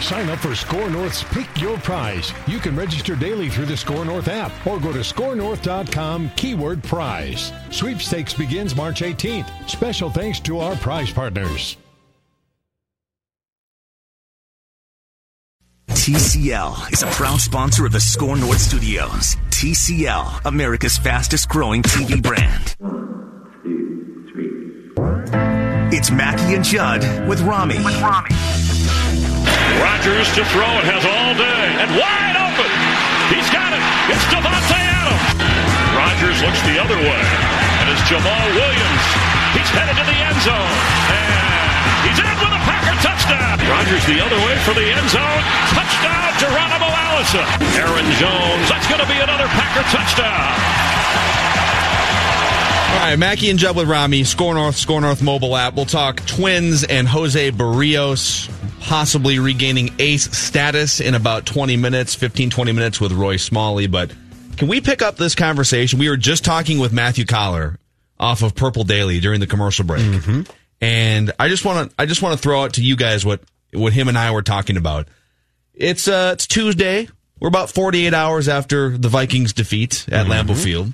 [0.00, 2.32] Sign up for SKOR North's Pick Your Prize.
[2.46, 7.52] You can register daily through the SKOR North app or go to skornorth.com keyword prize.
[7.70, 9.50] Sweepstakes begins March 18th.
[9.68, 11.76] Special thanks to our prize partners.
[15.88, 19.34] TCL is a proud sponsor of the SKOR North Studios.
[19.50, 22.76] TCL, America's fastest growing TV brand.
[25.92, 27.82] It's Mackey and Judd with Rami.
[27.82, 28.30] With Rami.
[29.80, 32.70] Rodgers to throw it has all day and wide open.
[33.32, 33.82] He's got it.
[34.12, 35.26] It's Davante Adams.
[35.96, 37.22] Rodgers looks the other way
[37.82, 39.04] and it's Jamaal Williams.
[39.56, 40.76] He's headed to the end zone
[41.10, 41.72] and
[42.06, 43.56] he's in with a Packer touchdown.
[43.66, 45.42] Rodgers the other way for the end zone.
[45.74, 47.46] Touchdown Geronimo Allison.
[47.80, 48.66] Aaron Jones.
[48.68, 51.45] That's going to be another Packer touchdown.
[52.96, 55.74] All right, Mackey and Judd with Rami, SKOR North, SKOR North mobile app.
[55.74, 62.50] We'll talk Twins and Jose Berrios possibly regaining ace status in about 20 minutes, 15,
[62.50, 63.86] 20 minutes with Roy Smalley.
[63.86, 64.12] But
[64.56, 65.98] can we pick up this conversation?
[66.00, 67.78] We were just talking with Matthew Coller
[68.18, 70.02] off of Purple Daily during the commercial break.
[70.02, 70.42] Mm-hmm.
[70.80, 73.40] And I just want to, I just want to throw out to you guys what,
[73.72, 75.06] what him and I were talking about.
[75.74, 77.08] It's, uh, it's Tuesday.
[77.38, 80.50] We're about 48 hours after the Vikings defeat at Mm-hmm.
[80.50, 80.92] Lambeau Field.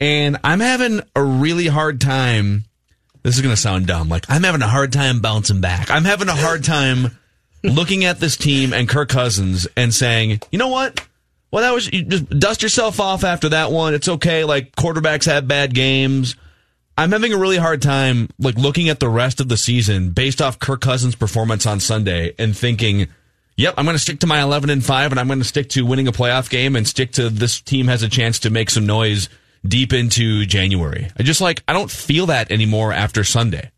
[0.00, 2.64] And I'm having a really hard time.
[3.22, 4.08] This is going to sound dumb.
[4.08, 5.90] Like, I'm having a hard time bouncing back.
[5.90, 7.18] I'm having a hard time
[7.64, 11.00] looking at this team and Kirk Cousins and saying, you know what?
[11.50, 13.94] Well, that was, you just dust yourself off after that one.
[13.94, 14.44] It's okay.
[14.44, 16.36] Like, quarterbacks have bad games.
[16.98, 20.40] I'm having a really hard time, like, looking at the rest of the season based
[20.40, 23.08] off Kirk Cousins' performance on Sunday and thinking,
[23.56, 25.70] yep, I'm going to stick to my 11 and 5 and I'm going to stick
[25.70, 28.70] to winning a playoff game and stick to this team has a chance to make
[28.70, 29.28] some noise
[29.68, 31.10] deep into January.
[31.18, 33.70] I just like, I don't feel that anymore after Sunday.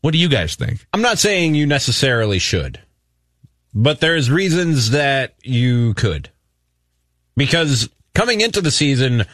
[0.00, 0.86] What do you guys think?
[0.92, 2.80] I'm not saying you necessarily should,
[3.72, 6.30] but there's reasons that you could.
[7.36, 9.24] Because coming into the season,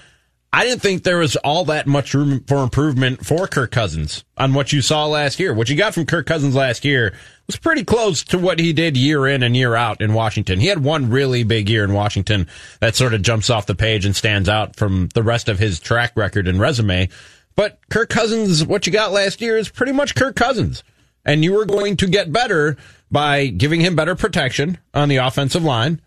[0.52, 4.52] I didn't think there was all that much room for improvement for Kirk Cousins on
[4.52, 5.54] what you saw last year.
[5.54, 7.14] What you got from Kirk Cousins last year
[7.46, 10.58] was pretty close to what he did year in and year out in Washington.
[10.58, 12.48] He had one really big year in Washington
[12.80, 15.78] that sort of jumps off the page and stands out from the rest of his
[15.78, 17.08] track record and resume.
[17.54, 20.82] But Kirk Cousins, what you got last year is pretty much Kirk Cousins.
[21.24, 22.76] And you were going to get better
[23.10, 26.00] by giving him better protection on the offensive line,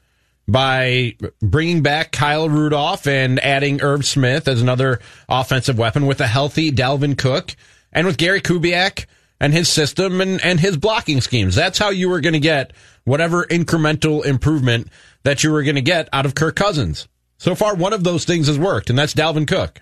[0.48, 5.00] by bringing back Kyle Rudolph and adding Irv Smith as another
[5.30, 7.56] offensive weapon with a healthy Dalvin Cook
[7.92, 9.06] and with Gary Kubiak
[9.40, 11.56] and his system and, and his blocking schemes.
[11.56, 12.74] That's how you were going to get
[13.06, 14.88] whatever incremental improvement
[15.24, 17.08] that you were going to get out of Kirk Cousins.
[17.38, 19.82] So far, one of those things has worked, and that's Dalvin Cook.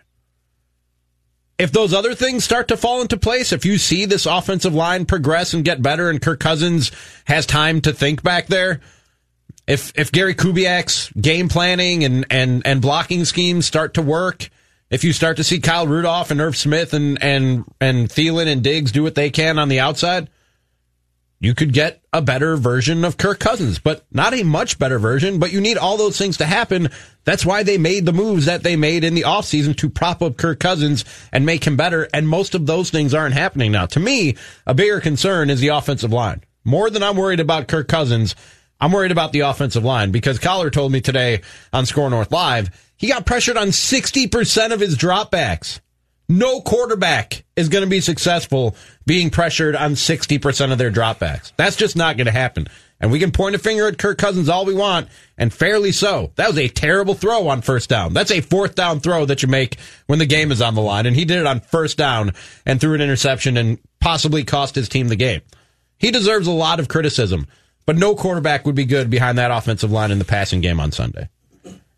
[1.60, 5.06] If those other things start to fall into place, if you see this offensive line
[5.06, 6.92] progress and get better and Kirk Cousins
[7.26, 8.82] has time to think back there,
[9.68, 14.50] if if Gary Kubiak's game planning and, and, and blocking schemes start to work,
[14.90, 18.64] if you start to see Kyle Rudolph and Irv Smith and and and Thielen and
[18.64, 20.30] Diggs do what they can on the outside,
[21.40, 25.40] you could get a better version of Kirk Cousins, but not a much better version.
[25.40, 26.90] But you need all those things to happen.
[27.24, 30.38] That's why they made the moves that they made in the offseason to prop up
[30.38, 32.08] Kirk Cousins and make him better.
[32.14, 33.88] And most of those things aren't happening now.
[33.88, 34.36] To me,
[34.68, 36.44] a bigger concern is the offensive line.
[36.64, 38.36] More than I'm worried about Kirk Cousins,
[38.82, 42.92] I'm worried about the offensive line because Coller told me today on SKOR North Live,
[42.98, 45.80] he got pressured on 60% of his dropbacks.
[46.28, 48.76] No quarterback is going to be successful
[49.06, 51.52] being pressured on 60% of their dropbacks.
[51.58, 52.68] That's just not going to happen.
[53.00, 56.32] And we can point a finger at Kirk Cousins all we want, and fairly so.
[56.36, 58.14] That was a terrible throw on first down.
[58.14, 59.78] That's a fourth down throw that you make
[60.08, 61.06] when the game is on the line.
[61.06, 62.34] And he did it on first down
[62.66, 65.42] and threw an interception and possibly cost his team the game.
[65.98, 67.48] He deserves a lot of criticism,
[67.86, 70.92] but no quarterback would be good behind that offensive line in the passing game on
[70.92, 71.30] Sunday.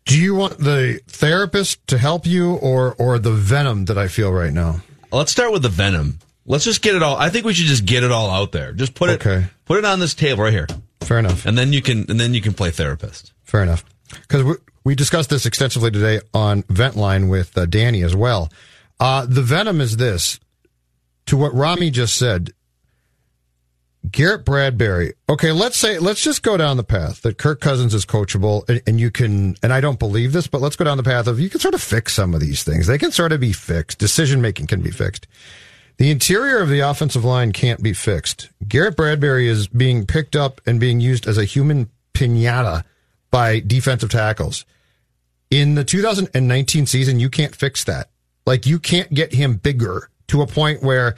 [0.06, 4.30] Do you want the therapist to help you or or the venom that I feel
[4.32, 4.80] right now?
[5.12, 6.18] Let's start with the venom.
[6.46, 7.16] Let's just get it all.
[7.16, 8.72] I think we should just get it all out there.
[8.72, 9.46] Just put it, Okay.
[9.64, 10.66] put it on this table right here,
[11.00, 11.46] Fair enough.
[11.46, 13.32] and then you can, and then you can play therapist.
[13.44, 13.82] Fair enough.
[14.10, 14.54] Because we,
[14.84, 18.50] We discussed this extensively today on Ventline with uh, Danny as well.
[19.00, 20.38] Uh, the venom is this
[21.26, 22.52] to what Rami just said.
[24.10, 25.14] Garrett Bradbury.
[25.28, 28.82] Okay, let's say let's just go down the path that Kirk Cousins is coachable, and,
[28.86, 29.56] and, you can.
[29.62, 31.74] And I don't believe this, but let's go down the path of you can sort
[31.74, 32.86] of fix some of these things.
[32.86, 33.98] They can sort of be fixed.
[33.98, 35.26] Decision making can be fixed.
[35.96, 38.50] The interior of the offensive line can't be fixed.
[38.66, 42.84] Garrett Bradbury is being picked up and being used as a human pinata
[43.30, 44.64] by defensive tackles.
[45.50, 48.10] In the 2019 season, you can't fix that.
[48.44, 51.14] Like you can't get him bigger to a point where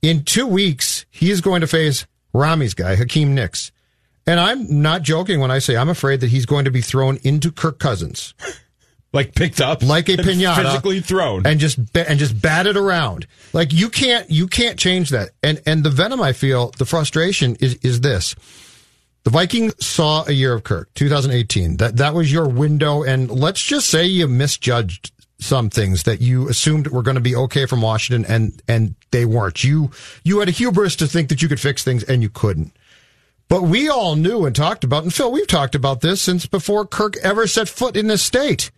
[0.00, 3.72] in two weeks he is going to face Rami's guy, Akiem Hicks.
[4.26, 7.18] And I'm not joking when I say I'm afraid that he's going to be thrown
[7.22, 8.34] into Kirk Cousins.
[9.12, 11.46] like picked up like a pinata physically thrown.
[11.46, 13.26] and just and just batted around.
[13.52, 15.30] Like you can't you can't change that.
[15.42, 18.34] And and the venom i feel the frustration is is this.
[19.24, 23.62] The vikings saw a year of kirk 2018 that that was your window and let's
[23.62, 27.82] just say you misjudged some things that you assumed were going to be okay from
[27.82, 29.90] washington and and they weren't you
[30.24, 32.72] you had a hubris to think that you could fix things and you couldn't
[33.48, 36.86] but we all knew and talked about and phil we've talked about this since before
[36.86, 38.70] kirk ever set foot in this state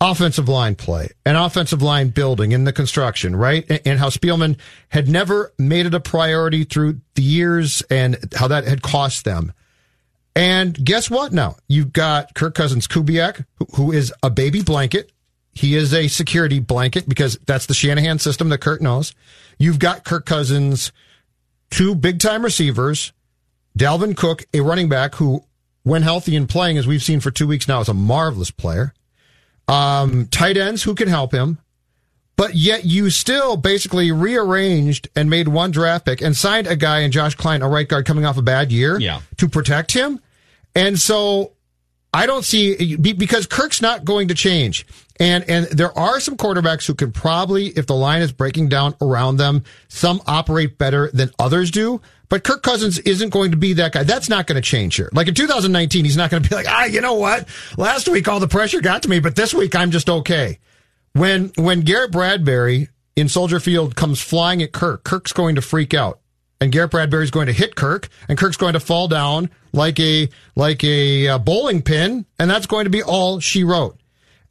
[0.00, 3.70] offensive line play and offensive line building in the construction, right?
[3.86, 4.58] And, how Spielman
[4.88, 9.52] had never made it a priority through the years and how that had cost them.
[10.34, 11.56] And guess what now?
[11.68, 13.44] You've got Kirk Cousins Kubiak,
[13.74, 15.12] who is a baby blanket.
[15.52, 19.14] He is a security blanket because that's the Shanahan system that Kirk knows.
[19.58, 20.92] You've got Kirk Cousins,
[21.70, 23.12] two big time receivers,
[23.78, 25.44] Dalvin Cook, a running back who,
[25.82, 28.94] when healthy and playing, as we've seen for two weeks now, is a marvelous player
[29.70, 31.58] um, tight ends who can help him,
[32.36, 37.00] but yet you still basically rearranged and made one draft pick and signed a guy
[37.00, 39.20] in Josh Kline, a right guard coming off a bad year, yeah.
[39.36, 40.20] to protect him.
[40.74, 41.52] And so
[42.12, 44.86] I don't see because Kirk's not going to change.
[45.20, 48.94] And and there are some quarterbacks who can probably, if the line is breaking down
[49.02, 52.00] around them, some operate better than others do.
[52.30, 54.04] But Kirk Cousins isn't going to be that guy.
[54.04, 55.10] That's not going to change here.
[55.12, 57.46] Like in 2019, he's not going to be like, ah, you know what?
[57.76, 60.58] Last week all the pressure got to me, but this week I'm just okay.
[61.12, 65.92] When when Garrett Bradbury in Soldier Field comes flying at Kirk, Kirk's going to freak
[65.92, 66.20] out.
[66.62, 70.30] And Garrett Bradbury's going to hit Kirk, and Kirk's going to fall down like a
[70.56, 73.99] like a, a bowling pin, and that's going to be all she wrote.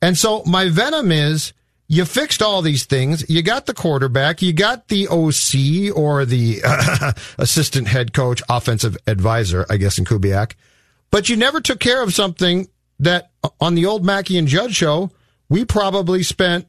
[0.02, 1.54] And so my venom is
[1.88, 3.28] you fixed all these things.
[3.30, 4.42] You got the quarterback.
[4.42, 10.06] You got the OC or the uh, assistant head coach, offensive advisor, I guess, in
[10.06, 10.54] Kubiak.
[11.12, 12.68] But you never took care of something
[13.00, 15.10] that on the old Mackey and Judd show,
[15.50, 16.68] we probably spent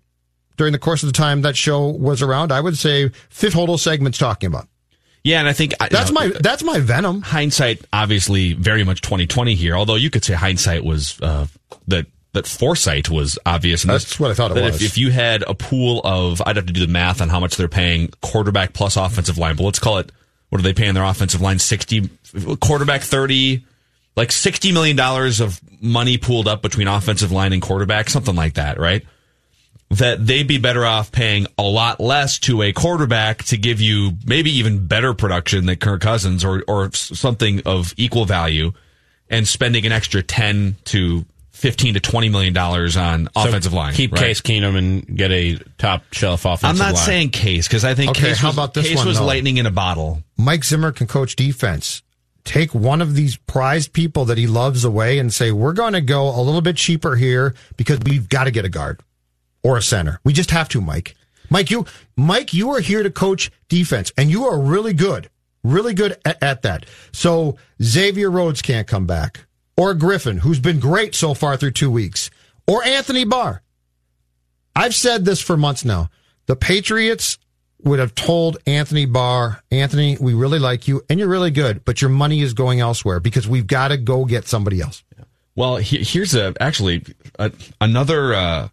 [0.56, 3.78] during the course of the time that show was around, I would say fifth total
[3.78, 4.68] segments talking about.
[5.22, 7.20] Yeah, and I think that's my that's my venom.
[7.20, 9.74] Hindsight, obviously, very much twenty twenty here.
[9.74, 11.46] Although you could say hindsight was uh,
[11.88, 13.82] that that foresight was obvious.
[13.82, 14.76] And That's what I thought it was.
[14.76, 17.40] If, if, you had a pool of, I'd have to do the math on how
[17.40, 20.12] much they're paying quarterback plus offensive line, but let's call it,
[20.48, 21.58] what are they paying their offensive line?
[21.58, 22.08] 60,
[22.60, 23.64] quarterback 30,
[24.16, 28.78] like $60 million of money pooled up between offensive line and quarterback, something like that,
[28.78, 29.04] right?
[29.90, 34.12] That they'd be better off paying a lot less to a quarterback to give you
[34.24, 38.72] maybe even better production than Kirk Cousins or, or something of equal value
[39.28, 41.24] and spending an extra 10 to
[41.60, 43.92] 15 to 20 million dollars on so offensive line.
[43.92, 44.20] Keep right?
[44.22, 46.72] Case Keenum and get a top shelf offensive line.
[46.72, 47.06] I'm not line.
[47.06, 49.26] saying Case because I think okay, Case, how was, about this Case one, was though?
[49.26, 50.22] lightning in a bottle.
[50.38, 52.02] Mike Zimmer can coach defense.
[52.44, 56.00] Take one of these prized people that he loves away and say, we're going to
[56.00, 59.00] go a little bit cheaper here because we've got to get a guard
[59.62, 60.18] or a center.
[60.24, 61.14] We just have to, Mike.
[61.50, 61.84] Mike, you,
[62.16, 65.28] Mike, you are here to coach defense and you are really good,
[65.62, 66.86] really good at, at that.
[67.12, 69.46] So Xavier Rhodes can't come back
[69.76, 72.30] or Griffen, who's been great so far through two weeks,
[72.66, 73.62] or Anthony Barr.
[74.74, 76.10] I've said this for months now.
[76.46, 77.38] The Patriots
[77.82, 82.00] would have told Anthony Barr, Anthony, we really like you and you're really good, but
[82.00, 85.02] your money is going elsewhere because we've got to go get somebody else.
[85.56, 87.04] Well, here's a actually
[87.38, 88.34] a, another.
[88.34, 88.68] Uh,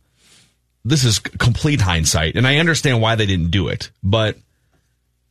[0.85, 3.91] this is complete hindsight, and I understand why they didn't do it.
[4.03, 4.37] But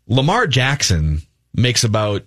[0.06, 1.22] Lamar Jackson
[1.54, 2.24] makes about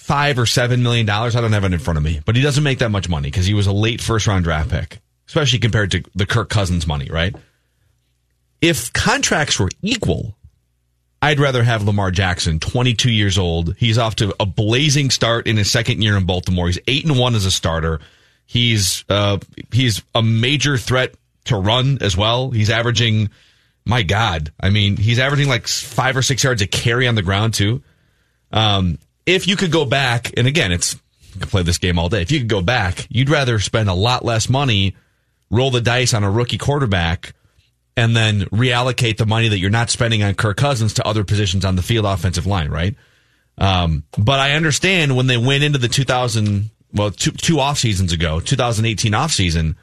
[0.00, 1.36] five or seven million dollars.
[1.36, 3.30] I don't have it in front of me, but he doesn't make that much money
[3.30, 6.86] because he was a late first round draft pick, especially compared to the Kirk Cousins
[6.86, 7.36] money, right?
[8.62, 10.34] If contracts were equal,
[11.20, 13.76] I'd rather have Lamar Jackson, 22 years old.
[13.76, 16.66] He's off to a blazing start in his second year in Baltimore.
[16.66, 18.00] He's eight and one as a starter.
[18.46, 19.38] He's uh,
[19.70, 21.14] he's a major threat
[21.44, 22.50] to run as well.
[22.50, 23.28] He's averaging,
[23.84, 27.22] my God, I mean, he's averaging like five or six yards a carry on the
[27.22, 27.82] ground too.
[28.50, 28.98] Um,
[29.34, 30.94] if you could go back, and again, it's
[31.34, 32.22] you can play this game all day.
[32.22, 34.96] If you could go back, you'd rather spend a lot less money
[35.50, 37.34] roll the dice on a rookie quarterback
[37.96, 41.64] and then reallocate the money that you're not spending on Kirk Cousins to other positions
[41.64, 42.94] on the field offensive line, right?
[43.58, 48.12] Um, but I understand when they went into the 2000, well, two, two off seasons
[48.12, 49.76] ago, 2018 off season,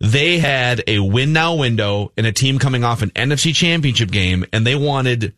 [0.00, 4.44] they had a win now window and a team coming off an NFC championship game
[4.52, 5.34] and they wanted,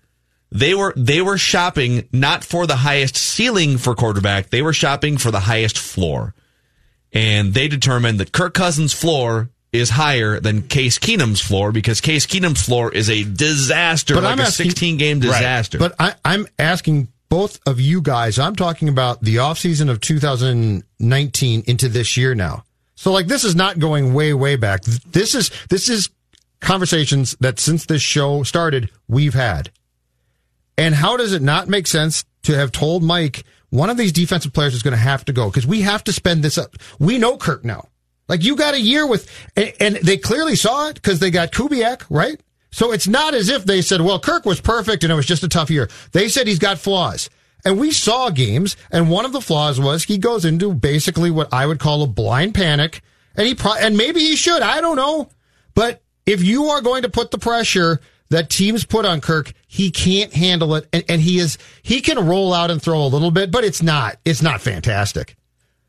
[0.54, 4.50] they were, they were shopping not for the highest ceiling for quarterback.
[4.50, 6.32] They were shopping for the highest floor.
[7.12, 12.26] And they determined that Kirk Cousins' floor is higher than Case Keenum's floor because Case
[12.26, 15.78] Keenum's floor is a disaster, But like I'm a 16 game disaster.
[15.78, 18.38] But I, I'm asking both of you guys.
[18.38, 22.62] I'm talking about the offseason of 2019 into this year now.
[22.94, 24.84] So like this is not going way way back.
[24.84, 26.11] This is this is
[26.61, 29.70] conversations that since this show started we've had.
[30.76, 34.52] And how does it not make sense to have told Mike one of these defensive
[34.52, 36.76] players is going to have to go because we have to spend this up.
[36.99, 37.88] We know Kirk now.
[38.28, 41.52] Like you got a year with, and, and they clearly saw it because they got
[41.52, 42.40] Kubiak, right?
[42.71, 45.43] So it's not as if they said, well, Kirk was perfect and it was just
[45.43, 45.88] a tough year.
[46.12, 47.28] They said he's got flaws.
[47.64, 51.52] And we saw games, and one of the flaws was he goes into basically what
[51.52, 53.00] I would call a blind panic,
[53.37, 55.31] and he pro- and maybe he should, I don't know.
[55.75, 58.00] But if you are going to put the pressure
[58.35, 62.26] that teams put on Kirk, he can't handle it, and, and he is he can
[62.26, 65.37] roll out and throw a little bit, but it's not it's not fantastic.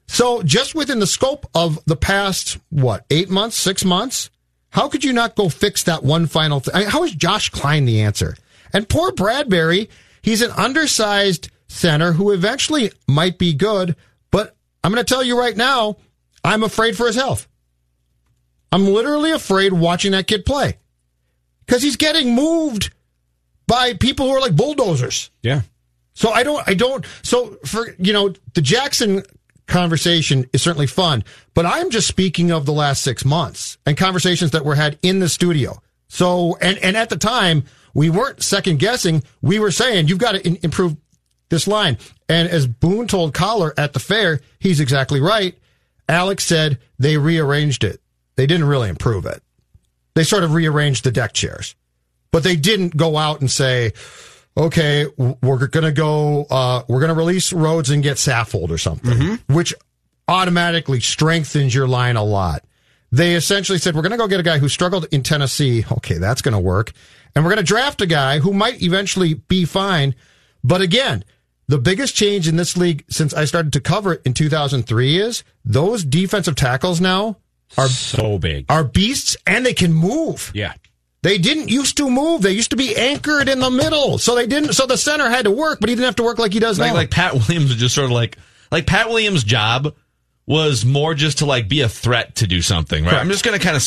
[0.07, 4.29] So just within the scope of the past what eight months, six months,
[4.69, 6.75] how could you not go fix that one final thing?
[6.75, 8.37] Mean, how is Josh Kline the answer?
[8.71, 9.89] And poor Bradbury,
[10.21, 13.95] he's an undersized center who eventually might be good,
[14.29, 15.97] but I'm going to tell you right now,
[16.43, 17.47] I'm afraid for his health.
[18.71, 20.77] I'm literally afraid watching that kid play
[21.65, 22.93] because he's getting moved
[23.67, 25.29] by people who are like bulldozers.
[25.41, 25.61] Yeah.
[26.13, 29.23] So I don't, I don't, so for, you know, the Jackson
[29.67, 34.51] conversation is certainly fun, but I'm just speaking of the last six months and conversations
[34.51, 35.81] that were had in the studio.
[36.07, 39.23] So, and, and at the time, we weren't second guessing.
[39.41, 40.95] We were saying, you've got to in- improve
[41.49, 41.97] this line.
[42.29, 45.57] And as Boone told Coller at the fair, he's exactly right.
[46.07, 48.01] Alex said they rearranged it.
[48.35, 49.41] They didn't really improve it.
[50.15, 51.75] They sort of rearranged the deck chairs,
[52.31, 53.93] but they didn't go out and say,
[54.57, 58.77] okay, we're going to go, uh, we're going to release Rhodes and get Saffold or
[58.77, 59.73] something, which
[60.27, 62.63] automatically strengthens your line a lot.
[63.11, 65.85] They essentially said, we're going to go get a guy who struggled in Tennessee.
[65.91, 66.91] Okay, that's going to work.
[67.35, 70.15] And we're going to draft a guy who might eventually be fine.
[70.63, 71.23] But again,
[71.67, 75.43] the biggest change in this league since I started to cover it in 2003 is
[75.63, 77.37] those defensive tackles now
[77.77, 78.65] are So big.
[78.69, 80.51] are beasts and they can move.
[80.53, 80.73] Yeah.
[81.21, 82.43] They didn't used to move.
[82.43, 84.19] They used to be anchored in the middle.
[84.19, 86.37] So they didn't so the center had to work, but he didn't have to work
[86.37, 86.93] like he does like now.
[86.95, 88.37] like Pat Williams was just sort of like
[88.71, 89.95] like Pat Williams' job
[90.45, 93.09] was more just to like be a threat to do something, right?
[93.09, 93.23] Correct.
[93.23, 93.81] I'm just gonna kind of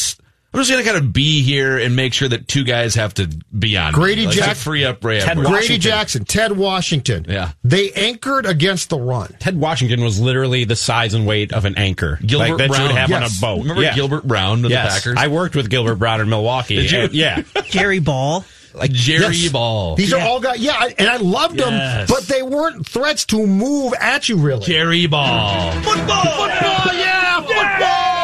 [0.55, 3.29] I'm just gonna kind of be here and make sure that two guys have to
[3.57, 3.93] be on.
[3.93, 5.51] me, Grady like, to Jack- free up Ray Ted Edwards.
[5.51, 7.27] Grady Jackson, Ted Washington.
[7.29, 7.51] Yeah.
[7.65, 9.37] They anchored against the run.
[9.41, 12.19] Ted Washington was literally the size and weight of an anchor.
[12.25, 12.81] Gilbert like that Brown.
[12.81, 13.23] you would have Yes.
[13.23, 13.63] on a boat.
[13.63, 13.95] Remember Yeah.
[13.95, 14.87] Gilbert Brown of Yes.
[15.05, 15.19] the Packers?
[15.23, 16.77] I worked with Gilbert Brown in Milwaukee.
[16.77, 16.99] Did you?
[17.01, 17.43] And- yeah.
[17.69, 18.45] Jerry Ball.
[18.75, 19.53] like Jerry Yes.
[19.53, 19.97] Ball.
[19.97, 20.59] These are all guys.
[20.61, 24.65] Yeah, I- and I loved them, but they weren't threats to move at you really.
[24.65, 25.73] Jerry Ball.
[25.83, 28.18] Football, football, yeah, football,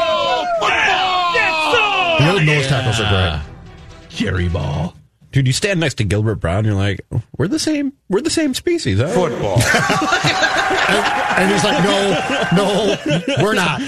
[2.47, 2.55] football.
[2.55, 4.09] The old nose tackles are great.
[4.11, 4.95] Jerry Ball.
[5.33, 7.01] Dude, you stand next to Gilbert Brown, you're like,
[7.37, 7.93] we're the same.
[8.09, 9.01] We're the same species.
[9.01, 9.09] Huh?
[9.09, 9.61] Football.
[11.37, 13.81] And he's like, no, no, we're not.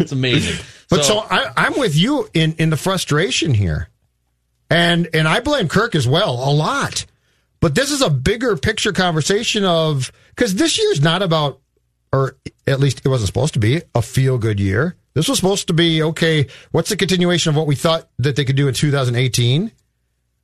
[0.00, 0.62] It's amazing.
[0.90, 3.88] But so, I, I'm with you in, in the frustration here.
[4.68, 7.06] And and I blame Kirk as well a lot.
[7.60, 11.60] But this is a bigger picture conversation of because this year's not about,
[12.12, 14.96] or at least it wasn't supposed to be, a feel good year.
[15.14, 16.48] This was supposed to be okay.
[16.72, 19.70] What's the continuation of what we thought that they could do in 2018?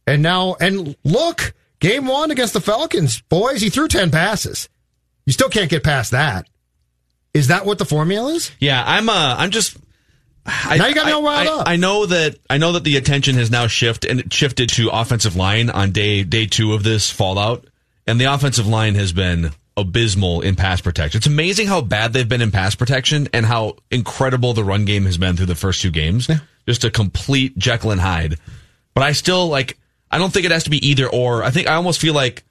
[0.06, 4.68] And now, and look, game one against the Falcons, boys, he threw 10 passes.
[5.26, 6.48] You still can't get past that.
[7.34, 8.50] Is that what the formula is?
[8.58, 9.08] Yeah, I'm.
[9.08, 9.76] Uh, I'm just.
[10.44, 11.68] I, Now you got me all riled up.
[11.68, 12.36] I know that.
[12.48, 16.24] I know that the attention has now shifted and shifted to offensive line on day
[16.24, 17.64] day two of this fallout,
[18.06, 21.18] and the offensive line has been abysmal in pass protection.
[21.18, 25.04] It's amazing how bad they've been in pass protection and how incredible the run game
[25.04, 26.28] has been through the first two games.
[26.66, 28.36] Just a complete Jekyll and Hyde.
[28.94, 29.78] But I still like.
[30.10, 31.44] I don't think it has to be either or.
[31.44, 32.42] I think I almost feel like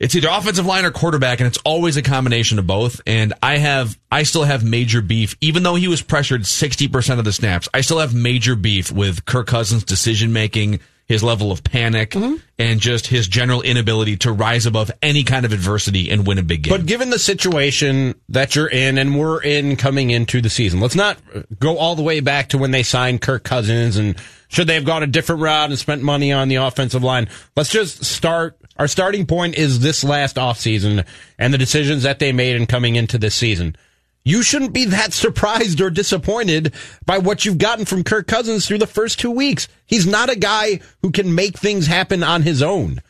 [0.00, 3.02] it's either offensive line or quarterback, and it's always a combination of both.
[3.06, 7.24] And I have, I still have major beef, even though he was pressured 60% of
[7.26, 7.68] the snaps.
[7.74, 12.36] I still have major beef with Kirk Cousins' decision making, his level of panic, Mm-hmm.
[12.56, 16.42] and just his general inability to rise above any kind of adversity and win a
[16.44, 16.70] big game.
[16.70, 20.94] But given the situation that you're in and we're in coming into the season, let's
[20.94, 21.18] not
[21.58, 24.14] go all the way back to when they signed Kirk Cousins and
[24.46, 27.28] should they have gone a different route and spent money on the offensive line.
[27.56, 28.56] Let's just start.
[28.78, 31.04] Our starting point is this last offseason
[31.40, 33.74] and the decisions that they made in coming into this season.
[34.24, 36.74] You shouldn't be that surprised or disappointed
[37.06, 39.68] by what you've gotten from Kirk Cousins through the first two weeks.
[39.86, 43.00] He's not a guy who can make things happen on his own.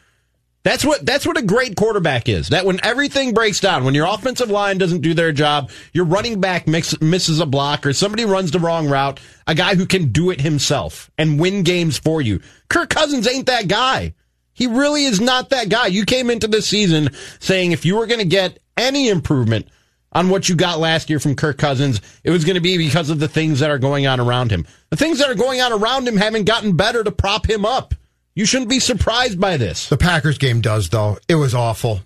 [0.63, 2.51] That's what that's what a great quarterback is.
[2.51, 6.39] That when everything breaks down, when your offensive line doesn't do their job, your running
[6.39, 10.13] back mix, misses a block or somebody runs the wrong route, a guy who can
[10.13, 12.41] do it himself and win games for you.
[12.69, 14.13] Kirk Cousins ain't that guy.
[14.53, 15.87] He really is not that guy.
[15.87, 19.67] You came into this season saying if you were going to get any improvement
[20.13, 23.11] on what you got last year from Kirk Cousins, it was going to be because
[23.11, 24.67] of the things that are going on around him.
[24.91, 27.95] The things that are going on around him haven't gotten better to prop him up.
[28.35, 29.89] You shouldn't be surprised by this.
[29.89, 31.19] The Packers game does though.
[31.29, 32.01] It was awful.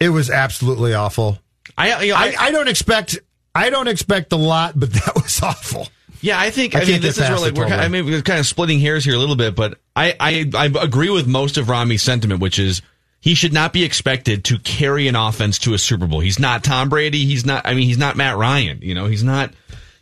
[0.00, 1.38] It was absolutely awful.
[1.76, 3.18] I, you know, I, I don't expect
[3.54, 5.88] I don't expect a lot, but that was awful.
[6.20, 7.80] Yeah, I think I I, mean this is really we're kind.
[7.80, 10.66] I mean we're kind of splitting hairs here a little bit, but I, I I
[10.82, 12.82] agree with most of Rami's sentiment, which is
[13.20, 16.20] he should not be expected to carry an offense to a Super Bowl.
[16.20, 17.24] He's not Tom Brady.
[17.26, 17.66] He's not.
[17.66, 18.78] I mean, he's not Matt Ryan.
[18.82, 19.52] You know, he's not.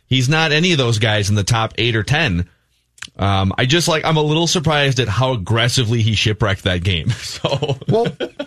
[0.07, 2.49] He's not any of those guys in the top eight or ten.
[3.17, 7.09] Um, I just like I'm a little surprised at how aggressively he shipwrecked that game.
[7.17, 8.05] So Well,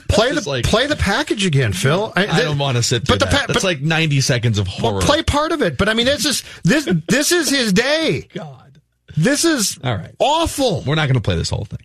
[0.09, 2.12] play the like- play the package again, Phil.
[2.15, 3.33] I don't want to sit but the that.
[3.33, 4.99] pa- That's but- like 90 seconds of horror.
[4.99, 8.29] Well, play part of it, but I mean, this is this this is his day.
[8.35, 8.81] God,
[9.17, 10.15] this is All right.
[10.21, 10.83] awful.
[10.87, 11.79] We're not going to play this whole thing.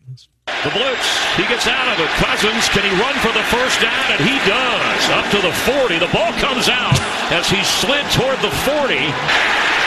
[0.66, 1.06] The blitz.
[1.38, 2.10] He gets out of it.
[2.18, 4.06] Cousins, can he run for the first down?
[4.10, 5.02] And he does.
[5.14, 6.02] Up to the 40.
[6.02, 6.98] The ball comes out
[7.30, 8.98] as he slid toward the 40.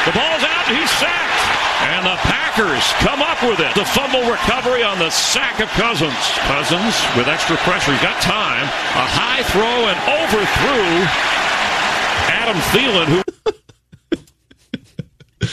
[0.07, 1.43] The ball's out and he's sacked.
[1.83, 3.75] And the Packers come up with it.
[3.75, 6.15] The fumble recovery on the sack of Cousins.
[6.47, 7.91] Cousins with extra pressure.
[7.91, 8.63] He's got time.
[8.95, 10.87] A high throw and overthrew
[12.31, 13.23] Adam Thielen, who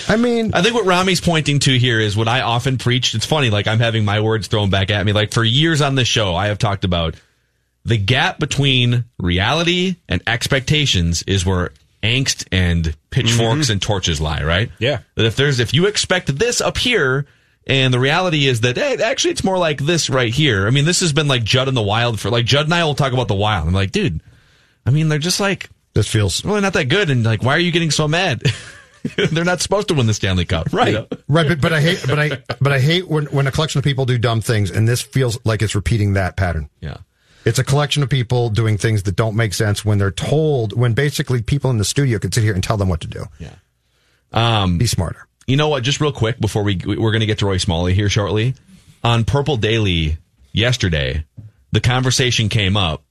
[0.07, 3.15] I mean, I think what Rami's pointing to here is what I often preached.
[3.15, 5.13] It's funny, like I'm having my words thrown back at me.
[5.13, 7.15] Like for years on this show, I have talked about
[7.83, 13.71] the gap between reality and expectations is where angst and pitchforks mm-hmm.
[13.73, 14.71] and torches lie, right?
[14.79, 14.99] Yeah.
[15.15, 17.25] That if there's, if you expect this up here,
[17.67, 20.67] and the reality is that hey, actually it's more like this right here.
[20.67, 22.83] I mean, this has been like Judd in the Wild for like Judd and I
[22.83, 23.67] will talk about the Wild.
[23.67, 24.21] I'm like, dude,
[24.85, 27.59] I mean, they're just like this feels really not that good, and like, why are
[27.59, 28.43] you getting so mad?
[29.31, 30.95] they're not supposed to win the Stanley Cup, right?
[31.27, 33.83] right, but, but I hate, but I, but I hate when when a collection of
[33.83, 36.69] people do dumb things, and this feels like it's repeating that pattern.
[36.79, 36.97] Yeah.
[37.45, 40.93] It's a collection of people doing things that don't make sense when they're told, when
[40.93, 43.25] basically people in the studio can sit here and tell them what to do.
[43.37, 43.53] Yeah.
[44.33, 45.27] Um, Be smarter.
[45.45, 45.83] You know what?
[45.83, 48.55] Just real quick before we we're going to get to Roy Smalley here shortly.
[49.03, 50.17] On Purple Daily
[50.51, 51.25] yesterday,
[51.71, 53.03] the conversation came up: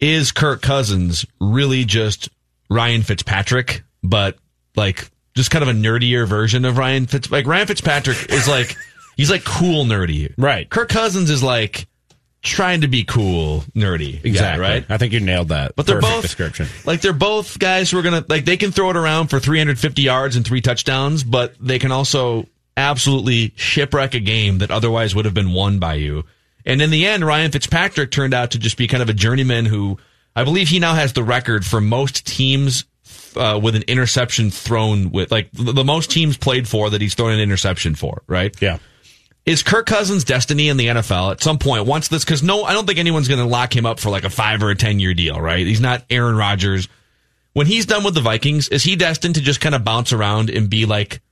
[0.00, 2.28] Is Kirk Cousins really just
[2.68, 4.36] Ryan Fitzpatrick, but
[4.76, 7.30] like just kind of a nerdier version of Ryan Fitz?
[7.30, 8.76] Like Ryan Fitzpatrick is like
[9.16, 10.68] he's like cool nerdy, Right.
[10.68, 11.86] Kirk Cousins is like
[12.42, 14.62] trying to be cool nerdy, guy, Exactly.
[14.62, 14.86] right?
[14.88, 15.74] I think you nailed that.
[15.74, 16.68] But they're Perfect both description.
[16.84, 20.02] Like they're both guys who are gonna like they can throw it around for 350
[20.02, 25.24] yards and three touchdowns, but they can also absolutely shipwreck a game that otherwise would
[25.24, 26.24] have been won by you.
[26.64, 29.64] And in the end, Ryan Fitzpatrick turned out to just be kind of a journeyman
[29.66, 29.98] who
[30.34, 32.84] I believe he now has the record for most teams
[33.36, 37.32] uh, with an interception thrown with like the most teams played for that he's thrown
[37.32, 38.54] an interception for, right?
[38.60, 38.78] Yeah.
[39.44, 42.24] is Kirk Cousins' destiny in the NFL at some point once this?
[42.24, 44.62] Because no, I don't think anyone's going to lock him up for like a five
[44.62, 45.66] or a ten year deal, right?
[45.66, 46.88] He's not Aaron Rodgers.
[47.52, 50.50] When he's done with the Vikings, is he destined to just kind of bounce around
[50.50, 51.22] and be like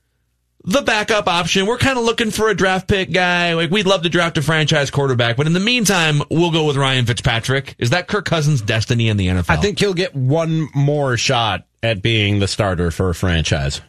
[0.65, 1.65] the backup option?
[1.65, 3.53] We're kind of looking for a draft pick guy.
[3.53, 6.75] Like we'd love to draft a franchise quarterback, but in the meantime, we'll go with
[6.75, 7.75] Ryan Fitzpatrick.
[7.77, 9.49] Is that Kirk Cousins' destiny in the NFL?
[9.49, 13.81] I think he'll get one more shot at being the starter for a franchise.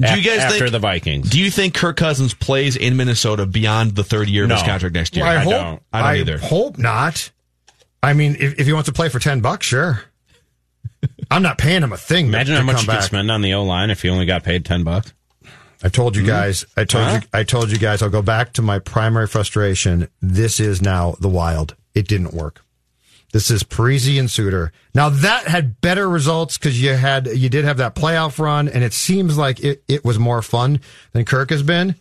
[0.00, 1.28] Do you guys after think, the Vikings?
[1.28, 4.94] Do you think Kirk Cousins plays in Minnesota beyond the third year of his contract
[4.94, 5.26] next year?
[5.26, 5.82] I, hope, don't.
[5.92, 6.38] I don't either.
[6.38, 7.30] hope not.
[8.02, 10.02] I mean, if, if he wants to play for ten bucks, sure.
[11.30, 12.28] I'm not paying him a thing.
[12.28, 14.24] Imagine to how much come you could spend on the O line if you only
[14.24, 15.12] got paid ten bucks.
[15.82, 16.22] I told Hmm?
[16.22, 16.64] you guys.
[16.76, 17.28] I told you.
[17.32, 18.02] I told you guys.
[18.02, 20.08] I'll go back to my primary frustration.
[20.20, 21.74] This is now the wild.
[21.94, 22.62] It didn't work.
[23.32, 24.72] This is Parise and Suter.
[24.94, 28.82] Now that had better results because you had you did have that playoff run, and
[28.82, 30.80] it seems like it, it was more fun
[31.12, 31.94] than Kirk has been.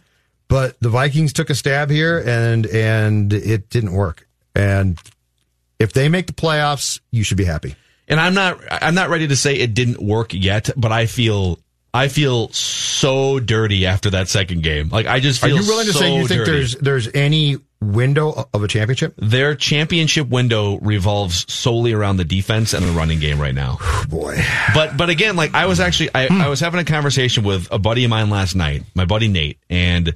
[0.48, 4.28] But the Vikings took a stab here, and and it didn't work.
[4.56, 5.00] And
[5.78, 7.76] if they make the playoffs, you should be happy.
[8.08, 11.60] and I'm not I'm not ready to say it didn't work yet, but I feel
[11.94, 14.90] I feel so dirty after that second game.
[14.90, 16.52] Like I just Are you willing to so say you think dirty.
[16.52, 19.16] there's there's any window of a championship?
[19.18, 23.80] Their championship window revolves solely around the defense and the running game right now.
[24.10, 24.40] Boy.
[24.74, 27.80] But but again, like I was actually I, I was having a conversation with a
[27.80, 30.14] buddy of mine last night, my buddy Nate, and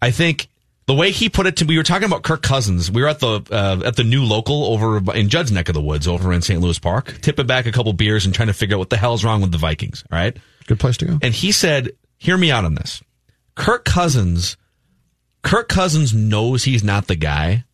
[0.00, 0.48] I think
[0.86, 2.90] the way he put it to we were talking about Kirk Cousins.
[2.90, 5.82] We were at the uh, at the new local over in Judd's neck of the
[5.82, 6.60] woods over in St.
[6.60, 9.24] Louis Park, tipping back a couple beers and trying to figure out what the hell's
[9.24, 10.04] wrong with the Vikings.
[10.10, 11.18] All right, Good place to go.
[11.22, 13.02] and he said, "Hear me out on this.
[13.54, 14.56] Kirk Cousins,
[15.42, 17.64] Kirk Cousins knows he's not the guy,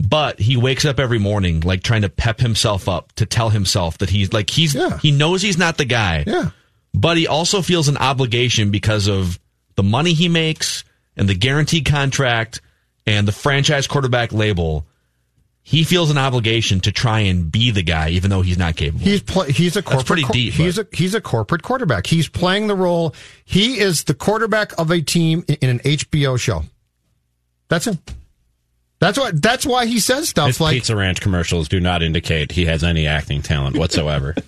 [0.00, 3.98] but he wakes up every morning like trying to pep himself up to tell himself
[3.98, 4.98] that he's like he's Yeah.
[4.98, 6.24] he knows he's not the guy.
[6.26, 6.50] Yeah.
[6.92, 9.38] But he also feels an obligation because of
[9.76, 10.84] the money he makes
[11.16, 12.60] and the guaranteed contract
[13.06, 14.86] and the franchise quarterback label.
[15.66, 19.02] He feels an obligation to try and be the guy, even though he's not capable.
[19.02, 22.06] He's play, he's a corporate pretty quar- deep, He's but- a he's a corporate quarterback.
[22.06, 23.14] He's playing the role.
[23.46, 26.64] He is the quarterback of a team in, in an HBO show.
[27.68, 27.98] That's him.
[29.00, 29.40] That's what.
[29.40, 32.84] That's why he says stuff His like Pizza Ranch commercials do not indicate he has
[32.84, 34.34] any acting talent whatsoever.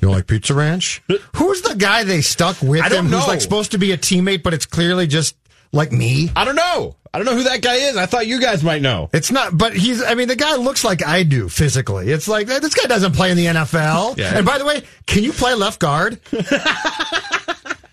[0.00, 1.02] You like Pizza Ranch?
[1.36, 3.12] Who's the guy they stuck with I don't him?
[3.12, 3.26] Who's know.
[3.26, 5.36] like supposed to be a teammate, but it's clearly just
[5.72, 6.30] like me.
[6.36, 6.96] I don't know.
[7.12, 7.96] I don't know who that guy is.
[7.96, 9.10] I thought you guys might know.
[9.12, 10.00] It's not, but he's.
[10.02, 12.08] I mean, the guy looks like I do physically.
[12.10, 14.16] It's like this guy doesn't play in the NFL.
[14.20, 14.36] Yeah.
[14.36, 16.20] And by the way, can you play left guard?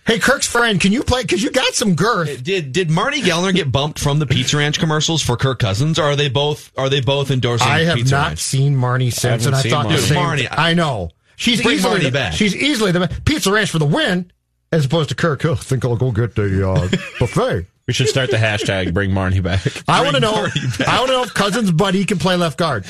[0.05, 1.21] hey, Kirk's friend, can you play?
[1.21, 2.43] Because you got some girth.
[2.43, 6.03] Did did Marty Gellner get bumped from the Pizza Ranch commercials for Kirk Cousins, or
[6.03, 7.67] are they both are they both endorsing?
[7.67, 8.39] I have Pizza not Ranch?
[8.39, 9.99] seen Marnie since, haven't and I seen thought the Marnie.
[9.99, 10.17] same.
[10.17, 12.33] Marnie, I- I know she's Bring easily Marnie the, back.
[12.33, 14.31] she's easily the Pizza Ranch for the win,
[14.71, 15.45] as opposed to Kirk.
[15.45, 16.87] Oh, I think I'll go get the uh,
[17.19, 17.65] buffet.
[17.87, 19.61] We should start the hashtag bring Marnie back.
[19.87, 20.33] I want to know.
[20.85, 22.85] I want to know if Cousins' buddy can play left guard,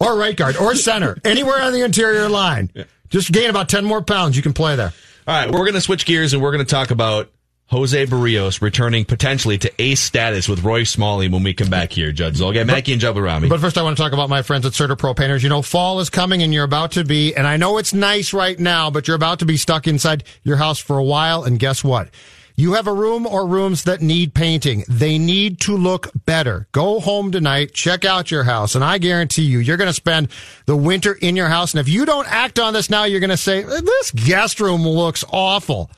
[0.00, 2.70] or right guard, or center, anywhere on the interior line.
[3.10, 4.36] Just gain about ten more pounds.
[4.36, 4.92] You can play there.
[5.28, 7.30] All right, we're going to switch gears and we're going to talk about
[7.70, 12.12] Jose Berrios returning potentially to ace status with Roy Smalley when we come back here,
[12.12, 12.66] Judd Zulgad.
[12.66, 13.50] Mackey and Jubba Rami.
[13.50, 15.42] But first, I want to talk about my friends at Certa Pro Painters.
[15.42, 18.32] You know, fall is coming and you're about to be, and I know it's nice
[18.32, 21.44] right now, but you're about to be stuck inside your house for a while.
[21.44, 22.08] And guess what?
[22.56, 24.84] You have a room or rooms that need painting.
[24.88, 26.68] They need to look better.
[26.72, 30.28] Go home tonight, check out your house, and I guarantee you, you're going to spend
[30.64, 31.74] the winter in your house.
[31.74, 34.82] And if you don't act on this now, you're going to say, this guest room
[34.82, 35.90] looks awful.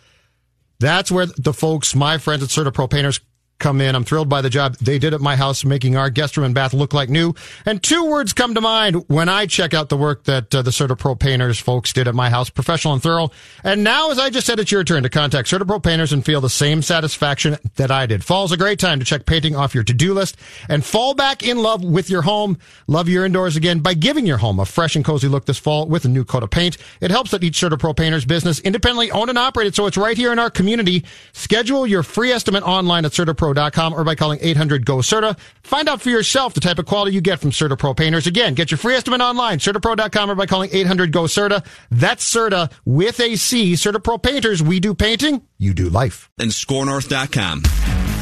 [0.80, 3.20] That's where the folks, my friends at Certa Pro Painters,
[3.60, 3.94] come in.
[3.94, 6.54] I'm thrilled by the job they did at my house, making our guest room and
[6.54, 7.34] bath look like new.
[7.64, 10.72] And two words come to mind when I check out the work that uh, the
[10.72, 13.30] Certa Pro Painters folks did at my house: professional and thorough.
[13.62, 16.24] And now, as I just said, it's your turn to contact Certa Pro Painters and
[16.24, 18.24] feel the same satisfaction that I did.
[18.24, 20.36] Fall's a great time to check painting off your to-do list
[20.68, 22.58] and fall back in love with your home.
[22.86, 25.86] Love your indoors again by giving your home a fresh and cozy look this fall
[25.86, 26.78] with a new coat of paint.
[27.00, 30.16] It helps that each Certa Pro Painters business independently owned and operated, so it's right
[30.16, 31.04] here in our community.
[31.32, 33.12] Schedule your free estimate online at
[33.54, 35.38] CertaPro.com or by calling 800 GO CERTA.
[35.62, 38.26] Find out for yourself the type of quality you get from Certa Pro Painters.
[38.26, 41.64] Again, get your free estimate online, CertaPro.com or by calling 800 GO CERTA.
[41.90, 43.76] That's Certa with a C.
[43.76, 44.62] Certa Pro Painters.
[44.62, 46.30] We do painting, you do life.
[46.38, 48.19] And skornorth.com.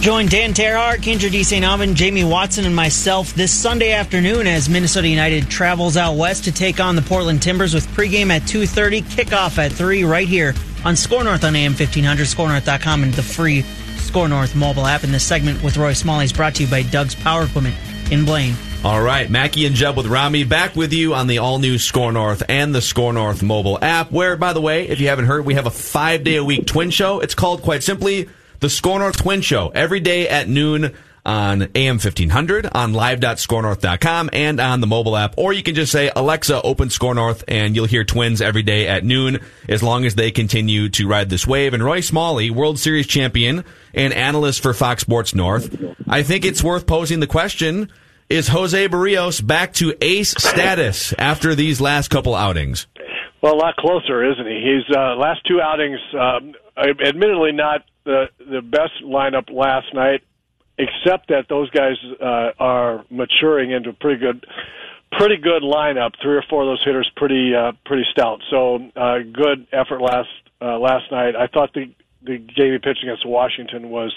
[0.00, 1.62] Join Dan Terhart, Kyndra de St.
[1.62, 6.52] Aubin, Jamie Watson, and myself this Sunday afternoon as Minnesota United travels out west to
[6.52, 10.54] take on the Portland Timbers with pregame at 2.30, kickoff at 3 right here
[10.86, 13.60] on SKOR North on AM 1500, skornorth.com, and the free
[13.98, 15.02] SKOR North mobile app.
[15.02, 17.76] And this segment with Roy Smalley is brought to you by Doug's Power Equipment
[18.10, 18.54] in Blaine.
[18.82, 22.10] All right, Mackey and Judd with Rami back with you on the all new SKOR
[22.12, 24.10] North and the SKOR North mobile app.
[24.10, 26.66] Where, by the way, if you haven't heard, we have a five day a week
[26.66, 27.20] twin show.
[27.20, 30.94] It's called quite simply the SKOR North Twin Show every day at noon
[31.24, 35.34] on AM 1500, on live.skornorth.com, and on the mobile app.
[35.36, 38.86] Or you can just say, Alexa, open SKOR North, and you'll hear twins every day
[38.86, 41.74] at noon as long as they continue to ride this wave.
[41.74, 45.76] And Roy Smalley, World Series champion and analyst for Fox Sports North,
[46.08, 47.90] I think it's worth posing the question
[48.28, 52.86] is Jose Berrios back to ace status after these last couple outings?
[53.42, 54.60] Well, a lot closer, isn't he?
[54.62, 60.22] He's uh, last two outings, um, admittedly not the the best lineup last night,
[60.78, 64.46] except that those guys uh, are maturing into a pretty good,
[65.12, 66.12] pretty good lineup.
[66.22, 68.40] Three or four of those hitters pretty uh, pretty stout.
[68.50, 70.28] So uh, good effort last
[70.60, 71.36] uh, last night.
[71.36, 74.12] I thought the the JV pitch against Washington was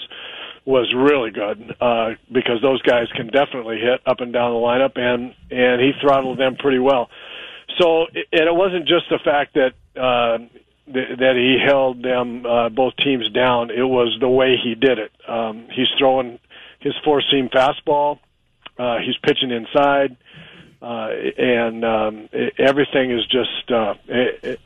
[0.66, 4.98] was really good uh, because those guys can definitely hit up and down the lineup,
[4.98, 7.10] and and he throttled them pretty well.
[7.78, 10.38] So, and it wasn't just the fact that uh,
[10.92, 13.70] th- that he held them uh, both teams down.
[13.70, 15.12] It was the way he did it.
[15.28, 16.38] Um, he's throwing
[16.80, 18.18] his four seam fastball.
[18.78, 20.16] Uh, he's pitching inside,
[20.82, 24.60] uh, and um, it, everything is just uh, it, it,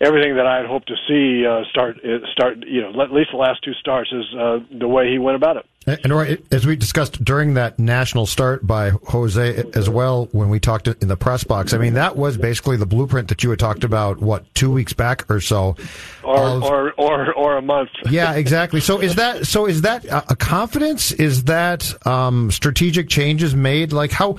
[0.00, 3.30] everything that I had hoped to see uh, start uh, start you know at least
[3.32, 5.66] the last two starts is uh, the way he went about it.
[5.86, 6.12] And
[6.50, 11.08] as we discussed during that national start by Jose as well, when we talked in
[11.08, 14.20] the press box, I mean that was basically the blueprint that you had talked about
[14.20, 15.76] what two weeks back or so,
[16.22, 17.90] or of, or, or or a month.
[18.08, 18.80] yeah, exactly.
[18.80, 19.66] So is that so?
[19.66, 21.12] Is that a confidence?
[21.12, 23.92] Is that um, strategic changes made?
[23.92, 24.38] Like how?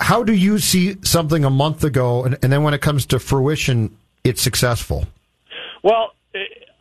[0.00, 3.18] How do you see something a month ago, and, and then when it comes to
[3.18, 3.96] fruition,
[4.28, 5.06] it's successful?
[5.82, 6.12] Well,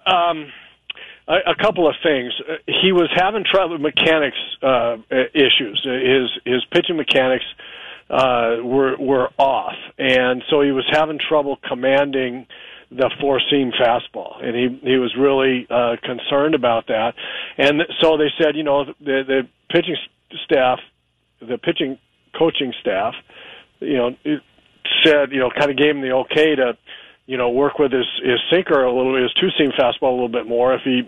[0.05, 0.51] um,
[1.27, 2.33] a, a couple of things.
[2.65, 4.97] He was having trouble mechanics uh,
[5.33, 5.81] issues.
[5.83, 7.45] His his pitching mechanics
[8.09, 12.47] uh, were were off, and so he was having trouble commanding
[12.89, 17.13] the four seam fastball, and he he was really uh, concerned about that.
[17.57, 19.97] And so they said, you know, the, the pitching
[20.45, 20.79] staff,
[21.41, 21.97] the pitching
[22.37, 23.13] coaching staff,
[23.79, 24.15] you know,
[25.03, 26.77] said, you know, kind of gave him the okay to
[27.27, 30.29] you know, work with his his sinker a little, his two seam fastball a little
[30.29, 31.01] bit more if he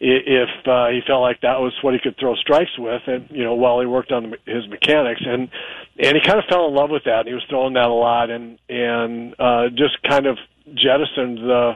[0.00, 3.42] if uh, he felt like that was what he could throw strikes with, and you
[3.42, 5.50] know, while he worked on his mechanics, and
[5.98, 7.20] and he kind of fell in love with that.
[7.20, 10.38] And he was throwing that a lot, and and uh, just kind of
[10.72, 11.72] jettisoned the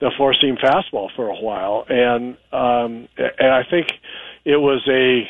[0.00, 3.88] the four seam fastball for a while, and um, and I think
[4.46, 5.28] it was a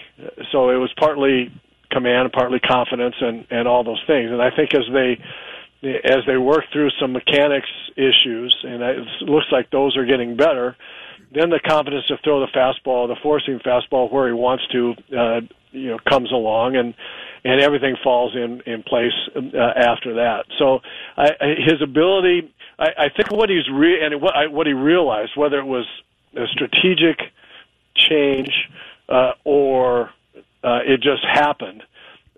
[0.52, 1.52] so it was partly
[1.90, 4.30] command, partly confidence, and and all those things.
[4.30, 5.18] And I think as they
[5.84, 10.76] as they work through some mechanics issues, and it looks like those are getting better,
[11.32, 14.94] then the confidence to throw the fastball, the four seam fastball where he wants to,
[15.16, 15.40] uh,
[15.72, 16.94] you know, comes along, and
[17.44, 20.44] and everything falls in in place uh, after that.
[20.58, 20.80] So
[21.16, 25.32] I, his ability, I, I think what he's re- and what I, what he realized,
[25.36, 25.86] whether it was
[26.36, 27.18] a strategic
[27.94, 28.50] change
[29.08, 30.10] uh, or
[30.62, 31.82] uh, it just happened.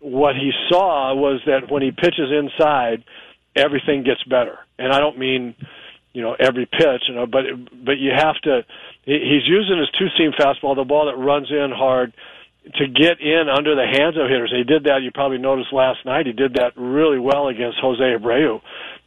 [0.00, 3.04] What he saw was that when he pitches inside,
[3.56, 4.58] everything gets better.
[4.78, 5.54] And I don't mean,
[6.12, 7.44] you know, every pitch, you know, but
[7.84, 8.64] but you have to.
[9.04, 12.12] He's using his two seam fastball, the ball that runs in hard,
[12.74, 14.52] to get in under the hands of hitters.
[14.54, 15.02] He did that.
[15.02, 16.26] You probably noticed last night.
[16.26, 18.60] He did that really well against Jose Abreu,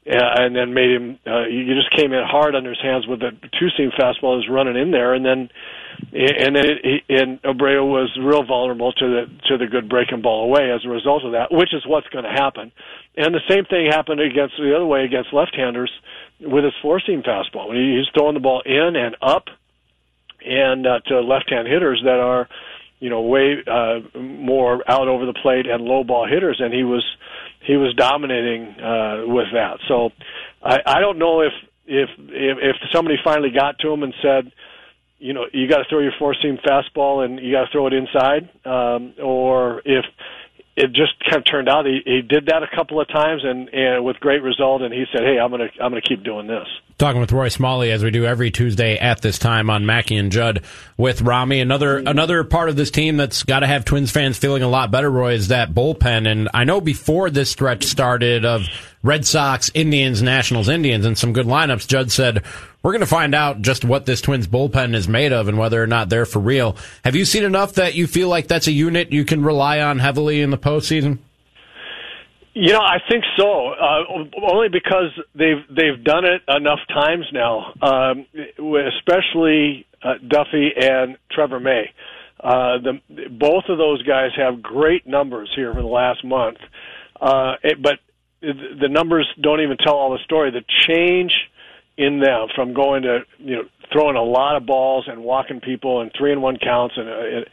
[0.09, 1.19] and then made him.
[1.25, 4.49] Uh, you just came in hard under his hands with the two seam fastball is
[4.49, 5.49] running in there, and then
[6.11, 10.45] and then it, and Abreu was real vulnerable to the to the good breaking ball
[10.45, 12.71] away as a result of that, which is what's going to happen.
[13.17, 15.91] And the same thing happened against the other way against left-handers
[16.41, 17.75] with his four-seam fastball.
[17.75, 19.45] He's throwing the ball in and up,
[20.43, 22.47] and uh, to left-hand hitters that are,
[22.99, 26.83] you know, way uh, more out over the plate and low ball hitters, and he
[26.83, 27.05] was
[27.61, 29.79] he was dominating uh, with that.
[29.87, 30.11] So
[30.63, 31.53] I, I don't know if
[31.85, 34.51] if if, if somebody finally got to him and said,
[35.19, 37.87] you know, you got to throw your four seam fastball and you got to throw
[37.87, 40.05] it inside, um, or if
[40.79, 43.67] it just kind of turned out he, he did that a couple of times and,
[43.69, 44.81] and with great result.
[44.81, 46.67] And he said hey i'm going to i'm going to keep doing this.
[46.97, 50.31] Talking with roy smalley as we do every tuesday at this time on mackey and
[50.31, 50.63] judd
[50.97, 51.59] with rami.
[51.59, 52.07] Another mm-hmm.
[52.07, 55.11] another part of this team that's got to have twins fans feeling a lot better
[55.11, 56.29] roy is that bullpen.
[56.29, 58.63] And i know before this stretch started of
[59.03, 62.43] red sox indians nationals indians and some good lineups judd said
[62.81, 65.81] we're going to find out just what this Twins bullpen is made of and whether
[65.81, 66.77] or not they're for real.
[67.03, 69.99] Have you seen enough that you feel like that's a unit you can rely on
[69.99, 71.19] heavily in the postseason?
[72.53, 73.69] You know, I think so.
[73.69, 74.03] Uh,
[74.43, 78.25] only because they've they've done it enough times now, um,
[78.97, 81.91] especially uh, Duffey and Trevor May.
[82.39, 86.57] Uh, the, both of those guys have great numbers here for the last month,
[87.21, 87.99] uh, it, but
[88.41, 90.51] the numbers don't even tell all the story.
[90.51, 91.33] The change
[91.99, 96.01] in them from going to you know throwing a lot of balls and walking people
[96.01, 97.49] and three and one counts and uh,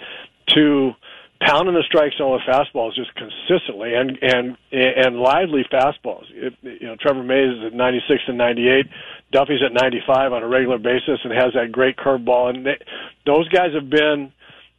[0.55, 0.93] to
[1.41, 6.25] pounding the strike zone with fastballs just consistently and and and lively fastballs.
[6.31, 8.87] It, you know, Trevor Mays is at 96 and 98.
[9.33, 12.55] Duffey's at 95 on a regular basis and has that great curveball.
[12.55, 12.79] And they,
[13.27, 14.33] those guys have been,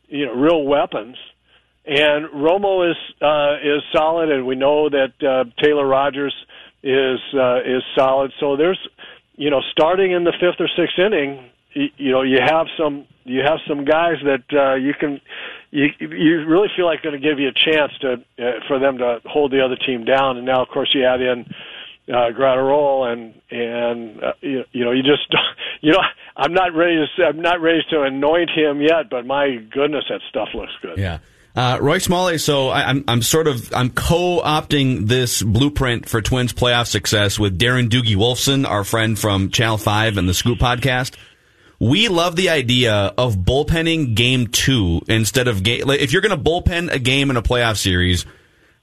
[0.08, 1.18] you know, real weapons.
[1.86, 6.34] And Romo is uh, is solid, and we know that uh, Taylor Rogers
[6.84, 8.32] is uh, is solid.
[8.40, 8.80] So there's
[9.38, 13.06] you know, starting in the fifth or sixth inning, you, you know, you have some
[13.24, 15.22] you have some guys that uh, you can
[15.72, 18.98] you you really feel like going to give you a chance to uh, for them
[18.98, 20.38] to hold the other team down.
[20.38, 21.46] And now, of course, you add in
[22.10, 25.34] uh, Graterol and and uh, you, you know you just
[25.82, 26.02] you know
[26.36, 30.22] I'm not ready to I'm not ready to anoint him yet, but my goodness, that
[30.30, 30.98] stuff looks good.
[30.98, 31.20] Yeah.
[31.58, 36.54] Uh, Roy Smalley, so I, am I'm sort of I'm co-opting this blueprint for Twins
[36.54, 41.16] playoff success with Darren Doogie Wolfson, our friend from Channel Five and the Scoop podcast.
[41.80, 45.90] We love the idea of bullpenning game two instead of game.
[45.90, 48.28] If you're going to bullpen a game in a playoff series,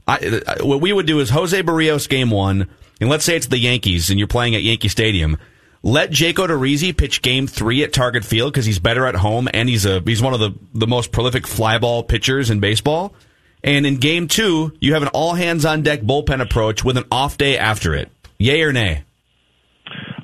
[0.09, 2.69] I, what we would do is Jose Berrios game one,
[3.01, 5.39] and let's say it's the Yankees and you're playing at Yankee Stadium.
[5.85, 9.69] Let Jake Odorizzi pitch game three at Target Field because he's better at home and
[9.69, 13.15] he's a he's one of the, the most prolific flyball pitchers in baseball.
[13.63, 17.05] And in game two, you have an all hands on deck bullpen approach with an
[17.13, 18.11] off day after it.
[18.39, 19.05] Yay or nay?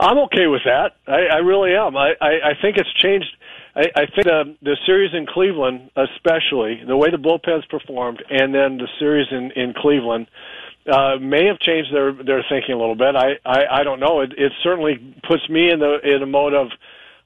[0.01, 0.97] I'm okay with that.
[1.07, 1.95] I, I really am.
[1.95, 3.29] I, I, I think it's changed.
[3.77, 8.55] I, I think the, the series in Cleveland, especially the way the bullpens performed, and
[8.55, 10.27] then the series in in Cleveland,
[10.91, 13.15] uh, may have changed their their thinking a little bit.
[13.17, 14.21] I I, I don't know.
[14.21, 14.97] It, it certainly
[15.29, 16.69] puts me in the in a mode of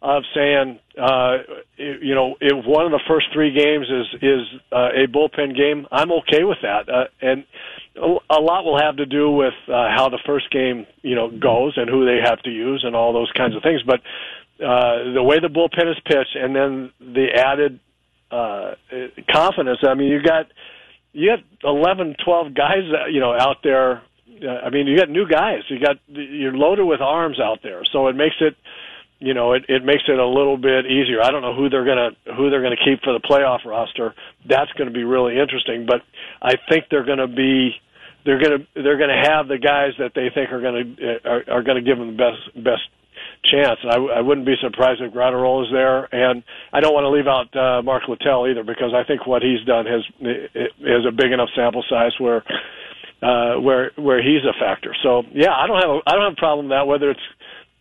[0.04, 1.38] of saying, uh,
[1.78, 5.86] you know, if one of the first three games is is uh, a bullpen game,
[5.90, 6.90] I'm okay with that.
[6.90, 7.44] Uh, and
[7.96, 11.74] a lot will have to do with uh, how the first game, you know, goes
[11.76, 13.80] and who they have to use and all those kinds of things.
[13.86, 14.00] But
[14.62, 17.80] uh, the way the bullpen is pitched, and then the added
[18.30, 18.74] uh,
[19.32, 19.78] confidence.
[19.86, 20.46] I mean, you got
[21.14, 24.02] you got eleven, twelve guys, uh, you know, out there.
[24.42, 25.62] Uh, I mean, you got new guys.
[25.68, 28.56] You got you're loaded with arms out there, so it makes it
[29.20, 31.22] you know, it, it makes it a little bit easier.
[31.22, 34.14] I don't know who they're gonna who they're gonna keep for the playoff roster.
[34.46, 35.86] That's going to be really interesting.
[35.86, 36.02] But
[36.42, 37.72] I think they're going to be
[38.24, 41.18] they're going to they're going to have the guys that they think are going to
[41.24, 42.82] are, are going to give them the best best
[43.44, 43.78] chance.
[43.82, 46.08] And I, I wouldn't be surprised if Graterol is there.
[46.14, 49.42] And I don't want to leave out uh, Mark Littell either because I think what
[49.42, 52.42] he's done has is a big enough sample size where
[53.22, 54.94] uh, where where he's a factor.
[55.02, 57.20] So yeah, I don't have a, I don't have a problem with that whether it's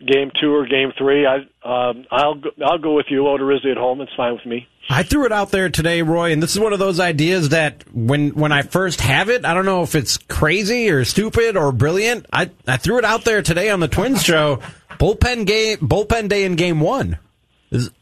[0.06, 1.25] game two or game three.
[1.25, 4.01] I um, I'll go, I'll go with you, Odorizzi at home.
[4.01, 4.67] It's fine with me.
[4.89, 7.86] I threw it out there today, Roy, and this is one of those ideas that
[7.93, 11.71] when when I first have it, I don't know if it's crazy or stupid or
[11.71, 12.25] brilliant.
[12.34, 14.60] I I threw it out there today on the Twins show.
[15.03, 17.17] Bullpen game, bullpen day in game one,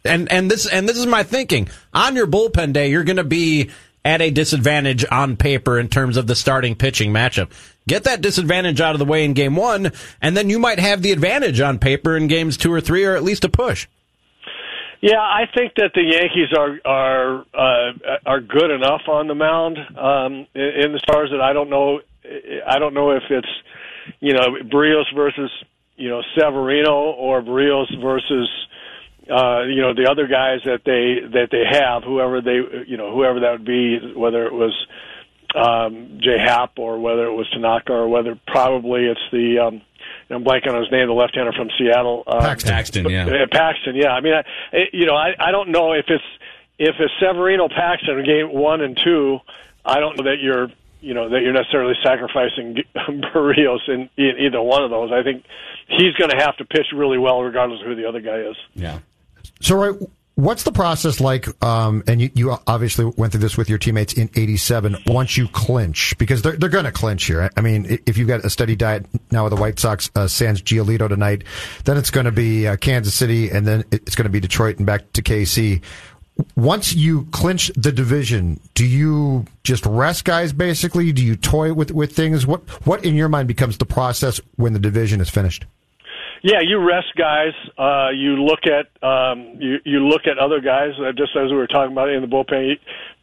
[0.05, 1.67] and and this and this is my thinking.
[1.93, 3.71] On your bullpen day, you're going to be
[4.05, 7.49] at a disadvantage on paper in terms of the starting pitching matchup.
[7.87, 11.01] Get that disadvantage out of the way in game one, and then you might have
[11.01, 13.87] the advantage on paper in games two or three, or at least a push.
[15.01, 19.79] Yeah, I think that the Yankees are are uh, are good enough on the mound
[19.97, 22.01] um, in, in the stars that I don't know.
[22.67, 23.49] I don't know if it's
[24.19, 25.49] you know Berrios versus
[25.95, 28.49] you know Severino or Berrios versus
[29.29, 33.13] uh, you know the other guys that they that they have, whoever they you know
[33.13, 34.73] whoever that would be, whether it was
[35.55, 39.81] um, Jay Happ or whether it was Tanaka or whether probably it's the um,
[40.29, 42.23] I'm blanking on his name, the left-hander from Seattle.
[42.25, 42.71] Uh, Paxton.
[42.71, 43.45] Paxton, yeah.
[43.51, 44.09] Paxton, yeah.
[44.11, 44.43] I mean, I,
[44.93, 46.23] you know, I, I don't know if it's
[46.79, 49.39] if it's Severino Paxton game one and two.
[49.85, 50.69] I don't know that you're
[51.01, 55.11] you know that you're necessarily sacrificing Berrios in, in either one of those.
[55.11, 55.43] I think
[55.87, 58.55] he's going to have to pitch really well, regardless of who the other guy is.
[58.75, 58.99] Yeah.
[59.59, 59.95] So, right,
[60.35, 61.45] What's the process like?
[61.63, 64.97] Um, and you, you, obviously went through this with your teammates in '87.
[65.05, 67.49] Once you clinch, because they're they're going to clinch here.
[67.57, 70.61] I mean, if you've got a steady diet now with the White Sox, uh, Sans
[70.61, 71.43] Giolito tonight,
[71.83, 74.77] then it's going to be uh, Kansas City, and then it's going to be Detroit
[74.77, 75.83] and back to KC.
[76.55, 80.53] Once you clinch the division, do you just rest guys?
[80.53, 82.47] Basically, do you toy with with things?
[82.47, 85.65] What what in your mind becomes the process when the division is finished?
[86.43, 87.53] Yeah, you rest guys.
[87.77, 90.93] Uh, you look at um, you you look at other guys.
[90.99, 92.75] Uh, just as we were talking about in the bullpen, you,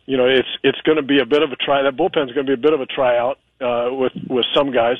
[0.06, 1.82] you know, it's it's going to be a bit of a try.
[1.82, 4.96] That bullpen's going to be a bit of a tryout uh, with with some guys,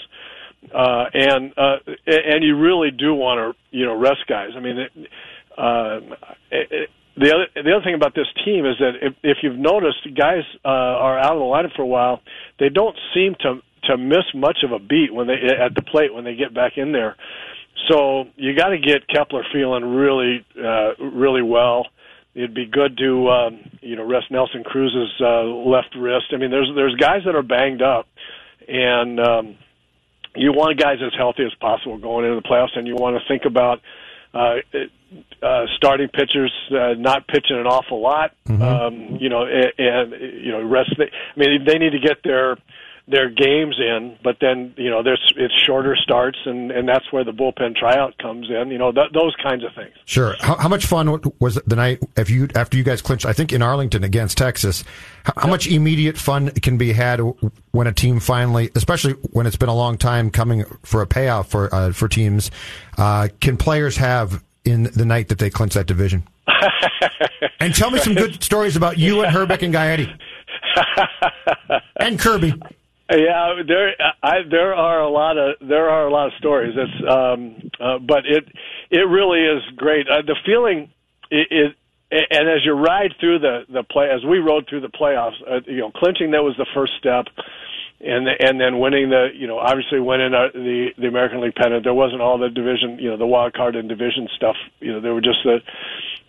[0.74, 4.50] uh, and uh, and you really do want to you know rest guys.
[4.56, 4.92] I mean, it,
[5.56, 6.00] uh,
[6.50, 6.90] it,
[7.20, 10.42] the other the other thing about this team is that if, if you've noticed, guys
[10.64, 12.20] uh, are out of the lineup for a while.
[12.59, 16.14] They don't seem to to miss much of a beat when they at the plate
[16.14, 17.16] when they get back in there.
[17.88, 21.87] So you got to get Kepler feeling really, uh, really well.
[22.35, 26.26] It'd be good to, um, you know, rest Nelson Cruz's uh, left wrist.
[26.33, 28.07] I mean, there's there's guys that are banged up,
[28.66, 29.57] and um,
[30.37, 33.28] you want guys as healthy as possible going into the playoffs, and you want to
[33.28, 33.81] think about
[34.34, 34.56] uh,
[35.42, 38.32] uh, starting pitchers uh, not pitching an awful lot.
[38.46, 38.62] Mm-hmm.
[38.62, 40.12] Um, you know, and, and
[40.44, 40.94] you know, rest.
[40.98, 42.56] They, I mean, they need to get their
[43.10, 47.24] their games in, but then you know there's it's shorter starts, and and that's where
[47.24, 48.70] the bullpen tryout comes in.
[48.70, 49.94] You know th- those kinds of things.
[50.04, 50.34] Sure.
[50.40, 53.24] How, how much fun was the night if you after you guys clinched?
[53.24, 54.84] I think in Arlington against Texas.
[55.24, 57.20] How, how much immediate fun can be had
[57.72, 61.48] when a team finally, especially when it's been a long time coming for a payoff
[61.48, 62.50] for uh, for teams,
[62.98, 66.28] uh, can players have in the night that they clinch that division?
[67.61, 70.18] and tell me some good stories about you and Hrbek and Gaetti.
[71.96, 72.54] and Kirby.
[73.11, 76.74] Yeah, there I, there are a lot of there are a lot of stories.
[76.76, 78.44] It's um, uh, but it
[78.90, 80.06] it really is great.
[80.09, 80.90] Uh, the feeling
[81.30, 81.72] is,
[82.11, 85.61] and as you ride through the the play, as we rode through the playoffs, uh,
[85.66, 87.26] you know, clinching that was the first step.
[88.00, 91.84] and and then winning the you know obviously winning uh, the the American League pennant.
[91.84, 94.56] There wasn't all the division you know the wild card and division stuff.
[94.80, 95.59] You know there were just the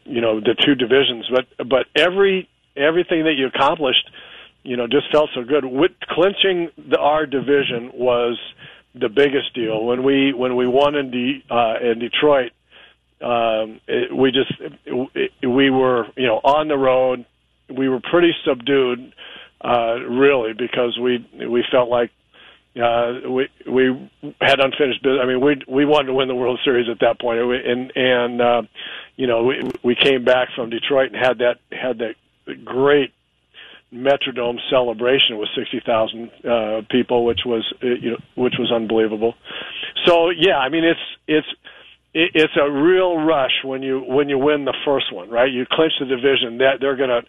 [0.05, 4.09] you know the two divisions, but but every everything that you accomplished,
[4.63, 5.65] you know, just felt so good.
[5.65, 8.37] With clinching the our division was
[8.95, 12.51] the biggest deal when we when we won in De, uh, in Detroit.
[13.21, 14.53] Um, it, we just
[14.85, 17.25] it, we were you know on the road.
[17.69, 19.13] We were pretty subdued
[19.61, 22.11] uh, really, because we we felt like
[22.81, 25.19] uh, we we had unfinished business.
[25.21, 28.41] I mean, we we wanted to win the World Series at that point, and and
[28.41, 28.61] uh,
[29.17, 32.15] you know we we came back from Detroit and had that had that
[32.63, 33.13] great
[33.93, 39.33] Metrodome celebration with sixty thousand uh, people, which was uh, you know which was unbelievable.
[40.05, 41.47] So yeah, I mean it's it's
[42.13, 45.51] it's a real rush when you when you win the first one, right?
[45.51, 46.59] You clinch the division.
[46.59, 47.21] That they're gonna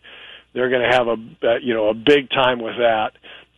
[0.52, 3.12] they're to have a uh, you know a big time with that.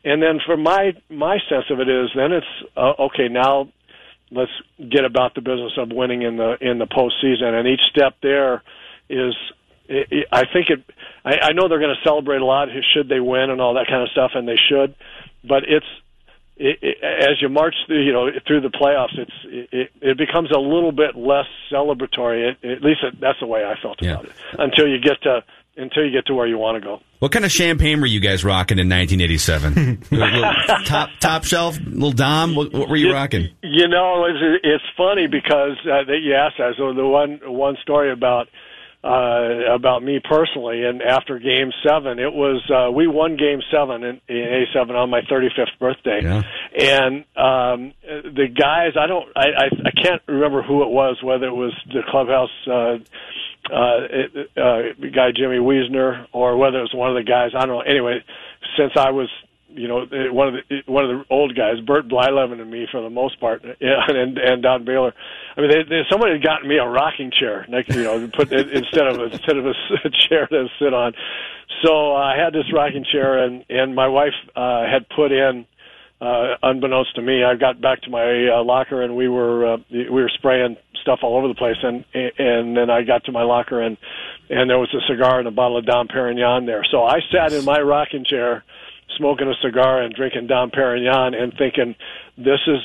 [0.04, 2.46] And then for my my sense of it is then it's
[2.76, 3.68] uh, okay now
[4.32, 7.52] let's get about the business of winning in the in the postseason.
[7.58, 8.62] And each step there
[9.08, 9.34] is
[10.32, 10.84] I think it.
[11.24, 13.86] I, I know they're going to celebrate a lot should they win and all that
[13.88, 14.94] kind of stuff, and they should.
[15.44, 15.86] But it's
[16.56, 20.50] it, it, as you march through, you know, through the playoffs, it's it, it becomes
[20.50, 22.52] a little bit less celebratory.
[22.62, 24.12] It, at least it, that's the way I felt Yeah.
[24.12, 24.32] about it.
[24.58, 25.44] Until you get to
[25.76, 27.00] until you get to where you want to go.
[27.20, 30.02] What kind of champagne were you guys rocking in 1987?
[30.84, 32.54] Top top shelf, little Dom.
[32.54, 33.48] What, what were you rocking?
[33.62, 36.74] You know, it's, it's funny because uh, that you asked that.
[36.76, 38.48] So the one one story about
[39.04, 44.04] uh, about me personally, and after Game Seven, it was uh, we won Game Seven
[44.04, 46.42] in, in A seven on my 35th birthday, Yeah.
[46.78, 51.46] and um, the guys I don't I, I I can't remember who it was, whether
[51.46, 52.50] it was the clubhouse.
[52.66, 52.98] Uh,
[53.72, 57.50] uh, it, uh, guy Jimmy Wiesner, or whether it was one of the guys.
[57.56, 57.80] I don't know.
[57.80, 58.18] Anyway,
[58.76, 59.28] since I was,
[59.74, 63.00] you know, one of the one of the old guys, Bert Blyleven and me, for
[63.00, 65.14] the most part, and and Don Baylor.
[65.56, 68.52] I mean, they, they, somebody had gotten me a rocking chair, like you know, put
[68.52, 69.72] instead of a, instead of a
[70.28, 71.14] chair to sit on.
[71.84, 75.66] So I had this rocking chair, and and my wife uh, had put in
[76.22, 79.76] uh, unbeknownst to me, I got back to my uh, locker and we were uh,
[79.90, 83.42] we were spraying stuff all over the place, and and then I got to my
[83.42, 83.96] locker and
[84.48, 86.84] and there was a cigar and a bottle of Dom Perignon there.
[86.88, 88.62] So I sat in my rocking chair,
[89.16, 91.94] smoking a cigar and drinking Dom Perignon, and thinking,
[92.36, 92.78] this is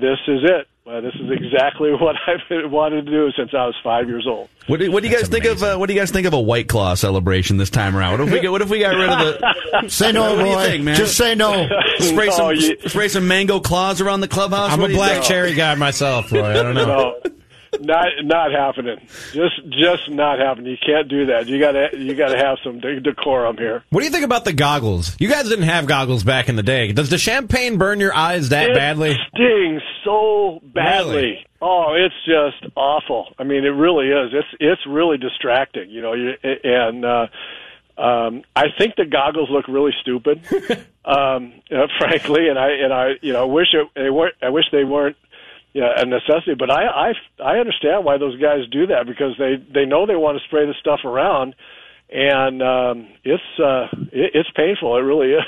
[0.00, 0.66] this is it.
[0.86, 4.48] Uh, this is exactly what I've wanted to do since I was five years old.
[4.66, 5.62] What do, what do you guys think of?
[5.62, 8.12] Uh, what do you guys think of a White Claw celebration this time around?
[8.18, 9.18] What if we get, what if we got rid of
[9.82, 9.88] the?
[9.88, 10.64] Say no, What do you Roy.
[10.64, 10.96] think, man?
[10.96, 11.68] Just say no.
[11.98, 14.72] Spray No, some you- spray some mango claws around the clubhouse.
[14.72, 15.24] I'm What a black think?
[15.26, 16.44] cherry guy myself, Roy.
[16.44, 16.86] I don't know.
[17.24, 17.30] No,
[17.78, 18.98] not not happening.
[19.32, 20.70] Just just not happening.
[20.72, 21.46] You can't do that.
[21.46, 23.84] You gotta you gotta have some decorum here.
[23.90, 25.16] What do you think about the goggles?
[25.20, 26.92] You guys didn't have goggles back in the day.
[26.92, 29.16] Does the champagne burn your eyes that it badly?
[29.34, 31.14] stings so badly.
[31.16, 31.46] Really?
[31.62, 33.34] Oh, it's just awful.
[33.38, 34.30] I mean, it really is.
[34.32, 35.90] It's it's really distracting.
[35.90, 37.26] You know, you, and uh,
[37.98, 40.40] um, I think the goggles look really stupid,
[41.04, 42.48] um, uh, frankly.
[42.48, 44.34] And I and I you know wish it, they weren't.
[44.42, 45.16] I wish they weren't.
[45.72, 47.12] Yeah, a necessity, but I, I
[47.44, 50.66] I understand why those guys do that because they they know they want to spray
[50.66, 51.54] the stuff around,
[52.12, 54.96] and um, it's uh, it, it's painful.
[54.96, 55.44] It really is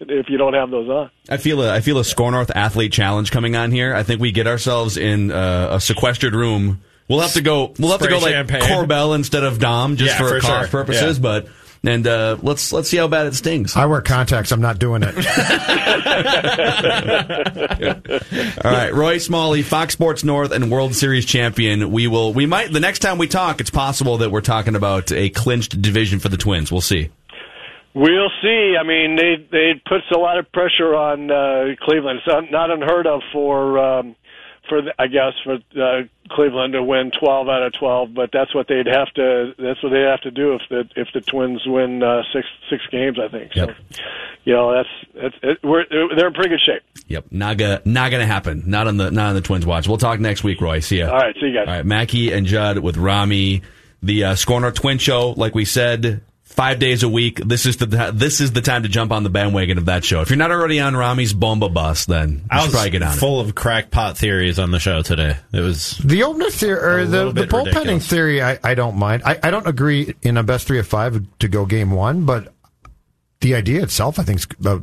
[0.00, 1.10] if you don't have those on.
[1.30, 3.94] I feel a I feel a SKOR North athlete challenge coming on here.
[3.94, 6.82] I think we get ourselves in uh, a sequestered room.
[7.08, 7.72] We'll have to go.
[7.78, 8.62] We'll have to Spray go like champagne.
[8.62, 10.84] Korbel instead of Dom just Yeah, for, for cost sure.
[10.84, 11.18] purposes.
[11.18, 11.22] Yeah.
[11.22, 11.48] But
[11.86, 13.76] and uh, let's let's see how bad it stings.
[13.76, 14.52] I wear contacts.
[14.52, 15.14] I'm not doing it.
[18.64, 21.90] All right, Roy Smalley, Fox Sports North and World Series champion.
[21.90, 22.32] We will.
[22.32, 23.60] We might the next time we talk.
[23.60, 26.72] It's possible that we're talking about a clinched division for the Twins.
[26.72, 27.10] We'll see.
[27.94, 28.74] We'll see.
[28.78, 32.20] I mean, they they puts a lot of pressure on uh, Cleveland.
[32.24, 34.16] It's un- not unheard of for um,
[34.68, 38.54] for the, I guess for uh, Cleveland to win 12 out of 12, but that's
[38.54, 41.62] what they'd have to that's what they'd have to do if the if the Twins
[41.66, 43.18] win uh, six six games.
[43.22, 43.52] I think.
[43.54, 43.76] So, Yep.
[44.44, 46.82] you know, that's that's it, we're they're in pretty good shape.
[47.08, 48.62] Yep, not gonna not gonna happen.
[48.66, 49.86] Not on the not on the Twins watch.
[49.88, 50.80] We'll talk next week, Roy.
[50.80, 51.08] See ya.
[51.10, 51.68] All right, see you guys.
[51.68, 53.62] All right, Mackey and Judd with Rami,
[54.02, 55.30] the uh, SKOR North Twin Show.
[55.36, 56.22] Like we said,
[56.54, 57.38] five days a week.
[57.40, 60.20] This is the this is the time to jump on the bandwagon of that show.
[60.20, 63.02] If you're not already on Rami's Bomba Bus, then you I should was probably get
[63.02, 63.16] on it.
[63.18, 65.36] full of crackpot theories on the show today.
[65.52, 68.06] It was The opener theory, or the, the bit bullpenning ridiculous.
[68.08, 69.22] theory, I, I don't mind.
[69.24, 72.52] I, I don't agree in a best three of five to go game one, but
[73.40, 74.78] the idea itself, I think, is, uh,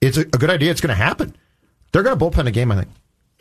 [0.00, 0.70] it's a, a good idea.
[0.70, 1.36] It's going to happen.
[1.92, 2.88] They're going to bullpen a game, I think.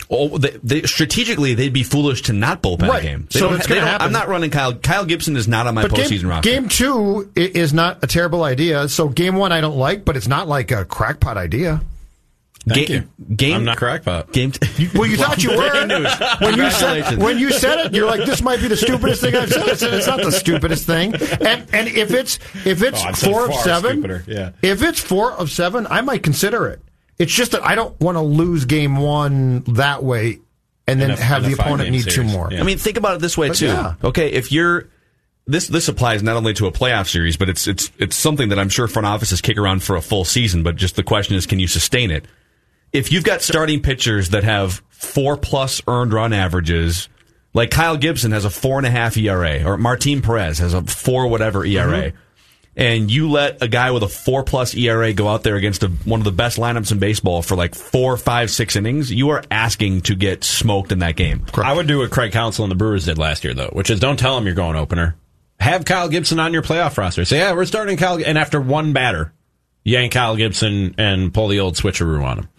[0.09, 3.03] Oh, they, they, strategically, they'd be foolish to not bullpen Right.
[3.03, 3.27] a game.
[3.31, 4.05] They So it's gonna happen.
[4.05, 4.73] I'm not running Kyle.
[4.73, 6.49] Kyle Gibson is not on my But postseason game, roster.
[6.49, 8.87] game two is not a terrible idea.
[8.87, 11.81] So game one, I don't like, but it's not like a crackpot idea.
[12.67, 13.35] Thank game, you.
[13.35, 13.55] game.
[13.55, 14.33] I'm not crackpot.
[14.33, 14.51] Game.
[14.51, 15.69] T- Well, you thought you were.
[15.69, 16.11] Breaking news.
[16.39, 17.17] When you said Congratulations.
[17.23, 19.73] when you said it, you're like, "This might be the stupidest thing I've said." I
[19.75, 23.55] said, "It's not the stupidest thing." And and if it's if it's Oh, four of
[23.55, 24.49] seven, stupider, yeah.
[24.61, 26.81] if it's four of seven, I might consider it.
[27.19, 30.39] It's just that I don't want to lose game one that way,
[30.85, 32.49] and then a- have the opponent five-game need two more.
[32.51, 32.59] yeah.
[32.59, 33.67] I mean, think about it this way But too.
[33.67, 33.95] yeah.
[34.03, 34.87] Okay, if you're
[35.47, 38.59] this this applies not only to a playoff series, but it's it's it's something that
[38.59, 40.61] I'm sure front offices kick around for a full season.
[40.61, 42.25] But just the question is, can you sustain it?
[42.93, 47.09] If you've got starting pitchers that have four plus earned run averages,
[47.53, 50.81] like Kyle Gibson has a four and a half ERA, or Martin Perez has a
[50.83, 52.11] four whatever ERA.
[52.11, 52.17] Mm-hmm.
[52.77, 55.87] And you let a guy with a four plus ERA go out there against a,
[55.87, 59.11] one of the best lineups in baseball for like four, five, six innings.
[59.11, 61.43] You are asking to get smoked in that game.
[61.57, 63.99] I would do what Craig Counsell and the Brewers did last year, though, which is
[63.99, 65.15] don't tell them you're going opener.
[65.59, 67.25] Have Kyle Gibson on your playoff roster.
[67.25, 69.33] Say, yeah, we're starting Kyle, and after one batter,
[69.83, 72.49] yank Kyle Gibson and pull the old switcheroo on him.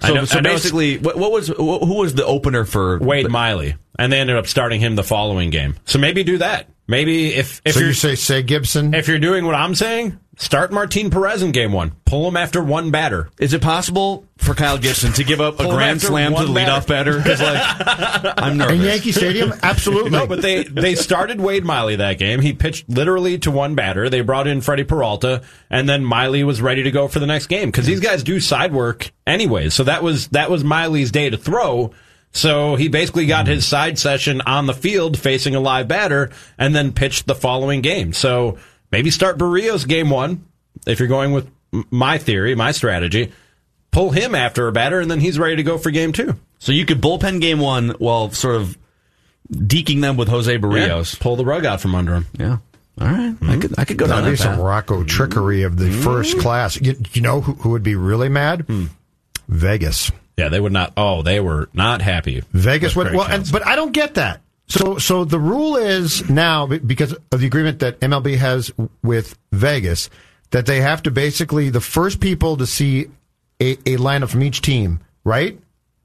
[0.00, 2.24] I So, know- so I know it's basically, what, what was wh- who was the
[2.24, 5.74] opener for Wade Miley, and they ended up starting him the following game.
[5.84, 6.70] So maybe do that.
[6.92, 8.92] Maybe if if so you're say say Gibson?
[8.92, 11.92] if you're doing what I'm saying, start Martin Perez in game one.
[12.04, 13.30] Pull him after one batter.
[13.38, 16.52] Is it possible for Kyle Gibson to give up a grand slam to one the
[16.52, 17.16] leadoff batter?
[17.16, 18.76] Because like, I'm nervous.
[18.76, 20.10] in Yankee Stadium, absolutely.
[20.10, 22.42] No, but they they started Wade Miley that game.
[22.42, 24.10] He pitched literally to one batter.
[24.10, 25.40] They brought in Freddie Peralta,
[25.70, 28.38] and then Miley was ready to go for the next game because these guys do
[28.38, 29.72] side work anyways.
[29.72, 31.94] So that was that was Miley's day to throw.
[32.32, 36.74] So he basically got his side session on the field facing a live batter, and
[36.74, 38.12] then pitched the following game.
[38.12, 38.58] So
[38.90, 40.46] maybe start Berrios game one
[40.86, 41.50] if you're going with
[41.90, 43.32] my theory, my strategy.
[43.90, 46.34] Pull him after a batter, and then he's ready to go for game two.
[46.58, 48.78] so you could bullpen game one while sort of
[49.52, 51.18] deking them with Jose Berrios.
[51.20, 52.26] Pull the rug out from under him.
[52.38, 52.58] Yeah.
[53.00, 53.34] All right.
[53.42, 54.64] I could I could go down That'd be that some path.
[54.64, 56.40] Rocco trickery of the first mm-hmm.
[56.40, 56.80] class.
[56.80, 58.62] You, you know who, who would be really mad?
[58.62, 58.86] Hmm.
[59.48, 60.10] Vegas.
[60.42, 60.92] Yeah, they would not.
[60.96, 62.42] Oh, they were not happy.
[62.50, 64.40] Vegas would well, and, but I don't get that.
[64.66, 68.72] So, so the rule is now because of the agreement that MLB has
[69.04, 70.10] with Vegas
[70.50, 73.06] that they have to basically the first people to see
[73.60, 75.60] a, a lineup from each team, right,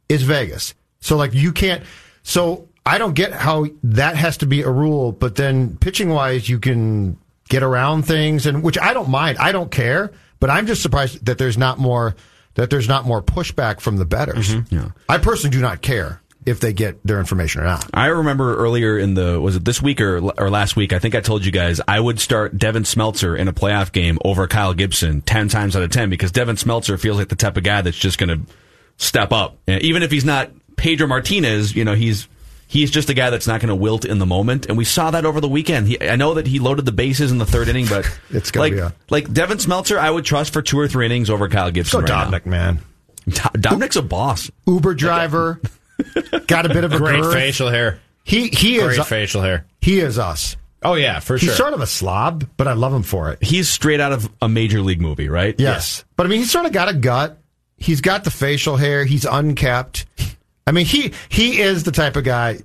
[0.08, 0.76] is Vegas.
[1.00, 1.84] So, like you can't.
[2.22, 6.48] So I don't get how that has to be a rule, but then pitching wise,
[6.48, 7.18] you can
[7.50, 9.40] get around things, and which I don't mind.
[9.40, 12.16] I don't care, but I'm just surprised that there's not more
[12.58, 14.50] that there's not more pushback from the betters.
[14.50, 14.76] Mm-hmm.
[14.76, 14.90] Yeah.
[15.08, 17.90] I personally do not care if they get their information or not.
[17.94, 20.94] I remember earlier in the was it this week or or last week?
[20.94, 24.20] I think I told you guys I would start Devin Smeltzer in a playoff game
[24.24, 27.58] over Kyle Gibson ten times out of ten because Devin Smeltzer feels like the type
[27.58, 28.54] of guy that's just going to
[28.98, 31.76] step up, And even if he's not Pedro Martinez.
[31.76, 32.30] You know, he's
[32.68, 35.10] he's just a guy that's not going to wilt in the moment, and we saw
[35.12, 35.88] that over the weekend.
[35.88, 38.64] He, I know that he loaded the bases in the third inning, but It's gonna
[38.66, 41.48] like be a- like Devin Smeltzer, I would trust for two or three innings over
[41.50, 42.06] Kyle Gibson.
[42.06, 42.52] Go right Dobnak, now.
[42.52, 42.80] man.
[43.26, 44.50] Do- Dobnak's a boss.
[44.68, 45.60] Uber driver,
[46.48, 47.34] got a bit of a Great girth.
[47.34, 48.00] facial hair.
[48.24, 49.66] He he Great is facial hair.
[49.82, 50.56] he is us.
[50.84, 51.50] Oh yeah, for He's sure.
[51.52, 53.42] He's sort of a slob, but I love him for it.
[53.44, 55.56] He's straight out of a major league movie, right?
[55.58, 56.06] Yes.
[56.16, 57.38] But I mean, he's sort of got a gut.
[57.78, 59.04] He's got the facial hair.
[59.04, 60.06] He's unkept.
[60.68, 62.60] I mean, he he is the type of guy.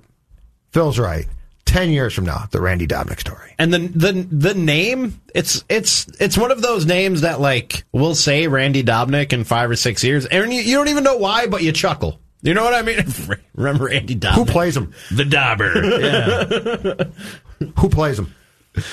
[0.71, 1.25] Phil's right.
[1.65, 3.55] Ten years from now, the Randy Dobnak story.
[3.57, 8.15] and the the the name it's it's it's one of those names that like we'll
[8.15, 11.47] say Randy Dobnak in five or six years, and you, you don't even know why,
[11.47, 12.19] but you chuckle.
[12.41, 13.05] You know what I mean?
[13.55, 14.33] Remember Randy Dobnak?
[14.35, 14.93] Who plays him?
[15.11, 15.69] The Dauber.
[17.79, 18.33] Who plays him?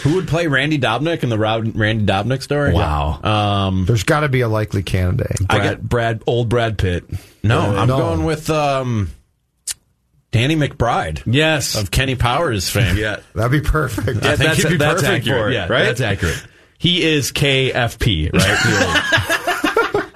[0.03, 2.73] Who would play Randy Dobnak in the Rod- Randy Dobnak story?
[2.73, 3.21] Wow.
[3.23, 5.39] Um, There's got to be a likely candidate.
[5.49, 7.05] I got Brad, old Brad Pitt.
[7.43, 7.61] No.
[7.77, 7.97] I'm no.
[7.99, 9.11] going with um,
[10.31, 11.75] Danny McBride Yes.
[11.75, 12.97] of Kenny Powers fame.
[12.97, 13.21] yeah.
[13.35, 14.25] That'd be perfect.
[14.25, 15.43] I think that's, he'd be that's perfect accurate.
[15.43, 15.85] for it, yeah, right?
[15.85, 16.47] That's accurate.
[16.79, 18.43] He is KFP, right?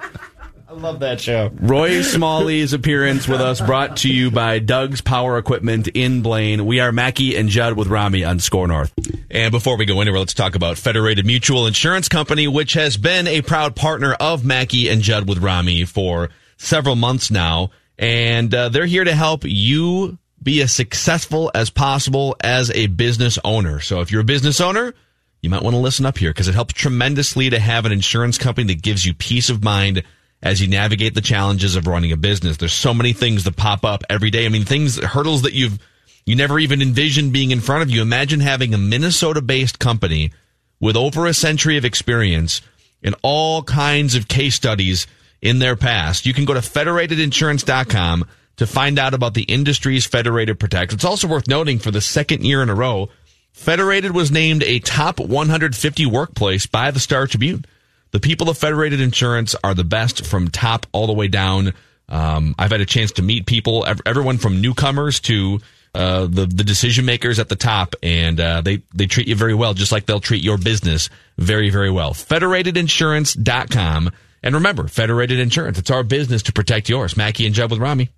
[0.67, 1.51] I love that show.
[1.55, 6.65] Roy Smalley's appearance with us brought to you by Doug's Power Equipment in Blaine.
[6.65, 8.91] We are Mackey and Judd with Rami on SKOR North.
[9.31, 13.25] And before we go anywhere, let's talk about Federated Mutual Insurance Company, which has been
[13.27, 17.71] a proud partner of Mackey and Judd with Rami for several months now.
[17.97, 23.39] And uh, they're here to help you be as successful as possible as a business
[23.43, 23.79] owner.
[23.79, 24.93] So if you're a business owner,
[25.41, 28.37] you might want to listen up here because it helps tremendously to have an insurance
[28.37, 30.03] company that gives you peace of mind
[30.43, 32.57] as you navigate the challenges of running a business.
[32.57, 34.45] There's so many things that pop up every day.
[34.45, 35.79] I mean, things, hurdles that you've,
[36.25, 38.01] you never even envisioned being in front of you.
[38.01, 40.31] Imagine having a Minnesota based company
[40.79, 42.61] with over a century of experience
[43.03, 45.07] and all kinds of case studies
[45.45, 46.25] in their past.
[46.25, 48.25] You can go to federatedinsurance.com
[48.57, 50.93] to find out about the industry's Federated Protect.
[50.93, 53.09] It's also worth noting for the second year in a row,
[53.51, 57.63] Federated was named a top 150 workplace by the Star Tribune.
[58.11, 61.73] The people of Federated Insurance are the best from top all the way down.
[62.09, 65.61] Um, I've had a chance to meet people, everyone from newcomers to
[65.93, 69.53] uh, the the decision makers at the top, and uh, they they treat you very
[69.53, 72.13] well, just like they'll treat your business very very well.
[72.13, 74.11] Federatedinsurance.com.
[74.45, 77.17] And remember, Federated Insurance, it's our business to protect yours.
[77.17, 78.09] Mackey and Judd with Rami.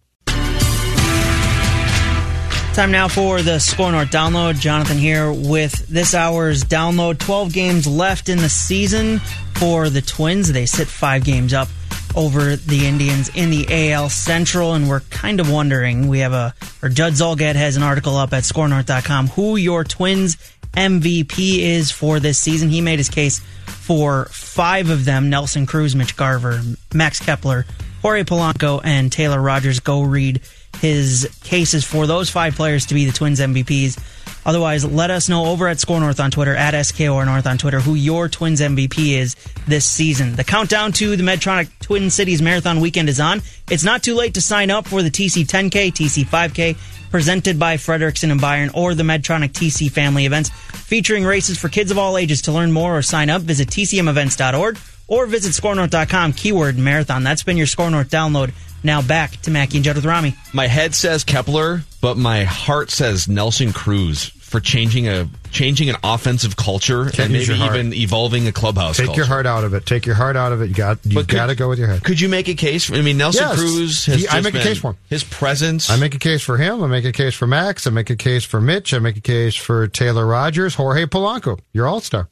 [2.73, 4.59] Time now for the SKOR North download.
[4.59, 7.17] Jonathan here with this hour's download.
[7.17, 9.19] 12 games left in the season
[9.55, 10.51] for the Twins.
[10.51, 11.69] They sit five games up
[12.15, 16.07] over the Indians in the AL Central, and we're kind of wondering.
[16.07, 16.53] We have a,
[16.83, 20.37] or Judd Zulgad has an article up at skornorth.com who your Twins
[20.77, 22.69] MVP is for this season.
[22.69, 26.61] He made his case for five of them Nelson Cruz, Mitch Garver,
[26.93, 27.65] Max Kepler,
[28.03, 29.79] Jorge Polanco, and Taylor Rogers.
[29.79, 30.41] Go read
[30.79, 33.97] his cases for those five players to be the Twins MVPs.
[34.45, 37.81] Otherwise, let us know over at SKOR North on Twitter, at SKOR North on Twitter,
[37.81, 39.35] who your Twins MVP is
[39.67, 40.35] this season.
[40.35, 43.41] The countdown to the Medtronic Twin Cities Marathon weekend is on.
[43.69, 46.77] It's not too late to sign up for the TC 10K, TC 5K,
[47.11, 51.91] presented by Fredrikson and Byron, or the Medtronic TC family events, featuring races for kids
[51.91, 52.41] of all ages.
[52.43, 54.77] To learn more or sign up, visit tcmevents.org
[55.07, 57.23] or visit skornorth.com, keyword marathon.
[57.23, 58.51] That's been your SKOR North download.
[58.83, 60.35] Now back to Mackey and Judd with Rami.
[60.53, 65.97] My head says Kepler, but my heart says Nelson Cruz for changing a changing an
[66.05, 68.95] offensive culture Can't and maybe even evolving a clubhouse.
[68.95, 69.19] Take culture.
[69.19, 69.85] your heart out of it.
[69.85, 70.69] Take your heart out of it.
[70.69, 72.01] You got you got to go with your head.
[72.01, 72.85] Could you make a case?
[72.85, 73.59] For, I mean, Nelson yes.
[73.59, 74.05] Cruz.
[74.05, 74.97] He, I make a case for him.
[75.09, 75.89] His presence.
[75.89, 76.81] I make a case for him.
[76.81, 77.87] I make a case for Max.
[77.87, 78.93] I make a case for Mitch.
[78.93, 82.29] I make a case for Taylor Rogers, Jorge Polanco, your all star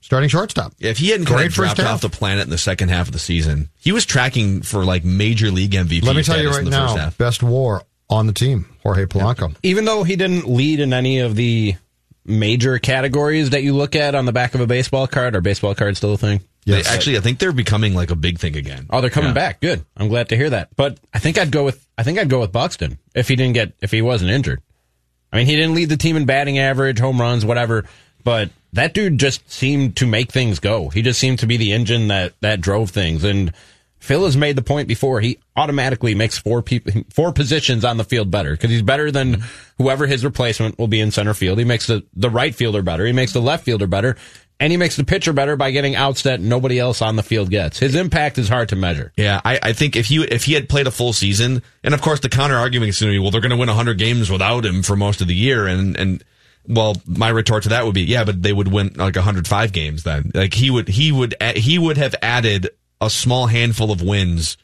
[0.00, 0.74] starting shortstop.
[0.78, 3.18] If he hadn't kind of dropped off the planet in the second half of the
[3.18, 6.04] season, he was tracking for like major league MVP.
[6.04, 7.82] Let me tell you right now, best WAR
[8.12, 9.56] on the team, Jorge Polanco.
[9.62, 11.74] Even though he didn't lead in any of the
[12.24, 15.74] major categories that you look at on the back of a baseball card, or baseball
[15.74, 16.40] card still a thing?
[16.64, 16.88] Yes.
[16.88, 18.86] They, actually, I think they're becoming like a big thing again.
[18.90, 19.34] Oh, they're coming yeah.
[19.34, 19.60] back.
[19.60, 19.84] Good.
[19.96, 20.68] I'm glad to hear that.
[20.76, 23.54] But I think I'd go with I think I'd go with Buxton if he didn't
[23.54, 24.62] get if he wasn't injured.
[25.32, 27.84] I mean, he didn't lead the team in batting average, home runs, whatever,
[28.22, 30.88] but that dude just seemed to make things go.
[30.88, 33.24] He just seemed to be the engine that that drove things.
[33.24, 33.52] And
[34.02, 35.20] Phil has made the point before.
[35.20, 39.44] He automatically makes four people, four positions on the field better because he's better than
[39.78, 41.56] whoever his replacement will be in center field.
[41.56, 43.06] He makes the the right fielder better.
[43.06, 44.16] He makes the left fielder better.
[44.58, 47.50] And he makes the pitcher better by getting outs that nobody else on the field
[47.50, 47.78] gets.
[47.78, 49.12] His impact is hard to measure.
[49.16, 52.02] Yeah, I, I think if he if he had played a full season, and of
[52.02, 54.30] course the counter argument is going to be, well, they're going to win 100 games
[54.30, 56.24] without him for most of the year, and and
[56.66, 60.02] well, my retort to that would be, yeah, but they would win like 105 games
[60.02, 60.32] then.
[60.34, 62.70] Like he would, he would, he would have added
[63.02, 64.56] a small handful of wins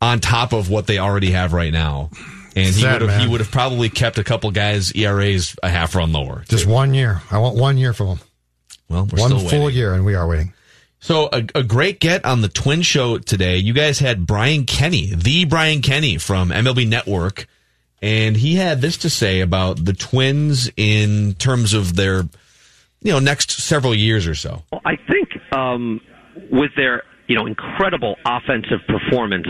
[0.00, 2.10] on top of what they already have right now.
[2.54, 5.94] And he would have, he would have probably kept a couple guys ERAs a half
[5.94, 6.44] run lower.
[6.48, 7.22] Just one year.
[7.30, 8.20] I want one year from him.
[8.88, 9.70] Well, one full waiting.
[9.70, 10.52] year, and we are waiting.
[11.00, 13.56] So a, a, great get on the Twin Show today.
[13.56, 17.48] You guys had Brian Kenny, the Brian Kenny from MLB Network
[18.02, 22.22] and he had this to say about the Twins in terms of their,
[23.00, 24.64] you know, next several years or so.
[24.72, 26.00] Well, I think um,
[26.50, 29.46] with their, you know, incredible offensive performance,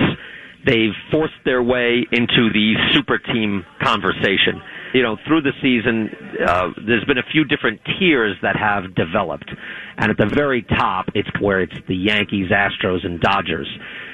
[0.65, 4.63] they've forced their way into the super team conversation.
[4.95, 6.09] You know, through the season,
[6.47, 9.51] uh, there's been a few different tiers that have developed,
[9.99, 13.67] and at the very top, it's where it's the Yankees, Astros, and Dodgers.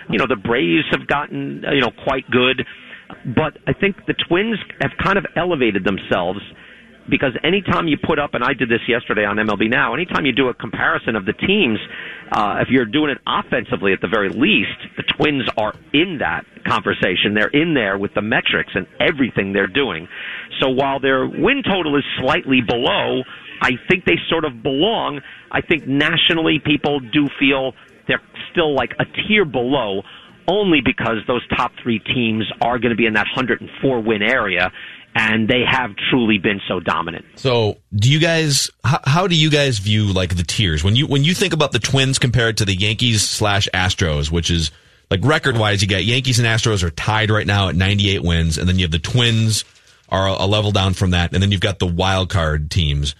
[0.08, 2.64] You know, the Braves have gotten, you know, quite good
[3.24, 6.40] but I think the Twins have kind of elevated themselves
[7.10, 10.32] because anytime you put up, and I did this yesterday on MLB Now, anytime you
[10.32, 11.78] do a comparison of the teams,
[12.32, 16.44] uh, if you're doing it offensively at the very least, the Twins are in that
[16.66, 17.34] conversation.
[17.34, 20.08] They're in there with the metrics and everything they're doing.
[20.60, 23.22] So while their win total is slightly below,
[23.60, 25.20] I think they sort of belong.
[25.50, 27.72] I think nationally people do feel
[28.06, 30.02] they're still like a tier below
[30.48, 34.72] only because those top three teams are going to be in that 104 win area
[35.14, 37.24] and they have truly been so dominant.
[37.36, 38.70] So, do you guys?
[38.84, 41.72] How, how, do you guys view like the tiers when you when you think about
[41.72, 44.70] the Twins compared to the Yankees slash Astros, which is
[45.10, 48.58] like record wise, you got Yankees and Astros are tied right now at 98 wins,
[48.58, 49.64] and then you have the Twins
[50.08, 53.14] are a level down from that, and then you've got the wild card teams.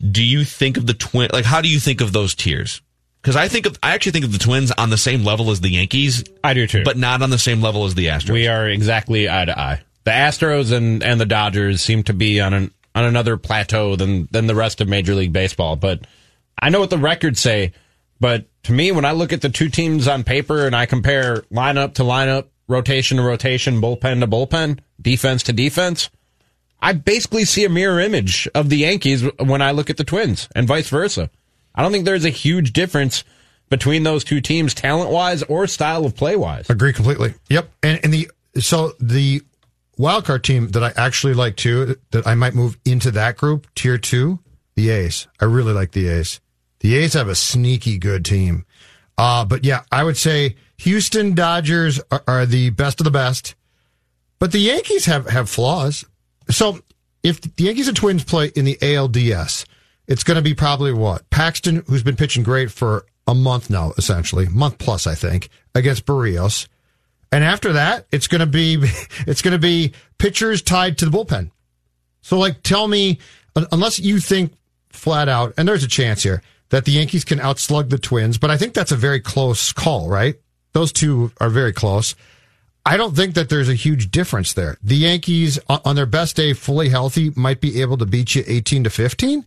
[0.00, 1.30] Do you think of the twin?
[1.32, 2.80] Like, how do you think of those tiers?
[3.20, 5.60] Because I think of, I actually think of the Twins on the same level as
[5.60, 6.24] the Yankees.
[6.42, 8.30] I do too, but not on the same level as the Astros.
[8.30, 9.82] We are exactly eye to eye.
[10.04, 14.28] The Astros and, and the Dodgers seem to be on an on another plateau than
[14.30, 15.76] than the rest of Major League Baseball.
[15.76, 16.06] But
[16.60, 17.72] I know what the records say.
[18.20, 21.38] But to me, when I look at the two teams on paper and I compare
[21.52, 26.08] lineup to lineup, rotation to rotation, bullpen to bullpen, defense to defense,
[26.80, 30.48] I basically see a mirror image of the Yankees when I look at the Twins
[30.54, 31.30] and vice versa.
[31.74, 33.24] I don't think there's a huge difference
[33.70, 36.68] between those two teams, talent wise or style of play wise.
[36.68, 37.34] Agree completely.
[37.48, 37.70] Yep.
[37.82, 39.42] And, and the so the
[39.96, 43.66] wild card team that I actually like too, that I might move into that group,
[43.74, 44.40] tier two,
[44.74, 45.26] the A's.
[45.40, 46.40] I really like the A's.
[46.80, 48.64] The A's have a sneaky good team.
[49.16, 53.54] Uh, but yeah, I would say Houston Dodgers are, are the best of the best,
[54.38, 56.04] but the Yankees have, have flaws.
[56.50, 56.80] So
[57.22, 59.64] if the Yankees and Twins play in the ALDS,
[60.08, 61.28] it's going to be probably what?
[61.30, 66.06] Paxton, who's been pitching great for a month now, essentially, month plus, I think, against
[66.06, 66.66] Berrios.
[67.32, 68.78] And after that, it's going to be,
[69.26, 71.50] it's going to be pitchers tied to the bullpen.
[72.20, 73.18] So like, tell me,
[73.56, 74.52] unless you think
[74.90, 78.50] flat out, and there's a chance here that the Yankees can outslug the Twins, but
[78.50, 80.36] I think that's a very close call, right?
[80.72, 82.14] Those two are very close.
[82.84, 84.76] I don't think that there's a huge difference there.
[84.82, 88.84] The Yankees, on their best day, fully healthy, might be able to beat you 18
[88.84, 89.46] to 15,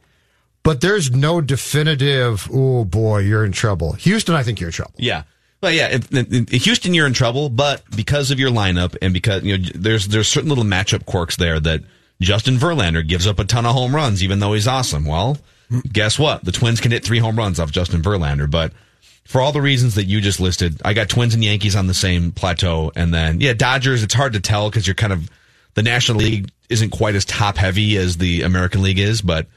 [0.63, 3.93] but there's no definitive, oh boy, you're in trouble.
[3.93, 4.93] Houston, I think you're in trouble.
[4.97, 5.23] Yeah.
[5.61, 9.43] Well, yeah, in, in Houston, you're in trouble, but because of your lineup and because,
[9.43, 11.81] you know, there's, there's certain little matchup quirks there that
[12.21, 15.05] Justin Verlander gives up a ton of home runs, even though he's awesome.
[15.05, 15.37] Well,
[15.91, 16.45] guess what?
[16.45, 18.73] The Twins can hit three home runs off Justin Verlander, but
[19.25, 21.95] for all the reasons that you just listed, I got Twins and Yankees on the
[21.95, 22.91] same plateau.
[22.95, 25.29] And then, yeah, Dodgers, it's hard to tell because you're kind of,
[25.73, 29.47] the National League isn't quite as top heavy as the American League is, but,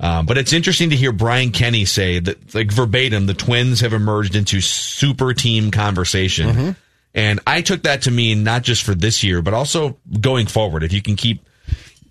[0.00, 3.92] um, but it's interesting to hear Brian Kenny say that, like verbatim, the Twins have
[3.92, 6.48] emerged into super team conversation.
[6.48, 6.70] Mm-hmm.
[7.12, 10.84] And I took that to mean not just for this year, but also going forward.
[10.84, 11.44] If you can keep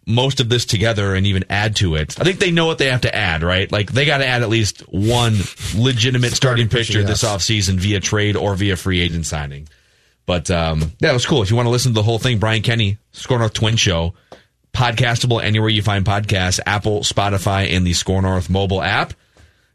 [0.05, 2.19] most of this together and even add to it.
[2.19, 3.71] I think they know what they have to add, right?
[3.71, 5.37] Like they got to add at least one
[5.75, 7.07] legitimate starting, starting pitcher, yes.
[7.07, 9.69] this offseason via trade or via free agent signing.
[10.25, 11.43] But um, yeah, it was cool.
[11.43, 14.13] If you want to listen to the whole thing, Brian Kenny, SKOR North Twin Show,
[14.73, 19.13] podcastable anywhere you find podcasts, Apple, Spotify, and the SKOR North mobile app.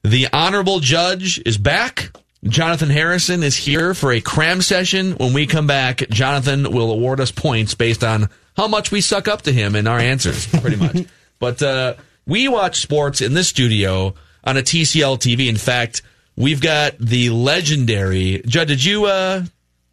[0.02, 2.10] The honorable judge is back.
[2.44, 5.12] Jonathan Harrison is here for a cram session.
[5.12, 9.28] When we come back, Jonathan will award us points based on how much we suck
[9.28, 11.06] up to him in our answers, pretty much.
[11.38, 11.94] but uh,
[12.26, 14.14] we watch sports in this studio
[14.44, 15.48] on a TCL TV.
[15.48, 16.02] In fact,
[16.36, 18.42] we've got the legendary.
[18.46, 18.68] Judge.
[18.68, 19.44] did you uh,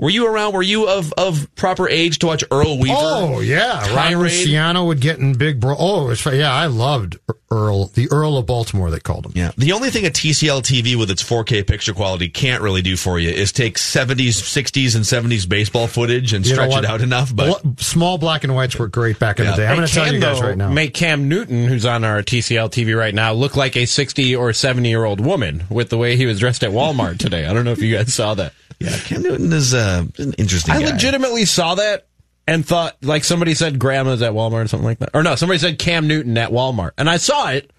[0.01, 0.53] were you around?
[0.53, 2.95] Were you of, of proper age to watch Earl Weaver?
[2.97, 5.75] Oh yeah, Ron Luciano would get in big bro.
[5.77, 8.89] Oh, it's yeah, I loved er-, Earl, the Earl of Baltimore.
[8.89, 9.33] They called him.
[9.35, 12.95] Yeah, the only thing a TCL TV with its 4K picture quality can't really do
[12.95, 17.01] for you is take 70s, 60s, and 70s baseball footage and you stretch it out
[17.01, 17.35] enough.
[17.35, 19.51] But small black and whites were great back in yeah.
[19.51, 19.67] the day.
[19.67, 20.71] I'm going to tell you guys though, right now.
[20.71, 24.53] Make Cam Newton, who's on our TCL TV right now, look like a 60 or
[24.53, 27.45] 70 year old woman with the way he was dressed at Walmart today.
[27.45, 28.53] I don't know if you guys saw that.
[28.79, 30.73] Yeah, Cam Newton is uh, an interesting.
[30.73, 30.91] I guy.
[30.91, 32.07] legitimately saw that
[32.47, 35.11] and thought like somebody said grandma's at Walmart or something like that.
[35.13, 37.71] Or no, somebody said Cam Newton at Walmart, and I saw it.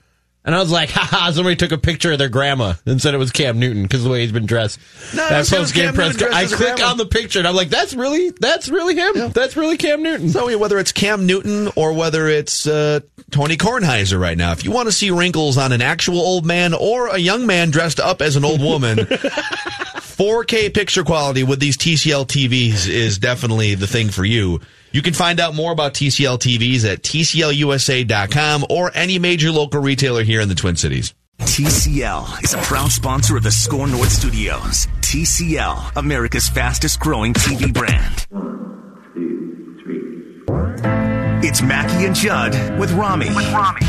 [0.44, 3.18] And I was like, haha, somebody took a picture of their grandma and said it
[3.18, 4.80] was Cam Newton because the way he's been dressed.
[5.14, 6.20] No, that post game press.
[6.20, 9.12] I click on the picture and I'm like, that's really, that's really him.
[9.14, 9.28] Yeah.
[9.28, 10.30] That's really Cam Newton.
[10.30, 13.00] So whether it's Cam Newton or whether it's uh,
[13.30, 16.74] Tony Kornheiser right now, if you want to see wrinkles on an actual old man
[16.74, 18.98] or a young man dressed up as an old woman,
[20.22, 24.60] 4K picture quality with these TCL TVs is definitely the thing for you.
[24.92, 30.22] You can find out more about TCL TVs at TCLUSA.com or any major local retailer
[30.22, 31.12] here in the Twin Cities.
[31.40, 34.86] TCL is a proud sponsor of the SKOR North Studios.
[35.00, 38.24] TCL, America's fastest growing TV brand.
[38.30, 41.48] One, two, three.
[41.48, 43.26] It's Mackey and Judd with Rami.
[43.34, 43.80] With Rami.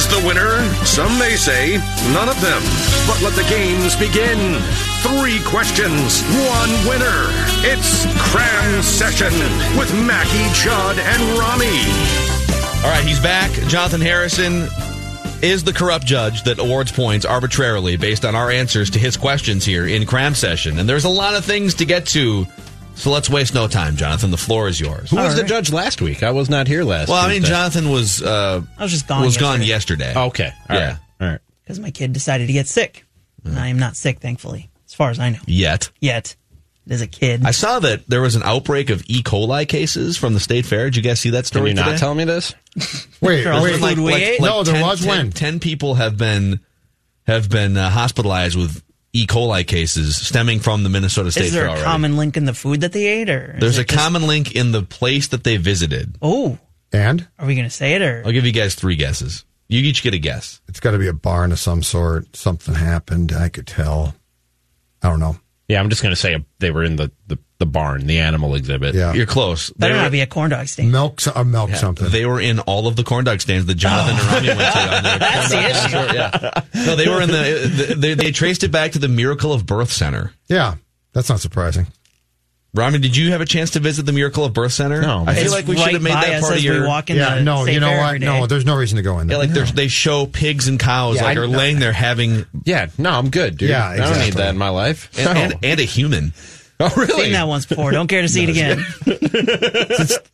[0.00, 0.64] Who's the winner?
[0.86, 1.76] Some may say
[2.14, 2.62] none of them.
[3.06, 4.58] But let the games begin.
[5.02, 7.28] Three questions, one winner.
[7.68, 9.30] It's Cram Session
[9.78, 11.66] with Mackey, Judd, and Rami.
[12.82, 13.50] All right, he's back.
[13.68, 14.68] Jonathan Harrison
[15.42, 19.66] is the corrupt judge that awards points arbitrarily based on our answers to his questions
[19.66, 20.78] here in Cram Session.
[20.78, 22.46] And there's a lot of things to get to.
[23.00, 24.30] So let's waste no time, Jonathan.
[24.30, 25.10] The floor is yours.
[25.10, 25.42] Who All was right.
[25.42, 26.22] the judge last week?
[26.22, 27.08] I was not here last.
[27.08, 27.14] Week.
[27.14, 28.22] Well, I mean, Jonathan was.
[28.22, 29.22] Uh, I was just gone.
[29.22, 29.58] Was yesterday.
[29.58, 30.14] gone yesterday.
[30.16, 30.52] Okay.
[30.68, 30.86] All yeah.
[30.88, 30.98] Right.
[31.20, 31.40] All right.
[31.62, 33.04] Because my kid decided to get sick,
[33.44, 35.38] and I am not sick, thankfully as far as I know.
[35.46, 35.90] Yet.
[36.00, 36.36] Yet.
[36.88, 37.42] As a kid.
[37.44, 39.22] I saw that there was an outbreak of E.
[39.22, 40.86] coli cases from the state fair.
[40.86, 41.90] Did you guys see that story Can you today?
[41.92, 42.52] not tell me this?
[43.20, 43.80] wait, wait.
[43.80, 45.30] Like, like, like no, there 10, was 10, when?
[45.30, 46.58] Ten people have been
[47.28, 48.82] have been uh, hospitalized with
[49.12, 49.26] E.
[49.26, 51.84] coli cases stemming from the Minnesota State Is there Fair a already.
[51.84, 53.98] common link in the food that they ate, or there's a just...
[53.98, 56.16] common link in the place that they visited?
[56.22, 56.58] Oh,
[56.92, 59.44] and are we going to say it, or I'll give you guys three guesses.
[59.68, 60.60] You each get a guess.
[60.68, 62.34] It's got to be a barn of some sort.
[62.34, 63.32] Something happened.
[63.32, 64.14] I could tell.
[65.02, 65.36] I don't know.
[65.70, 68.54] Yeah, I'm just going to say they were in the, the, the barn, the animal
[68.54, 68.94] exhibit.
[68.94, 69.12] Yeah.
[69.12, 69.70] You're close.
[69.70, 70.90] Better They not were- be a corn dog stand.
[70.92, 72.08] Milk, so- uh, milk something.
[72.10, 74.78] They were in all of the corn dog stands that Jonathan and Rami went to.
[74.96, 75.88] On their That's the issue.
[75.90, 76.62] tour, Yeah.
[76.86, 77.86] No, they were in the.
[77.88, 80.32] the they, they traced it back to the Miracle of Birth Center.
[80.48, 80.74] yeah,
[81.12, 81.86] that's not surprising.
[82.72, 85.02] Rami, did you have a chance to visit the Miracle of Birth Center?
[85.02, 85.24] No.
[85.26, 86.86] I feel like we should have made that part of your.
[86.86, 88.20] walk in Yeah, the no, you know Fair what?
[88.20, 89.46] No, there's no reason to go in Yeah, there.
[89.46, 91.58] like there's they show pigs and cows Yeah, like I are know.
[91.58, 93.70] laying there having Yeah, no, I'm good, dude.
[93.70, 95.10] Yeah, I don't need that in my life.
[95.18, 95.40] and, No.
[95.40, 96.32] and, and a human.
[96.80, 97.24] oh, really?
[97.24, 97.90] Seen that once before.
[97.90, 98.78] Don't care to see it again.
[98.78, 98.84] Uh,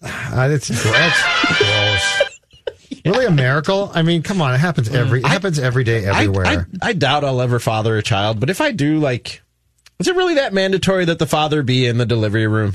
[0.52, 2.22] it's, that's gross.
[3.04, 3.90] Really a miracle?
[3.94, 6.66] I mean, come on, it happens every it happens every day I- everywhere.
[6.82, 9.42] I, I doubt I'll ever father a child, but if I do, like,
[9.98, 12.74] is it really that mandatory that the father be in the delivery room?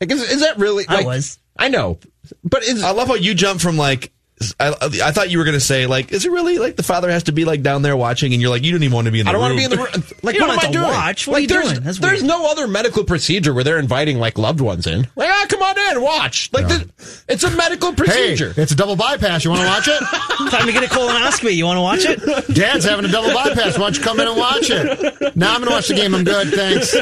[0.00, 0.84] Like, is, is that really?
[0.88, 1.38] I was.
[1.58, 1.98] I know,
[2.44, 4.12] but is I love how you jump from like.
[4.60, 7.10] I, I thought you were going to say like, is it really like the father
[7.10, 9.10] has to be like down there watching, and you're like, you don't even want to
[9.10, 9.56] be in the I don't room.
[9.56, 10.04] want to be in the room.
[10.22, 10.88] Like, You don't what am I to doing?
[10.88, 11.26] watch.
[11.26, 11.84] What like, are you there's, doing?
[11.84, 12.26] That's there's weird.
[12.28, 15.06] no other medical procedure where they're inviting like loved ones in.
[15.16, 16.50] Like, ah, come on in, watch.
[16.52, 18.52] Like, this, it's a medical hey, procedure.
[18.56, 19.44] it's a double bypass.
[19.44, 20.50] You want to watch it?
[20.50, 21.54] Time to get a colonoscopy.
[21.54, 22.54] You want to watch it?
[22.54, 23.78] Dad's having a double bypass.
[23.78, 25.34] Why don't you come in and watch it?
[25.36, 26.14] Now I'm going to watch the game.
[26.14, 26.48] I'm good.
[26.48, 26.92] Thanks.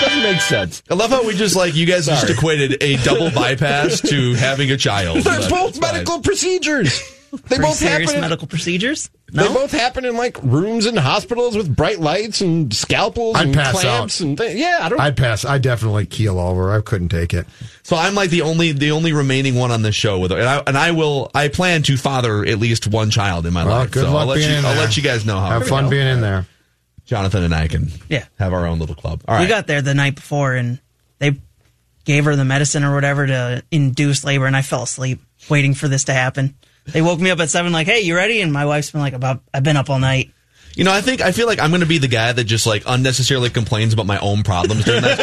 [0.00, 0.82] doesn't make sense.
[0.90, 4.70] I love how we just like you guys just equated a double bypass to having
[4.70, 5.18] a child.
[5.18, 5.92] They're But both it's fine.
[5.94, 7.02] medical procedures.
[7.32, 8.14] They Pretty both serious happen.
[8.16, 9.08] In, medical procedures.
[9.32, 13.54] They both happen in like rooms in hospitals with bright lights and scalpels I'd and
[13.54, 14.24] pass clamps out.
[14.26, 14.80] and th- yeah.
[14.82, 15.00] I don't.
[15.00, 15.46] I'd pass.
[15.46, 16.70] I definitely keel over.
[16.74, 17.46] I couldn't take it.
[17.84, 20.62] So I'm like the only the only remaining one on this show with and I
[20.66, 23.92] and I will I plan to father at least one child in my Well, life.
[23.92, 24.84] good so luck I'll let being you in I'll there.
[24.84, 26.46] let you guys know how Have fun being in there.
[27.06, 28.26] Jonathan and I can Yeah.
[28.38, 29.22] have our own little club.
[29.26, 29.40] All right.
[29.40, 30.80] We got there the night before and
[31.18, 31.40] they
[32.04, 35.88] gave her the medicine or whatever to induce labor, and I fell asleep waiting for
[35.88, 36.54] this to happen.
[36.86, 39.12] They woke me up at seven, like, "Hey, you ready?" And my wife's been like,
[39.12, 40.32] "About I've been up all night."
[40.74, 42.66] You know, I think I feel like I'm going to be the guy that just
[42.66, 45.18] like unnecessarily complains about my own problems during that.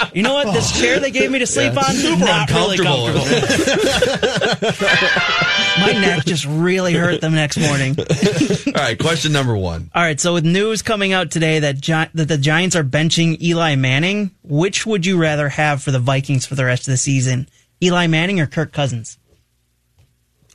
[0.00, 0.52] Like, You know what?
[0.52, 3.24] This chair they gave me to sleep on, super not really uncomfortable.
[3.24, 4.70] comfortable.
[5.80, 7.96] my neck just really hurt the next morning.
[7.98, 9.90] All right, question number one.
[9.94, 13.40] All right, so with news coming out today that Gi- that the Giants are benching
[13.42, 16.96] Eli Manning, which would you rather have for the Vikings for the rest of the
[16.98, 17.48] season?
[17.82, 19.18] Eli Manning or Kirk Cousins?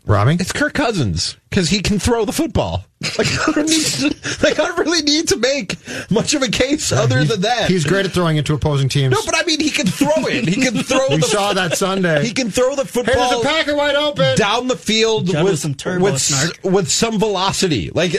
[0.10, 0.38] Rami?
[0.40, 2.84] It's Kirk Cousins because he can throw the football.
[3.18, 4.08] Like I don't need to,
[4.44, 5.76] like I don't really need to make
[6.10, 7.70] much of a case other than that.
[7.70, 9.14] He's great at throwing into opposing teams.
[9.14, 10.48] no, but I mean he can throw it.
[10.48, 11.08] He can throw.
[11.10, 12.26] we the, saw that Sunday.
[12.26, 14.36] He can throw the hey, there's football a Packer wide open.
[14.36, 16.60] down the field Judd with with some turbo with, snark.
[16.64, 17.92] with some velocity.
[17.92, 18.16] Like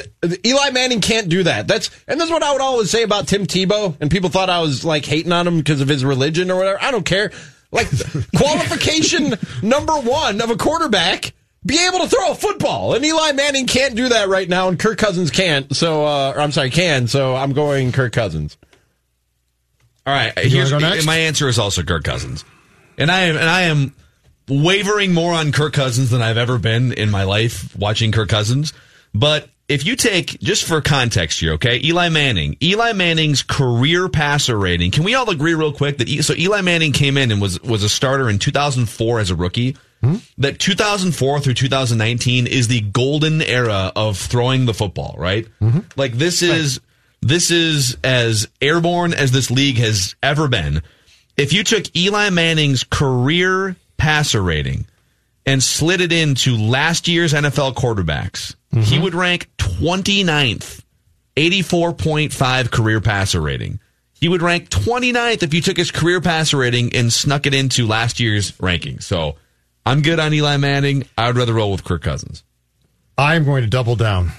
[0.47, 1.66] Eli Manning can't do that.
[1.66, 3.97] That's and that's what I would always say about Tim Tebow.
[4.01, 6.80] And people thought I was like hating on him because of his religion or whatever.
[6.80, 7.32] I don't care.
[7.72, 7.88] Like
[8.36, 11.32] qualification number one of a quarterback.
[11.64, 14.78] Be able to throw a football, and Eli Manning can't do that right now, and
[14.78, 15.74] Kirk Cousins can't.
[15.76, 17.06] So, uh, or I'm sorry, can.
[17.06, 18.56] So I'm going Kirk Cousins.
[20.06, 20.72] All right, You here's
[21.06, 22.44] my answer is also Kirk Cousins,
[22.96, 23.94] and I am and I am
[24.48, 28.72] wavering more on Kirk Cousins than I've ever been in my life watching Kirk Cousins.
[29.14, 34.58] But if you take just for context here, okay, Eli Manning, Eli Manning's career passer
[34.58, 34.90] rating.
[34.90, 37.84] Can we all agree real quick that so Eli Manning came in and was was
[37.84, 39.76] a starter in 2004 as a rookie.
[40.38, 45.46] That 2004 through 2019 is the golden era of throwing the football, right?
[45.96, 46.80] Like this is
[47.22, 50.82] this is as airborne as this league has ever been.
[51.36, 54.86] If you took Eli Manning's career passer rating
[55.46, 59.03] and slid it into last year's NFL quarterbacks, he mm-hmm.
[59.03, 60.82] would rank 29th,
[61.36, 63.80] 84.5 career passer rating.
[64.14, 67.86] He would rank 29th if you took his career passer rating and snuck it into
[67.86, 69.01] last year's ranking.
[69.01, 69.36] So
[69.86, 71.04] I'm good on Eli Manning.
[71.16, 72.44] I would rather roll with Kirk Cousins.
[73.16, 74.30] I'm going to double down,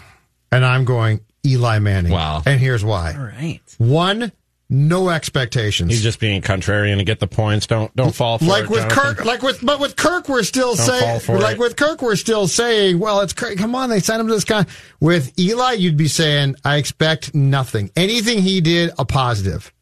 [0.51, 2.11] and I'm going Eli Manning.
[2.11, 2.41] Wow.
[2.45, 3.13] And here's why.
[3.13, 3.61] All right.
[3.77, 4.31] One,
[4.69, 5.91] no expectations.
[5.91, 7.67] He's just being contrarian to get the points.
[7.67, 8.69] Don't don't fall for like it.
[8.69, 9.15] with Jonathan.
[9.15, 11.59] Kirk, like with but with Kirk, we're still Don't saying fall for like it.
[11.59, 13.57] with Kirk, we're still saying, well, it's Kirk.
[13.57, 14.65] Come on, they signed him to this guy.
[14.99, 17.91] With Eli, you'd be saying, I expect nothing.
[17.95, 19.73] Anything he did, a positive.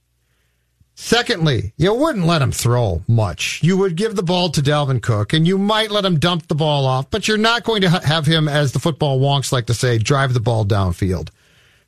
[1.02, 3.62] Secondly, you wouldn't let him throw much.
[3.64, 6.56] You would give the ball to Dalvin Cook, and you might let him dump the
[6.56, 9.74] ball off, but you're not going to have him, as the football wonks like to
[9.74, 11.30] say, drive the ball downfield.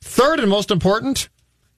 [0.00, 1.28] Third and most important,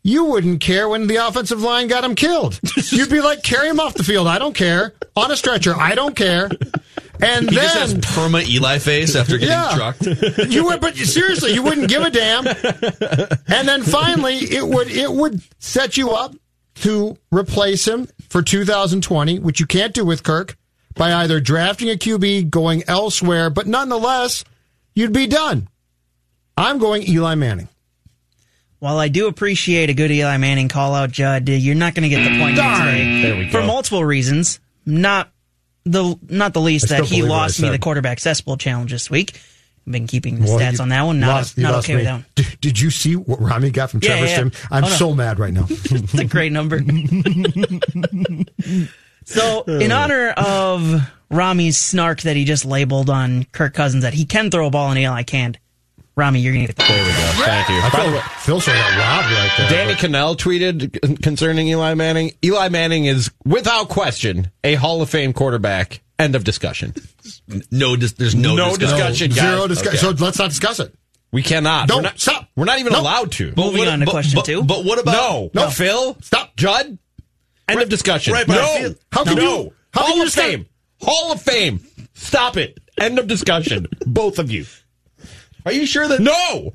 [0.05, 2.61] you wouldn't care when the offensive line got him killed.
[2.93, 4.29] You'd be like, carry him off the field.
[4.29, 4.95] I don't care.
[5.17, 5.75] On a stretcher.
[5.77, 6.49] I don't care.
[7.21, 9.73] And He then perma Eli face after getting Yeah.
[9.75, 10.07] trucked.
[10.53, 12.47] you would, but seriously, you wouldn't give a damn.
[12.47, 16.33] And then finally, it would it would set you up
[16.77, 20.57] to replace him for 2020, which you can't do with Kirk
[20.95, 24.45] by either drafting a QB, going elsewhere, but nonetheless,
[24.95, 25.69] you'd be done.
[26.57, 27.69] I'm going Eli Manning.
[28.79, 32.03] While I do appreciate a good Eli Manning call out, Judd, uh, you're not going
[32.03, 33.23] to get the point here today.
[33.23, 34.61] There we For multiple reasons.
[34.85, 35.33] Not
[35.85, 38.57] the not the least I that he believe what I lost me the quarterback cesspool
[38.57, 39.41] challenge this week.
[39.87, 41.21] I've been keeping the Well, stats on that one.
[41.21, 42.05] Not, lost- not lost okay with me.
[42.07, 42.25] that one.
[42.37, 44.51] Did, did you see what Rami got from Yeah, Trevor yeah, yeah.
[44.71, 44.95] I'm Oh, no.
[44.95, 45.67] so mad right now.
[45.71, 46.79] It's a great number.
[49.25, 49.97] so, in uh.
[49.99, 54.67] honor of Rami's snark that he just labeled on Kirk Cousins that he can throw
[54.67, 55.59] a ball and Eli can't,
[56.17, 57.45] Rami, you're going to get the There we go.
[57.45, 57.75] Thank you.
[57.77, 59.69] I By feel, way, Phil sort of got robbed right there.
[59.71, 62.31] Danny but- Kanell tweeted concerning Eli Manning.
[62.45, 66.01] Eli Manning is, without question, a Hall of Fame quarterback.
[66.19, 66.95] End of discussion.
[67.71, 68.97] No, dis- there's no, No discussion.
[68.99, 69.29] discussion.
[69.31, 69.39] guys.
[69.57, 70.09] Zero discussion.
[70.09, 70.17] Okay.
[70.19, 70.95] So let's not discuss it.
[71.33, 71.89] We cannot.
[71.89, 71.99] Don't.
[71.99, 72.49] We're not, Stop.
[72.55, 73.03] We're not even Nope.
[73.03, 73.51] allowed to.
[73.53, 74.63] But Moving what- on to but- question but- two.
[74.63, 75.51] But what about no.
[75.55, 75.71] No.
[75.71, 76.17] Phil.
[76.23, 76.55] Stop.
[76.57, 76.99] Judd.
[77.69, 78.33] End of discussion.
[78.33, 78.79] right, but I no.
[78.91, 79.43] feel- How can no.
[79.65, 80.67] you- how can Hall you of start- Fame.
[81.03, 81.81] Hall of Fame.
[82.15, 82.79] Stop it.
[83.01, 83.89] End of discussion.
[84.07, 84.67] Both of you.
[85.67, 86.75] Are you sure that No.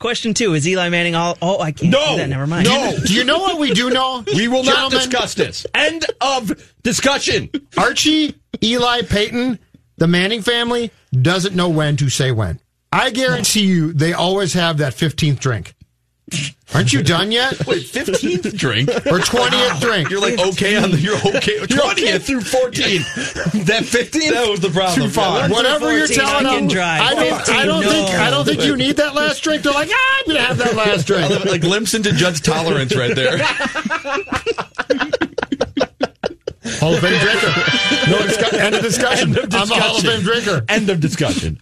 [0.00, 1.36] Question two is Eli Manning all.
[1.42, 2.12] Oh, I can't No.
[2.12, 2.28] do that.
[2.30, 2.64] Never mind.
[2.66, 2.96] No.
[3.04, 4.24] Do you know what we do know?
[4.34, 5.66] We will not Gentlemen, discuss this.
[5.74, 7.50] End of discussion.
[7.76, 9.58] Archie, Eli, Peyton,
[9.98, 12.58] the Manning family doesn't know when to say when.
[12.90, 15.74] I guarantee you they always have that 15th drink.
[16.72, 17.66] Aren't you done yet?
[17.66, 18.88] wait, 15th drink?
[18.88, 20.08] Or 20th drink?
[20.08, 21.58] You're like okay on the you're okay.
[21.58, 23.00] 20th okay through 14.
[23.64, 24.32] that 15?
[24.32, 24.94] That was the problem.
[25.00, 25.40] Too far.
[25.40, 27.00] Yeah, Whatever you're 14, telling I can them, drive.
[27.00, 27.90] I don't, I 15, don't no.
[27.90, 29.64] think I don't think you need that last drink.
[29.64, 31.44] They're like, ah, I'm gonna have that last drink.
[31.44, 33.38] like glimpse into Judd's tolerance right there.
[36.78, 37.48] Hall of Fame drinker.
[38.10, 39.28] No discu- end of discussion.
[39.30, 40.64] End of I'm a Hall of Fame drinker.
[40.68, 41.60] End of discussion.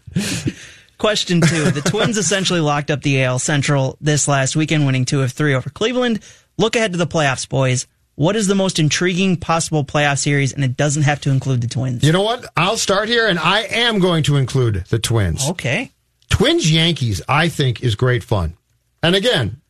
[0.99, 1.71] Question two.
[1.71, 5.55] The Twins essentially locked up the AL Central this last weekend, winning two of three
[5.55, 6.21] over Cleveland.
[6.57, 7.87] Look ahead to the playoffs, boys.
[8.17, 10.53] What is the most intriguing possible playoff series?
[10.53, 12.03] And it doesn't have to include the Twins.
[12.03, 12.45] You know what?
[12.57, 15.49] I'll start here, and I am going to include the Twins.
[15.51, 15.93] Okay.
[16.29, 18.57] Twins Yankees, I think, is great fun.
[19.05, 19.61] And again,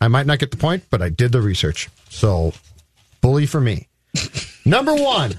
[0.00, 1.88] I might not get the point, but I did the research.
[2.08, 2.52] So,
[3.20, 3.88] bully for me.
[4.64, 5.34] Number one,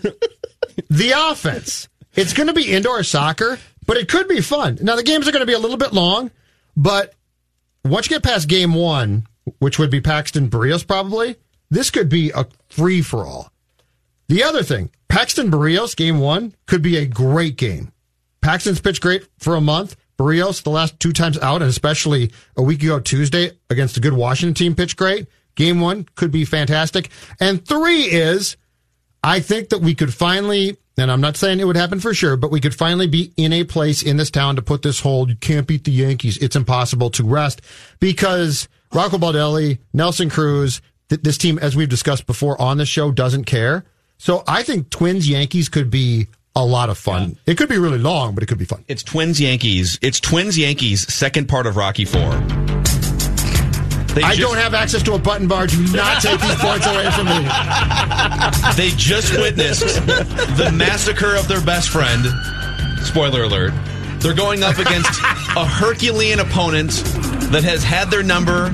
[0.89, 1.87] the offense.
[2.15, 4.77] It's going to be indoor soccer, but it could be fun.
[4.81, 6.29] Now, the games are going to be a little bit long,
[6.75, 7.15] but
[7.83, 9.25] once you get past game one,
[9.59, 11.37] which would be Paxton Berrios probably,
[11.71, 13.51] this could be a free for all.
[14.27, 17.91] The other thing, Paxton Berrios, game one, could be a great game.
[18.41, 19.95] Paxton's pitched great for a month.
[20.17, 24.13] Berrios, the last two times out, and especially a week ago Tuesday against a good
[24.13, 25.27] Washington team, pitched great.
[25.55, 27.09] Game one could be fantastic.
[27.39, 28.57] And three is,
[29.23, 32.35] I think that we could finally, and I'm not saying it would happen for sure,
[32.37, 35.29] but we could finally be in a place in this town to put this hold.
[35.29, 36.37] You can't beat the Yankees.
[36.37, 37.61] It's impossible to rest
[37.99, 43.11] because Rocco Baldelli, Nelson Cruz, th- this team, as we've discussed before on the show,
[43.11, 43.85] doesn't care.
[44.17, 47.37] So I think Twins Yankees could be a lot of fun.
[47.45, 48.83] It could be really long, but it could be fun.
[48.87, 49.99] It's Twins Yankees.
[50.01, 51.13] It's Twins Yankees.
[51.13, 52.76] Second part of Rocky Four.
[54.17, 55.67] They I just- don't have access to a button bar.
[55.67, 57.47] Do not take these points away from me.
[58.75, 60.03] They just witnessed
[60.57, 62.25] the massacre of their best friend.
[63.03, 63.73] Spoiler alert.
[64.19, 65.21] They're going up against
[65.55, 66.91] a Herculean opponent
[67.51, 68.71] that has had their number,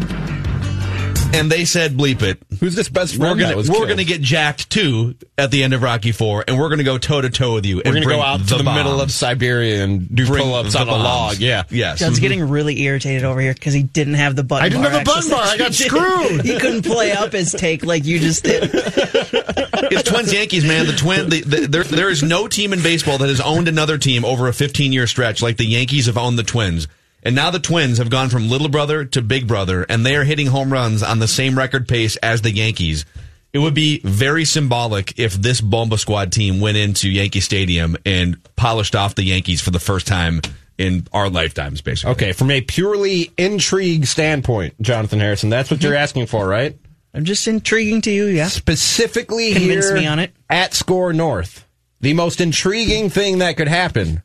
[1.34, 2.42] and they said, bleep it.
[2.60, 5.74] Who's this best We're friend gonna was we're gonna get jacked too at the end
[5.74, 7.78] of Rocky Four, and we're gonna go toe to toe with you.
[7.78, 8.76] We're going to go out to the bomb.
[8.76, 11.38] middle of Siberia and do pull-ups the on a log.
[11.38, 11.64] Yeah.
[11.70, 12.00] Yes.
[12.00, 12.22] Judd's mm-hmm.
[12.22, 15.06] getting really irritated over here because he didn't have the button I didn't bar have
[15.06, 15.44] the button bar.
[15.44, 16.46] I got screwed.
[16.54, 18.70] He couldn't play up his take like you just did.
[18.74, 20.86] It's Twins Yankees, man.
[20.86, 21.30] The twin.
[21.30, 24.48] The, the, there, there is no team in baseball that has owned another team over
[24.48, 26.88] a 15 year stretch like the Yankees have owned the Twins.
[27.24, 30.26] And now the Twins have gone from little brother to big brother, and they are
[30.26, 33.06] hitting home runs on the same record pace as the Yankees.
[33.54, 38.38] It would be very symbolic if this Bomba Squad team went into Yankee Stadium and
[38.56, 40.42] polished off the Yankees for the first time
[40.78, 42.12] in our lifetimes, basically.
[42.14, 46.02] Okay, from a purely intrigue standpoint, Jonathan Harrison, that's what you're mm-hmm.
[46.02, 46.78] asking for, right?
[47.14, 48.48] I'm just intriguing to you, yeah.
[48.48, 50.34] Specifically Convince here me on it.
[50.50, 51.66] at SKOR North,
[52.02, 54.24] the most intriguing thing that could happen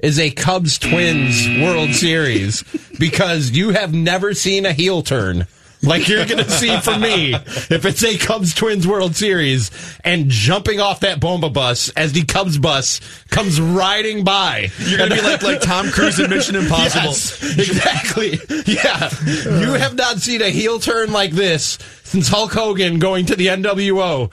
[0.00, 2.62] is a Cubs Twins World Series
[2.98, 5.46] because you have never seen a heel turn.
[5.80, 9.70] Like you're going to see from me if it's a Cubs Twins World Series
[10.02, 14.70] and jumping off that Bomba bus as the Cubs bus comes riding by.
[14.80, 17.04] You're going to be like, like Tom Cruise in Mission Impossible.
[17.04, 18.40] Yes, exactly.
[18.66, 19.08] Yeah.
[19.60, 23.46] You have not seen a heel turn like this since Hulk Hogan going to the
[23.46, 24.32] NWO.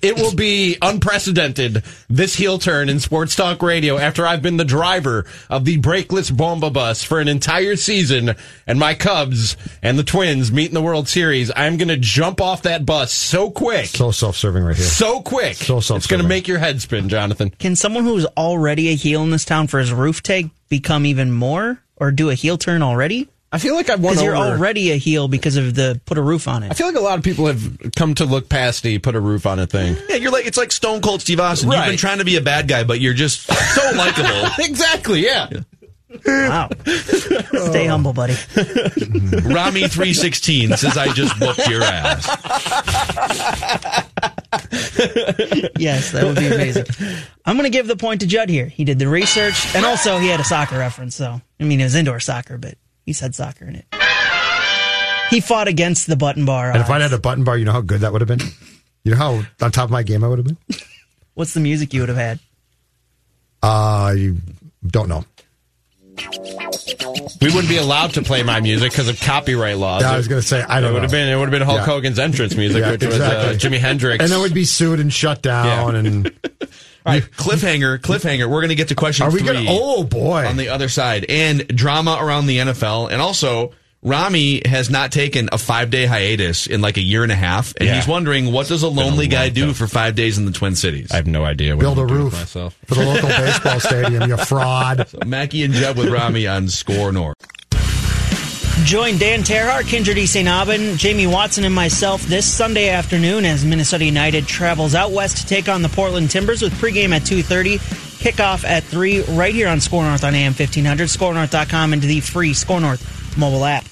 [0.00, 4.64] It will be unprecedented, this heel turn in Sports Talk Radio after I've been the
[4.64, 10.04] driver of the brakeless Bomba bus for an entire season and my Cubs and the
[10.04, 11.50] Twins meet in the World Series.
[11.56, 13.86] I'm going to jump off that bus so quick.
[13.86, 14.86] So self-serving right here.
[14.86, 15.56] So quick.
[15.56, 15.98] So self.
[15.98, 17.50] it's going to make your head spin, Jonathan.
[17.50, 21.32] Can someone who's already a heel in this town for his roof take become even
[21.32, 23.28] more or do a heel turn already?
[23.54, 26.16] I feel like I've won Because you're over- already a heel because of the put
[26.16, 26.70] a roof on it.
[26.70, 29.20] I feel like a lot of people have come to look past the put a
[29.20, 29.96] roof on a thing.
[30.08, 31.70] Yeah, you're like it's like Stone Cold Steve Austin.
[31.70, 34.48] You've been trying to be a bad guy, but you're just so likable.
[34.58, 35.50] exactly, yeah.
[36.26, 36.68] Wow.
[36.86, 37.90] Stay oh.
[37.90, 38.36] humble, buddy.
[39.44, 42.26] Rami three sixteen says I just booked your ass.
[45.78, 46.84] Yes, that would be amazing.
[47.44, 48.66] I'm going to give the point to Judd here.
[48.66, 51.16] He did the research, and also he had a soccer reference.
[51.16, 52.76] So, I mean, it was indoor soccer, but
[53.12, 53.84] he said soccer in it.
[55.28, 56.70] He fought against the button bar.
[56.70, 58.40] And if I'd had a button bar, you know how good that would have been?
[59.04, 60.56] You know how on top of my game I would have been?
[61.34, 62.38] What's the music you would have had?
[63.62, 64.38] Uh, you
[64.86, 65.26] don't know.
[67.42, 70.02] We wouldn't be allowed to play my music because of copyright laws.
[70.02, 71.18] Yeah, I was going to say, I it don't would have know.
[71.18, 71.84] been it would have been Hulk Yeah.
[71.84, 73.54] Hogan's entrance music, Yeah, which was exactly.
[73.54, 74.22] uh, Jimi Hendrix.
[74.22, 75.92] And then we'd be sued and shut down.
[75.94, 75.98] Yeah.
[76.00, 76.32] And
[77.04, 78.48] All right, cliffhanger, cliffhanger.
[78.48, 79.72] We're going to get to question are we three going to?
[79.72, 80.46] Oh, boy.
[80.46, 83.72] on the other side, and drama around the NFL, and also
[84.04, 87.72] Rami has not taken a five day hiatus in like a year and a half,
[87.76, 87.94] and Yeah.
[87.96, 89.74] he's wondering what does a lonely guy do time.
[89.74, 91.10] for five days in the Twin Cities.
[91.12, 91.76] I have no idea.
[91.76, 92.76] What Build I'm a roof myself.
[92.86, 95.06] for the local baseball stadium, you fraud.
[95.26, 97.36] Mackey and Jeb with Rami on SKOR North.
[98.84, 100.48] Join Dan Terhart, Kyndra de St.
[100.48, 105.46] Aubin, Jamie Watson, and myself this Sunday afternoon as Minnesota United travels out west to
[105.46, 107.78] take on the Portland Timbers with pregame at 2.30,
[108.18, 112.52] kickoff at 3 right here on SKOR North on AM 1500, skornorth.com, and the free
[112.52, 113.84] SKOR North mobile app.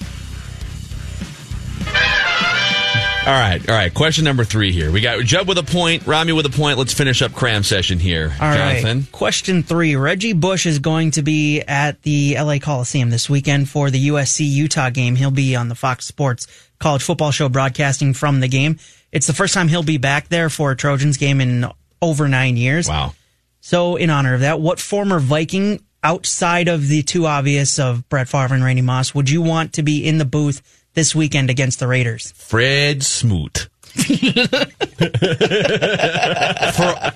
[3.23, 3.93] All right, all right.
[3.93, 4.91] Question number three here.
[4.91, 6.79] We got Jeb with a point, Rami with a point.
[6.79, 8.33] Let's finish up cram session here.
[8.41, 8.81] All right.
[8.81, 9.03] Jonathan.
[9.11, 9.95] Question three.
[9.95, 14.49] Reggie Bush is going to be at the LA Coliseum this weekend for the USC
[14.49, 15.15] Utah game.
[15.15, 16.47] He'll be on the Fox Sports
[16.79, 18.79] College Football Show broadcasting from the game.
[19.11, 21.67] It's the first time he'll be back there for a Trojans game in
[22.01, 22.89] over nine years.
[22.89, 23.13] Wow.
[23.59, 28.27] So, in honor of that, what former Viking outside of the two obvious of Brett
[28.27, 31.79] Favre and Randy Moss would you want to be in the booth this weekend against
[31.79, 32.31] the Raiders?
[32.35, 33.67] Fred Smoot.
[33.93, 33.97] For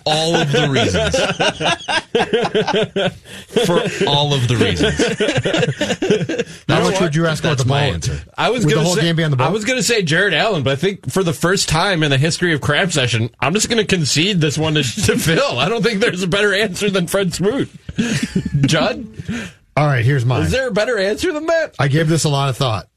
[0.05, 1.15] all of the reasons.
[3.65, 4.97] For all of the reasons.
[6.67, 7.93] How much would you ask about That's the my ball?
[7.93, 8.19] answer.
[8.37, 9.83] I was Would going the whole say, game be on the I was going to
[9.83, 12.91] say Jared Allen, but I think for the first time in the history of Crab
[12.91, 15.59] Session, I'm just going to concede this one to, to Phil.
[15.59, 17.69] I don't think there's a better answer than Fred Smoot.
[18.65, 19.07] Judd,
[19.77, 20.41] All right, here's mine.
[20.43, 21.75] is there a better answer than that?
[21.79, 22.87] I gave this a lot of thought.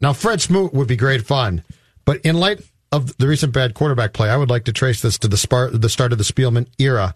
[0.00, 1.62] Now, Fred Smoot would be great fun,
[2.04, 2.60] but in light
[2.92, 5.70] of the recent bad quarterback play, I would like to trace this to the, spar-
[5.70, 7.14] the start of the Spielman era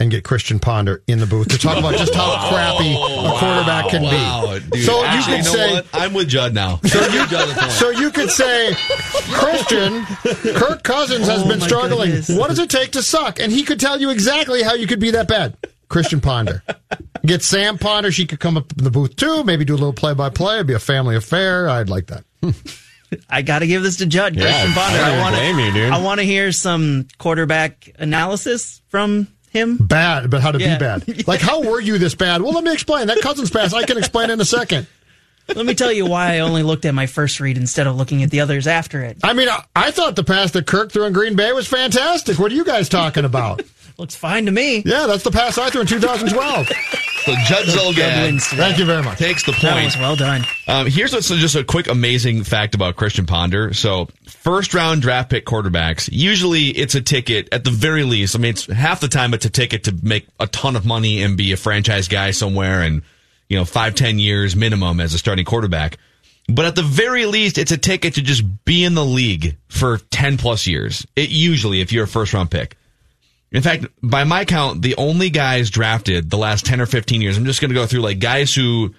[0.00, 3.38] and get Christian Ponder in the booth to talk about just how oh, crappy a
[3.38, 4.70] quarterback can Wow, be.
[4.78, 4.84] dude.
[4.86, 5.86] so you Actually, could know say, what?
[5.92, 6.80] I'm with Judd now.
[6.84, 7.72] So you, Judd at the point.
[7.72, 8.74] so you could say,
[9.32, 10.04] Christian,
[10.54, 12.10] Kirk Cousins has Oh, been struggling.
[12.10, 12.28] goodness.
[12.36, 13.38] What does it take to suck?
[13.40, 15.56] And he could tell you exactly how you could be that bad.
[15.94, 16.60] Christian Ponder.
[17.24, 18.10] Get Sam Ponder.
[18.10, 19.44] She could come up in the booth too.
[19.44, 20.56] Maybe do a little play by play.
[20.56, 21.68] It'd be a family affair.
[21.68, 22.24] I'd like that.
[23.30, 24.34] I got to give this to Judd.
[24.36, 24.98] Christian Ponder.
[24.98, 25.36] I I want
[25.76, 25.88] to.
[25.88, 29.76] I want to hear some quarterback analysis from him.
[29.76, 30.74] Bad, but how to Yeah.
[30.74, 31.26] be bad.
[31.28, 32.42] Like, how were you this bad?
[32.42, 33.06] Well, let me explain.
[33.06, 34.88] That Cousins pass, I can explain in a second.
[35.54, 38.22] Let me tell you why I only looked at my first read instead of looking
[38.24, 39.18] at the others after it.
[39.22, 42.38] I mean, I, I thought the pass that Kirk threw in Green Bay was fantastic.
[42.38, 43.60] What are you guys talking about?
[43.96, 44.78] Looks fine to me.
[44.84, 46.66] yeah, that's the pass I threw in 2012.
[46.66, 46.72] So
[47.46, 48.40] Judd Judd Zulgad.
[48.42, 49.18] Thank you very much.
[49.18, 49.84] takes the That point.
[49.84, 50.44] was well done.
[50.66, 53.72] Um, here's what's just a quick amazing fact about Christian Ponder.
[53.72, 58.34] So, first round draft pick quarterbacks, usually it's a ticket at the very least.
[58.34, 61.22] I mean, it's half the time it's a ticket to make a ton of money
[61.22, 63.00] and be a franchise guy somewhere and,
[63.48, 65.98] you know, five, ten years minimum as a starting quarterback.
[66.48, 69.96] But at the very least, it's a ticket to just be in the league for
[69.98, 71.06] 10 plus years.
[71.16, 72.76] It usually, if you're a first round pick.
[73.54, 77.38] In fact, by my count, the only guys drafted the last 10 or 15 years,
[77.38, 78.94] I'm just going to go through like guys who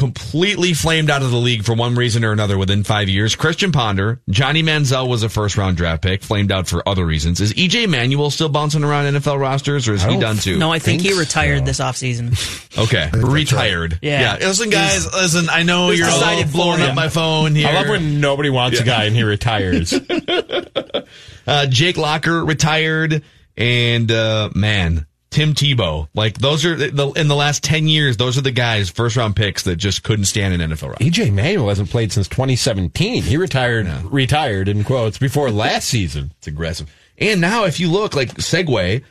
[0.00, 3.36] completely flamed out of the league for one reason or another within five years.
[3.36, 7.38] Christian Ponder, Johnny Manziel was a first round draft pick, flamed out for other reasons.
[7.38, 10.56] Is EJ Manuel still bouncing around NFL rosters or is he done too?
[10.56, 11.64] No, I think, think he retired so.
[11.66, 12.56] this offseason.
[12.78, 13.98] Okay, retired.
[14.00, 14.36] Yeah.
[14.40, 15.12] Listen, guys.
[15.12, 17.66] Listen, I know you're all decided for blowing up my phone here.
[17.66, 19.92] I love when nobody wants a guy and he retires.
[21.46, 23.24] uh, Jake Locker retired,
[23.60, 26.08] and uh, man, Tim Tebow.
[26.14, 28.16] Like those are the, in the last ten years.
[28.16, 31.04] Those are the guys first round picks that just couldn't stand an NFL roster.
[31.04, 33.22] EJ Manuel hasn't played since 2017.
[33.22, 36.32] He retired, retired in quotes before last season.
[36.38, 36.92] It's aggressive.
[37.18, 39.04] And now, if you look like segue,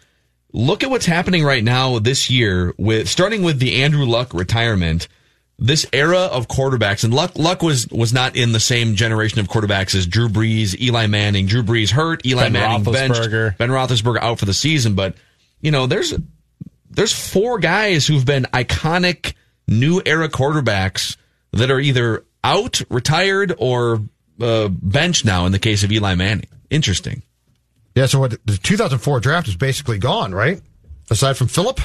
[0.52, 5.08] look at what's happening right now this year with starting with the Andrew Luck retirement.
[5.62, 9.48] This era of quarterbacks and Luck Luck was was not in the same generation of
[9.50, 11.48] quarterbacks as Drew Brees, Eli Manning.
[11.48, 14.96] Drew Brees hurt, Eli Ben Manning benched, Ben Roethlisberger out for the season.
[14.96, 15.16] But
[15.62, 16.14] you know, there's
[16.90, 19.34] there's four guys who've been iconic
[19.68, 21.18] new era quarterbacks
[21.52, 24.02] that are either out, retired, or
[24.40, 26.48] uh, benched now in the case of Eli Manning.
[26.70, 27.24] Interesting.
[27.96, 30.62] Yeah, so what the 2004 draft is basically gone, right?
[31.10, 31.82] Aside from Philip,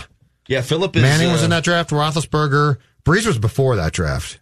[0.46, 1.02] Yeah, Philip is.
[1.02, 1.90] Manning was uh, in that draft.
[1.90, 4.40] Roethlisberger, Brees was before that draft,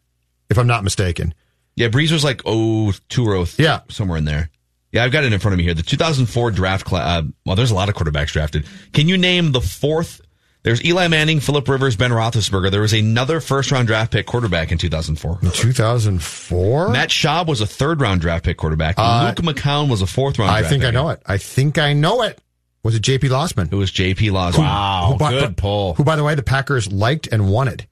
[0.51, 1.35] if I'm not mistaken.
[1.77, 3.81] Yeah, Brees was like oh two or oh th- Yeah.
[3.89, 4.51] somewhere in there.
[4.93, 5.73] Yeah, I've got it in front of me here.
[5.75, 7.23] The 2004 draft class.
[7.23, 8.67] Uh, well, there's a lot of quarterbacks drafted.
[8.93, 10.21] Can you name the fourth?
[10.65, 12.71] There's Eli Manning, Philip Rivers, Ben Roethlisberger.
[12.71, 15.39] There was another first round draft pick quarterback in 2004.
[15.43, 16.89] In 2004.
[16.91, 18.95] Matt Schaub was a third round draft pick quarterback.
[18.99, 20.51] Uh, Luke McCown was a fourth round.
[20.51, 21.21] I think I know it.
[21.27, 22.39] I think I know it.
[22.85, 23.29] Was it J.P.
[23.29, 23.73] Losman?
[23.73, 24.31] It was J.P.
[24.31, 24.63] Lawson.
[24.63, 25.95] Wow, Who, by- good pull.
[25.95, 27.87] Who, by the way, the Packers liked and wanted,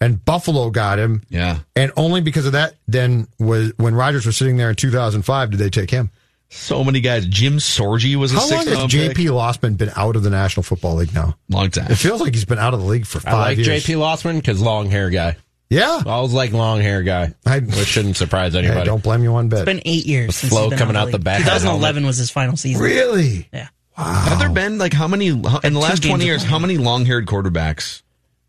[0.00, 1.22] and Buffalo got him.
[1.28, 1.58] Yeah.
[1.76, 5.56] And only because of that, then was when Rodgers was sitting there in 2005, did
[5.58, 6.10] they take him?
[6.52, 7.26] So many guys.
[7.26, 9.14] Jim Sorgi was a How long has J.P.
[9.14, 9.26] pick.
[9.32, 11.36] Losman been out of the National Football League now?
[11.48, 11.90] Long time.
[11.92, 13.84] It feels like he's been out of the league for I five like years.
[13.84, 15.36] JP Losman because long hair guy.
[15.68, 16.02] Yeah.
[16.04, 17.34] I always like long hair guy.
[17.46, 18.84] I- which shouldn't surprise Hey, anybody.
[18.86, 19.60] don't blame you one bit.
[19.60, 20.34] It's been eight years.
[20.34, 22.82] since flow been coming out, out of the back 2011 was his final season.
[22.82, 23.48] Really?
[23.52, 23.68] Yeah.
[23.96, 24.04] Wow.
[24.14, 26.42] Have there been like how many in the last twenty years?
[26.42, 28.02] How many long haired quarterbacks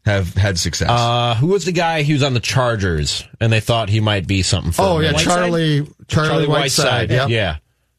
[0.05, 0.89] have had success?
[0.89, 2.01] Uh, who was the guy?
[2.01, 4.71] He was on the Chargers, and they thought he might be something.
[4.71, 5.23] For Oh a yeah, minute.
[5.23, 7.09] Charlie, Charlie, Whiteside.
[7.11, 7.29] Yep.
[7.29, 7.57] Yeah.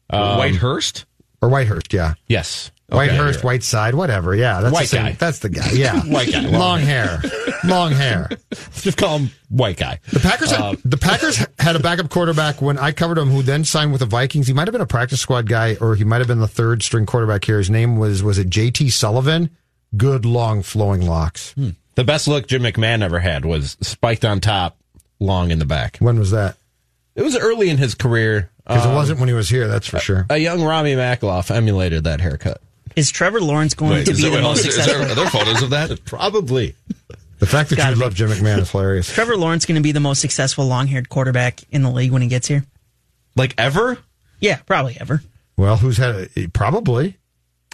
[0.09, 1.05] Um, Whitehurst.
[1.41, 1.91] Or Whitehurst.
[1.93, 2.13] Yeah.
[2.27, 2.71] Yes.
[2.91, 4.35] Whitehurst, Whiteside, whatever.
[4.35, 5.11] Yeah, that's White the same, guy.
[5.13, 5.67] That's the guy.
[5.71, 6.41] Yeah, White guy.
[6.41, 7.19] long hair,
[7.63, 8.29] long hair.
[8.75, 9.99] Just call him white guy.
[10.11, 13.65] The Packers, had, the Packers had a backup quarterback when I covered him, who then
[13.65, 14.45] signed with the Vikings.
[14.45, 16.83] He might have been a practice squad guy, or he might have been the third
[16.83, 17.57] string quarterback here.
[17.57, 18.89] His name was was it J.T.
[18.91, 19.49] Sullivan?
[19.97, 21.55] Good long flowing locks.
[21.95, 24.77] The best look Jim McMahon ever had was spiked on top,
[25.19, 25.97] long in the back.
[25.99, 26.57] When was that?
[27.15, 28.49] It was early in his career.
[28.65, 29.67] Because Um, it wasn't when he was here.
[29.67, 30.25] That's for sure.
[30.29, 32.61] a young Rami Makloff emulated that haircut.
[32.95, 35.11] Is Trevor Lawrence going to is be there, the wait, most is there- successful?
[35.11, 36.05] are there photos of that?
[36.05, 36.75] Probably.
[37.39, 37.99] The fact that you be.
[38.01, 39.11] love Jim McMahon is hilarious.
[39.11, 42.27] Trevor Lawrence going to be the most successful long-haired quarterback in the league when he
[42.29, 42.63] gets here?
[43.35, 43.97] Like ever?
[44.39, 45.21] Yeah, probably ever.
[45.57, 46.53] Well, who's had it?
[46.53, 47.17] Probably.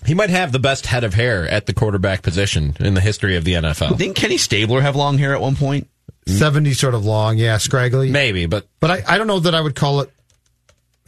[0.05, 3.35] He might have the best head of hair at the quarterback position in the history
[3.35, 3.97] of the NFL.
[3.97, 5.87] Didn't Kenny Stabler have long hair at one point?
[6.27, 7.37] 70 sort of long.
[7.37, 8.11] Yeah, scraggly.
[8.11, 10.11] Maybe, but But I, I don't know that I would call it.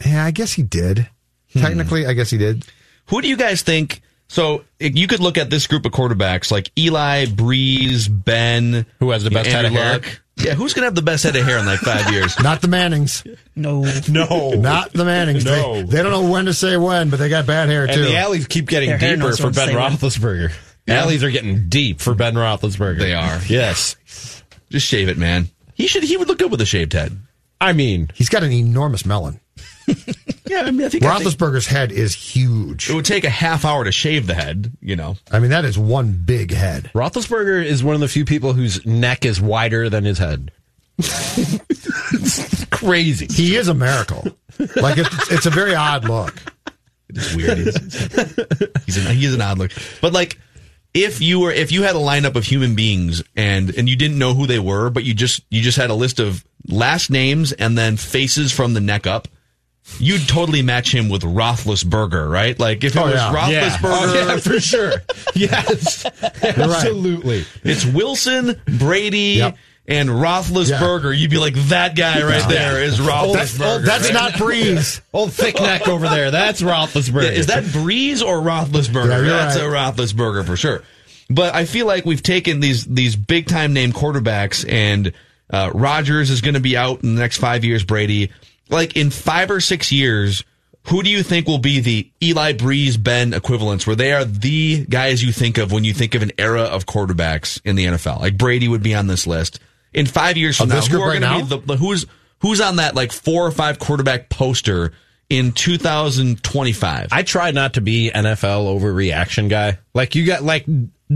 [0.04, 1.08] Yeah, I guess he did.
[1.52, 1.60] Hmm.
[1.60, 2.66] Technically, I guess he did.
[3.06, 4.02] Who do you guys think?
[4.28, 9.24] So you could look at this group of quarterbacks like Eli, Brees, Ben, Who has
[9.24, 9.92] the best head of hair?
[9.94, 10.21] Luck.
[10.44, 12.38] Yeah, who's gonna have the best head of hair in like five years?
[12.40, 13.24] Not the Mannings.
[13.54, 13.82] No.
[14.08, 14.50] no.
[14.50, 15.44] Not the Mannings.
[15.44, 15.74] No.
[15.74, 18.04] They, they don't know when to say when, but they got bad hair And too.
[18.04, 19.92] the alleys keep getting Their deeper for Ben say when.
[19.92, 20.52] Roethlisberger.
[20.88, 22.98] Alleys are getting deep for Ben Roethlisberger.
[22.98, 23.40] They are.
[23.46, 23.96] Yes.
[24.70, 25.48] Just shave it, man.
[25.74, 26.02] He should.
[26.02, 27.16] He would look good with a shaved head.
[27.60, 29.40] I mean, He's got an enormous melon.
[30.46, 32.90] Yeah, I mean, I think, I think Roethlisberger's head is huge.
[32.90, 34.72] it would take a half hour to shave the head.
[34.80, 36.90] You know, I mean, that is one big head.
[36.94, 40.50] Roethlisberger is one of the few people whose neck is wider than his head.
[40.98, 43.26] it's crazy.
[43.30, 44.24] He is a miracle.
[44.76, 46.34] Like it's, it's a very odd look.
[47.08, 47.58] it's weird.
[47.58, 49.70] He's, he's, an, he's an odd look,
[50.00, 50.38] but like.
[50.94, 54.18] If you were, if you had a lineup of human beings and and you didn't
[54.18, 57.50] know who they were, but you just you just had a list of last names
[57.52, 59.26] and then faces from the neck up,
[59.98, 62.58] you'd totally match him with Roethlisberger, right?
[62.58, 63.48] Like if it Oh, was yeah.
[63.48, 63.70] Yeah.
[63.70, 64.92] Roethlisberger, Oh, yeah, for sure.
[65.34, 66.04] Yes.
[66.42, 67.44] Absolutely.
[67.64, 69.56] It's Wilson, Brady, Yep.
[69.88, 71.16] and Roethlisberger.
[71.18, 73.84] You'd be like, that guy right there is Roethlisberger.
[73.84, 75.00] That's not Brees.
[75.12, 76.30] Old thick neck over there.
[76.30, 77.24] That's Roethlisberger.
[77.24, 79.24] Yeah, is that Brees or Roethlisberger?
[79.26, 79.64] Yeah, That's right.
[79.66, 80.82] a Roethlisberger for sure.
[81.30, 85.12] But I feel like we've taken these these big time name quarterbacks, and
[85.50, 87.84] uh, Rodgers is going to be out in the next five years.
[87.84, 88.30] Brady,
[88.72, 90.42] like in five or six years,
[90.88, 94.84] who do you think will be the Eli Brees Ben equivalents, where they are the
[94.86, 98.18] guys you think of when you think of an era of quarterbacks in the NFL?
[98.20, 99.60] Like Brady would be on this list
[99.92, 100.74] in five years from Of now.
[100.76, 101.42] this group right now?
[101.42, 102.06] the, the who's
[102.40, 104.92] who's on that like four or five quarterback poster
[105.30, 107.08] in 2025?
[107.12, 109.78] I try not to be NFL overreaction guy.
[109.94, 110.66] Like you got like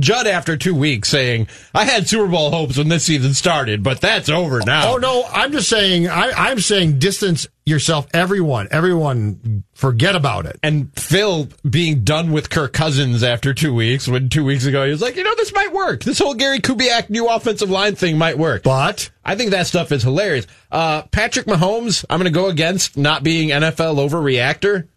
[0.00, 4.00] Judd after two weeks saying, I had Super Bowl hopes when this season started, but
[4.00, 4.94] that's over now.
[4.94, 6.08] Oh no, I'm just saying.
[6.08, 8.06] I, I'm saying distance yourself.
[8.14, 10.58] Everyone, everyone, forget about it.
[10.62, 14.90] And Phil being done with Kirk Cousins after two weeks, when two weeks ago he
[14.90, 16.04] was like, you know, this might work.
[16.04, 18.62] This whole Gary Kubiak new offensive line thing might work.
[18.62, 20.46] But I think that stuff is hilarious.
[20.70, 24.88] Uh, Patrick Mahomes, I'm going to go against not being NFL overreactor.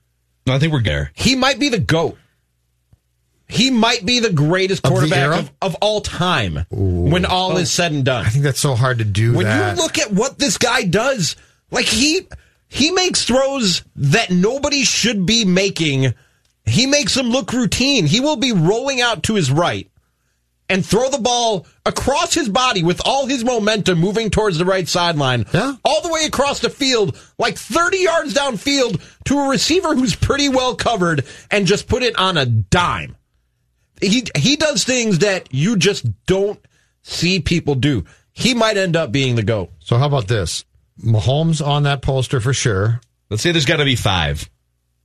[0.45, 1.11] No, I think we're there.
[1.15, 2.17] He might be the GOAT.
[3.51, 7.91] He might be the greatest Of quarterback of, of all time when all is said
[7.91, 8.25] and done.
[8.25, 9.33] I think that's so hard to do.
[9.33, 9.75] when that.
[9.75, 11.35] you look at what this guy does,
[11.71, 12.27] like he
[12.67, 16.13] he makes throws that nobody should be making.
[16.65, 18.05] He makes them look routine.
[18.05, 19.89] He will be rolling out to his right,
[20.69, 24.87] and throw the ball across his body with all his momentum moving towards the right
[24.87, 25.73] sideline, Yeah.
[25.83, 30.49] all the way across the field, like 30 yards downfield to a receiver who's pretty
[30.49, 33.15] well covered and just put it on a dime.
[34.01, 36.59] He, he does things that you just don't
[37.01, 38.05] see people do.
[38.31, 39.71] He might end up being the GOAT.
[39.79, 40.63] So how about this?
[41.03, 43.01] Mahomes on that poster for sure.
[43.29, 44.49] Let's say there's got to be five.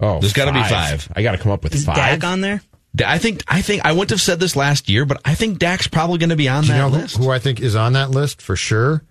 [0.01, 1.09] Oh, There's gotta be five.
[1.15, 1.95] I got to come up with Is five.
[1.97, 2.61] Dak on there?
[3.07, 5.87] I think I think I wouldn't have said this last year, but I think Dak's
[5.89, 7.17] probably going to be on Do you that know who, list.
[7.17, 9.03] who I think is on that list for sure?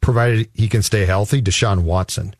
[0.00, 2.34] Provided he can stay healthy, Deshaun Watson.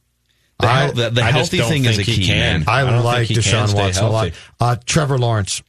[0.61, 2.61] The, I- hel- the, the I just healthy don't thing is a key, can.
[2.61, 2.65] man.
[2.69, 4.33] I, I don't like think he can Deshaun stay Watson a lot.
[4.61, 5.63] Uh, Trevor Lawrence.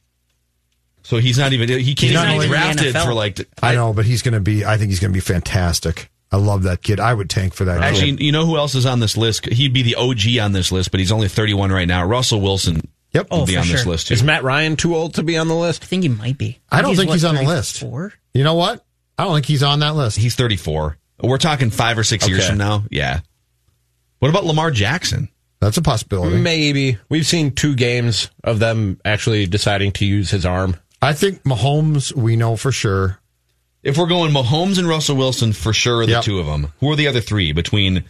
[1.08, 3.40] So he's not even he can't not even even be drafted for like.
[3.62, 4.66] I, know, but he's going to be.
[4.66, 6.10] I think he's going to be fantastic.
[6.30, 7.00] I love that kid.
[7.00, 7.80] I would tank for that.
[7.80, 8.20] Actually, kid.
[8.24, 9.46] you know who else is on this list?
[9.46, 12.04] He'd be the OG on this list, but he's only 31 right now.
[12.04, 12.82] Russell Wilson
[13.14, 13.30] Yep.
[13.30, 14.14] will Oh, be for on this list too.
[14.14, 15.82] Is Matt Ryan too old to be on the list?
[15.84, 16.58] I think he might be.
[16.70, 17.80] I don't think what, he's on the list.
[17.80, 18.12] 34?
[18.34, 18.84] You know what?
[19.16, 20.18] I don't think he's on that list.
[20.18, 20.98] He's 34.
[21.22, 22.84] We're talking five or six years from now.
[22.90, 23.20] Yeah.
[24.18, 25.30] What about Lamar Jackson?
[25.60, 26.36] That's a possibility.
[26.36, 26.98] Maybe.
[27.08, 30.76] We've seen two games of them actually deciding to use his arm.
[31.00, 32.12] I think Mahomes.
[32.14, 33.18] We know for sure.
[33.82, 36.24] If we're going Mahomes and Russell Wilson, for sure, the Yep.
[36.24, 36.72] two of them.
[36.80, 37.52] Who are the other three?
[37.52, 38.04] Between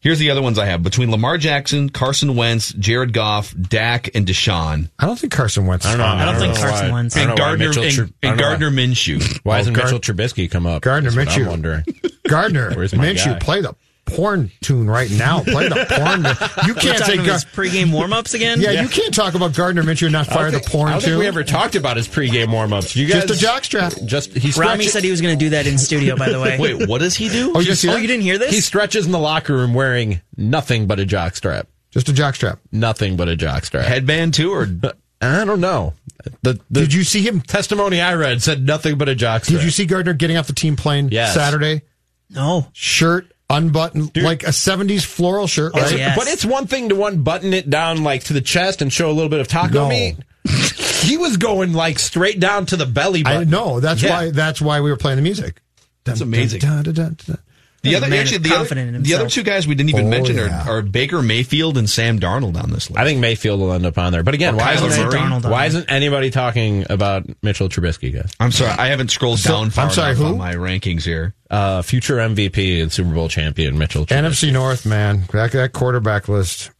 [0.00, 4.24] here's the other ones I have between Lamar Jackson, Carson Wentz, Jared Goff, Dak, and
[4.26, 5.84] Deshaun, I don't think Carson Wentz.
[5.84, 6.04] I don't know.
[6.06, 6.62] on I don't think list.
[6.64, 7.16] Carson why- Wentz.
[7.16, 9.40] And know why Gardner Mitchell and, Tr- and don't why- Gardner Minshew.
[9.42, 10.82] Why Oh, hasn't Gar- Mitchell Trubisky come up?
[10.82, 11.40] Gardner That's Minshew.
[11.42, 11.84] I'm wondering.
[12.28, 13.38] Gardner Minshew, guy?
[13.40, 13.74] play the
[14.10, 15.42] porn tune right now.
[15.42, 16.66] Play the porn.
[16.66, 18.60] You can't say Gar- his pregame warm-ups again?
[18.60, 21.00] yeah, you can't talk about Gardner Minshew and not fire don't the porn I don't
[21.00, 21.18] think tune.
[21.20, 22.96] we ever talked about his pregame warm-ups.
[22.96, 24.04] You guys Just a jockstrap.
[24.06, 26.40] Just he Rami stretches- said he was going to do that in studio, by the
[26.40, 26.58] way.
[26.60, 27.52] Wait, what does he do?
[27.54, 28.50] Oh, you oh, you didn't hear this?
[28.52, 31.66] he stretches in the locker room wearing nothing but a jockstrap.
[31.90, 32.58] Just a jockstrap.
[32.70, 33.84] Nothing but a jockstrap.
[33.84, 34.66] Headband too, or
[35.20, 35.94] I don't know.
[36.42, 37.40] The, the Did you see him?
[37.40, 39.46] testimony I read said nothing but a jockstrap.
[39.48, 41.32] Did you see Gardner getting off the team plane Yes.
[41.34, 41.82] Saturday?
[42.28, 42.66] no.
[42.72, 45.90] Shirt unbuttoned, like a '70s floral shirt, Oh, right?
[45.92, 45.96] yeah.
[45.98, 46.18] Yes.
[46.18, 49.12] But it's one thing to unbutton it down like to the chest and show a
[49.12, 49.88] little bit of taco No.
[49.88, 50.16] meat.
[51.02, 53.50] he was going like straight down to the belly I button.
[53.50, 53.80] know.
[53.80, 54.10] That's Yeah.
[54.10, 54.30] why.
[54.30, 55.60] That's why we were playing the music.
[56.04, 56.60] That's amazing.
[56.60, 57.38] Dun, dun, dun, dun, dun.
[57.82, 60.06] The other man actually is the other, in the other two guys we didn't even
[60.06, 60.66] Oh, mention yeah.
[60.68, 62.98] are, are Baker Mayfield and Sam Darnold on this list.
[62.98, 64.24] I think Mayfield will end up on there.
[64.24, 65.12] But again, Or why isn't, Murray.
[65.18, 65.66] Darnold why there.
[65.68, 68.32] isn't anybody talking about Mitchell Trubisky, guys?
[68.40, 70.24] I'm sorry, I haven't scrolled So- down far I'm sorry, who?
[70.24, 71.34] on my rankings here.
[71.50, 74.24] Uh, future MVP and Super Bowl champion Mitchell Trubisky.
[74.26, 75.22] NFC North, man.
[75.32, 76.72] That, that quarterback list.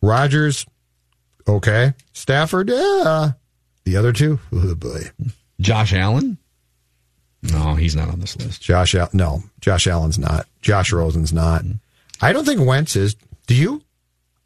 [0.00, 0.64] Rodgers,
[1.46, 1.92] okay.
[2.14, 3.32] Stafford, yeah.
[3.84, 5.00] The other two, oh boy.
[5.60, 6.38] Josh Allen?
[7.42, 8.60] No, he's not on this list.
[8.62, 10.46] Josh, Al- no, Josh Allen's not.
[10.60, 11.62] Josh Rosen's not.
[11.62, 11.76] Mm-hmm.
[12.20, 13.14] I don't think Wentz is.
[13.46, 13.82] Do you?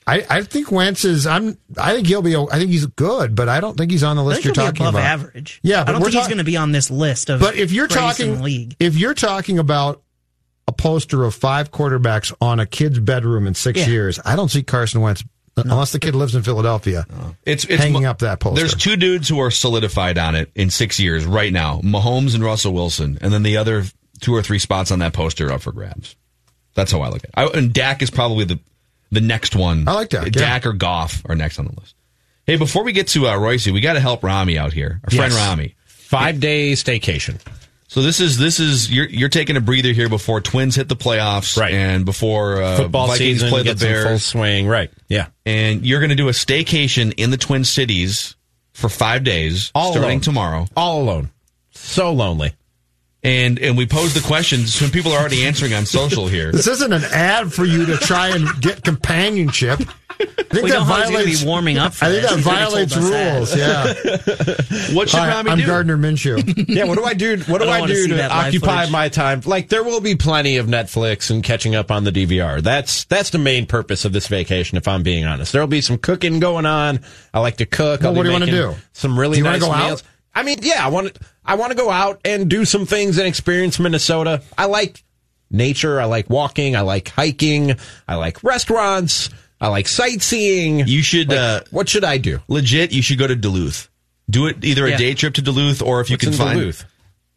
[0.06, 1.26] I, I think Wentz is.
[1.26, 1.56] I'm.
[1.78, 2.36] I think he'll be.
[2.36, 4.94] I think he's good, but I don't think he's on the list you're talking above
[4.94, 5.04] about.
[5.06, 5.60] average.
[5.62, 7.56] Yeah, I but don't we're think he's going to be on this list of But
[7.56, 8.76] if you're talking, league.
[8.80, 10.02] if you're talking about
[10.68, 13.86] a poster of five quarterbacks on a kid's bedroom in six Yeah.
[13.86, 15.24] years, I don't see Carson Wentz
[15.56, 17.06] unless the kid lives in Philadelphia.
[17.44, 18.60] It's, it's Hanging mo- up that poster.
[18.60, 22.42] There's two dudes who are solidified on it in six years right now: Mahomes and
[22.44, 23.84] Russell Wilson, and then the other
[24.20, 26.16] two or three spots on that poster are up for grabs.
[26.74, 27.30] That's how I look at it.
[27.34, 28.58] I, and Dak is probably the
[29.10, 29.86] the next one.
[29.86, 30.30] I like Dak, yeah.
[30.30, 31.94] Dak or Goff are next on the list.
[32.44, 35.00] Hey, before we get to uh, Royce, we got to help Rami out here.
[35.04, 35.76] Our friend Rami.
[35.84, 37.40] Five day staycation.
[37.92, 40.96] So this is this is you're you're taking a breather here before Twins hit the
[40.96, 41.74] playoffs, Right.
[41.74, 44.66] And before uh, Football Vikings season play the gets in full swing.
[44.66, 44.90] Right.
[45.10, 45.26] Yeah.
[45.44, 48.34] and you're going to do a staycation in the Twin Cities
[48.72, 50.20] for five days, All starting alone.
[50.22, 50.66] tomorrow.
[50.74, 51.32] All alone.
[51.72, 52.54] So lonely.
[53.22, 54.80] And and we pose the questions.
[54.80, 56.50] when people are already answering on social here.
[56.50, 59.80] This isn't an ad for you to try and get companionship.
[60.20, 61.40] I think we that know how he's going to violates.
[61.42, 62.30] be warming up for I think this.
[62.34, 63.34] that violates told us that.
[63.34, 63.56] rules.
[63.56, 64.94] Yeah.
[64.94, 65.66] What should Hi, Rami I'm do?
[65.66, 66.68] Gardner Minshew.
[66.68, 67.38] Yeah, what do I do?
[67.46, 68.92] What do I don't I, wanna do to occupy footage.
[68.92, 69.40] my time?
[69.44, 72.60] Like there will be plenty of Netflix and catching up on the DVR.
[72.62, 74.76] That's that's the main purpose of this vacation.
[74.78, 77.00] If I'm being honest, there'll be some cooking going on.
[77.32, 78.00] I like to cook.
[78.00, 78.74] Well, I'll what do you wanna do?
[78.92, 80.02] Some really Do you wanna nice go out?
[80.34, 81.20] I mean, yeah, I want to.
[81.44, 84.42] I want to go out and do some things and experience Minnesota.
[84.56, 85.02] I like
[85.50, 86.00] nature.
[86.00, 86.76] I like walking.
[86.76, 87.74] I like hiking.
[88.08, 89.28] I like restaurants.
[89.62, 90.86] I like sightseeing.
[90.86, 92.40] You should Like, uh, what should I do?
[92.48, 92.92] legit.
[92.92, 93.88] You should go to Duluth.
[94.28, 94.96] Do it either a Yeah.
[94.98, 96.84] day trip to Duluth or if you What's can in find Duluth?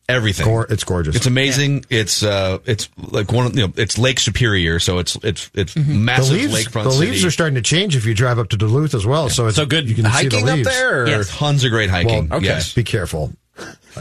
[0.09, 0.45] everything.
[0.45, 1.15] Gor- it's gorgeous.
[1.15, 1.85] It's amazing.
[1.89, 5.73] It's uh, it's like one of you know, it's Lake Superior, so it's it's it's
[5.75, 7.11] the massive leaves, lakefront the city.
[7.11, 9.29] leaves are starting to change if you drive up to Duluth as well.
[9.29, 10.67] So it's So good You can see hiking the up leaves.
[10.69, 11.03] there.
[11.03, 11.07] Or?
[11.07, 11.29] Yes.
[11.35, 12.27] Tons of great hiking.
[12.29, 12.47] Well, okay.
[12.47, 12.73] Yes.
[12.73, 13.33] Be careful.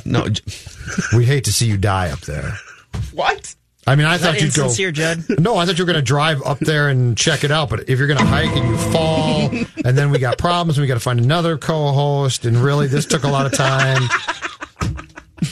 [0.05, 0.29] No.
[1.17, 2.59] We hate to see you die up there.
[3.13, 3.54] What?
[3.87, 4.65] I mean, I Is thought you'd go.
[4.65, 5.25] insincere, Judd?
[5.39, 7.69] No, I thought you were going to drive up there and check it out.
[7.69, 9.51] But if you're going to hike and you fall,
[9.85, 13.05] and then we got problems, and we got to find another co-host, and really, this
[13.07, 14.03] took a lot of time.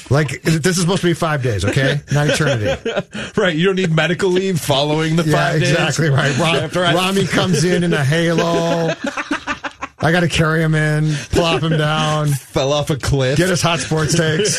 [0.09, 2.01] Like this is supposed to be five days, okay?
[2.13, 2.91] Not eternity.
[3.37, 3.55] right.
[3.55, 5.71] You don't need medical leave following the Yeah, five days.
[5.71, 6.75] exactly right.
[6.95, 8.95] Rami comes in in a halo.
[10.03, 13.37] I got to carry him in, plop him down, fell off a cliff.
[13.39, 14.59] get his hot sports takes.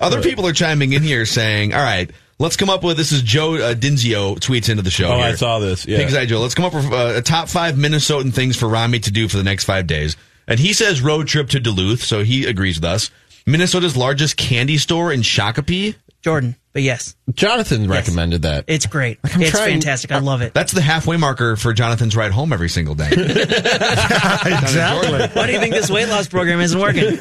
[0.00, 3.22] Other people are chiming in here saying, all right, let's come up with this is
[3.22, 5.08] Joe uh, Dinzio tweets into the show.
[5.08, 5.98] Oh, I saw this, yeah.
[5.98, 6.40] Pigseye Joe.
[6.40, 9.36] Let's come up with uh, a top five Minnesotan things for Rami to do for
[9.36, 10.16] the next five days.
[10.46, 13.10] And he says road trip to Duluth, so he agrees with us.
[13.46, 15.94] Minnesota's largest candy store in Shakopee.
[16.24, 18.64] Jordan, but yes, Jonathan recommended that.
[18.66, 19.18] it's great.
[19.22, 20.10] I'm it's trying- fantastic.
[20.10, 20.54] I love it.
[20.54, 23.10] That's the halfway marker for Jonathan's ride home every single day.
[23.12, 25.28] exactly.
[25.32, 27.04] Why do you think this weight loss program isn't working?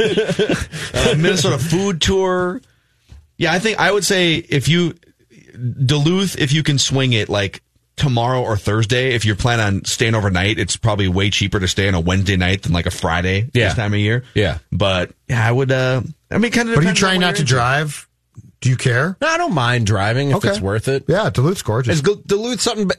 [0.93, 2.61] uh, Minnesota food tour.
[3.37, 4.95] Yeah, I think I would say if you
[5.85, 7.61] Duluth, if you can swing it like
[7.95, 11.87] tomorrow or Thursday, if you're planning on staying overnight, it's probably way cheaper to stay
[11.87, 13.65] on a Wednesday night than like a Friday Yeah.
[13.67, 14.23] this time of year.
[14.33, 14.59] Yeah.
[14.71, 15.71] But yeah, I would.
[15.71, 16.01] uh
[16.31, 16.75] I mean, kind of.
[16.75, 18.07] But are you trying not to drive?
[18.63, 19.17] Do you care?
[19.19, 20.47] No, I don't mind driving if Okay.
[20.47, 21.03] it's worth it.
[21.09, 21.95] Yeah, Duluth's gorgeous.
[21.97, 22.89] Is Duluth something?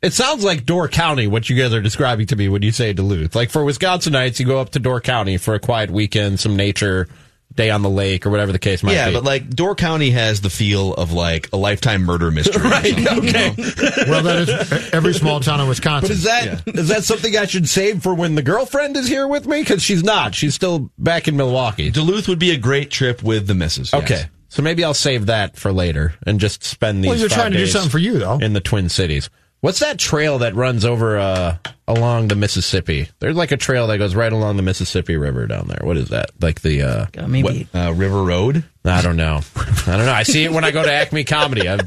[0.00, 1.26] It sounds like Door County.
[1.26, 3.34] What you guys are describing to me when you say Duluth.
[3.34, 7.08] Like for Wisconsinites, you go up to Door County for a quiet weekend, some nature,
[7.52, 9.12] day on the lake, or whatever the case might Yeah, be.
[9.14, 12.62] Yeah, but like Door County has the feel of like a lifetime murder mystery.
[12.62, 12.94] or right?
[12.94, 13.54] something, you Okay.
[13.58, 13.92] know?
[14.08, 16.10] well, that is every small town in Wisconsin.
[16.10, 19.26] But is that is that something I should save for when the girlfriend is here
[19.26, 19.62] with me?
[19.62, 20.36] Because she's not.
[20.36, 21.90] She's still back in Milwaukee.
[21.90, 23.90] Duluth would be a great trip with the missus.
[23.92, 24.26] yes.
[24.48, 27.10] So maybe I'll save that for later and just spend these.
[27.10, 28.38] Well, you're five trying to do something for you, though.
[28.38, 29.28] in the Twin Cities.
[29.60, 31.56] What's that trail that runs over uh,
[31.88, 33.08] along the Mississippi?
[33.18, 35.80] There's like a trail that goes right along the Mississippi River down there.
[35.82, 36.30] What is that?
[36.40, 38.62] Like the uh, Uh, maybe Uh, River Road.
[38.84, 39.40] I don't know.
[39.56, 40.12] I don't know.
[40.12, 41.68] I see it when I go to Acme Comedy.
[41.68, 41.80] I've,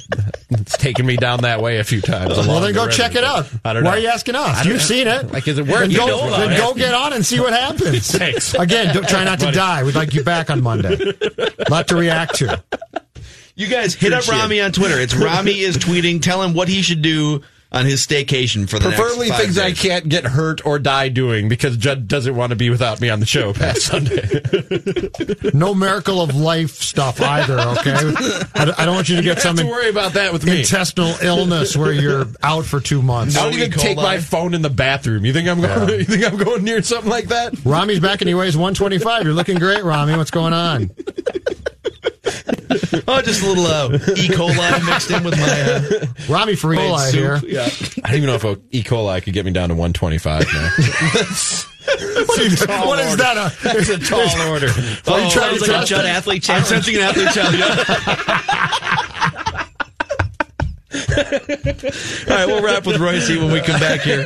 [0.49, 2.29] it's taken me down that way a few times.
[2.35, 3.49] well, then the go river, check it out.
[3.63, 4.65] I don't Why are you asking us?
[4.65, 5.31] You've seen it.
[5.31, 5.95] Like, is it Then worth?
[5.95, 6.57] go, know about then it.
[6.57, 8.11] go get on and see what happens.
[8.11, 8.53] Thanks.
[8.53, 9.83] Again, don't, try not to die.
[9.83, 10.97] We'd like you back on Monday.
[11.69, 12.61] Lot to react to.
[13.55, 14.99] You guys hit up Appreciate Rami on Twitter.
[14.99, 16.21] It's Rami is tweeting.
[16.21, 17.41] Tell him what he should do
[17.73, 21.07] on his staycation for the Preferably next five things I can't get hurt or die
[21.07, 24.41] doing because Judd doesn't want to be without me on the show past Sunday.
[25.53, 27.93] No miracle of life stuff either, okay?
[28.55, 30.59] I don't- I don't want you to get don't to worry about that with me.
[30.59, 33.37] intestinal illness where you're out for two months.
[33.37, 35.23] I don't even take my phone in the bathroom.
[35.25, 35.89] You think I'm going?
[35.89, 35.95] Yeah.
[36.01, 37.53] You think I'm going near something like that?
[37.63, 39.23] Rami's back and he weighs 125.
[39.23, 40.17] You're looking great, Rami.
[40.17, 40.89] What's going on?
[43.07, 44.27] Oh, just a little uh, E.
[44.29, 45.61] coli mixed in with my.
[45.61, 47.43] Uh, Rami for made Coli soup.
[47.43, 47.51] here.
[47.53, 47.69] Yeah.
[48.03, 48.83] I don't even know if a E.
[48.83, 50.69] coli could get me down to 125 now.
[51.91, 53.37] What is, what is that?
[53.37, 54.67] A, It's a tall order.
[54.69, 56.67] Are you Oh, trying sounds to like a test Judd athlete I'm challenge.
[56.67, 58.71] sensing an athlete challenge.
[62.29, 64.25] All right, we'll wrap with Royce when we come back here.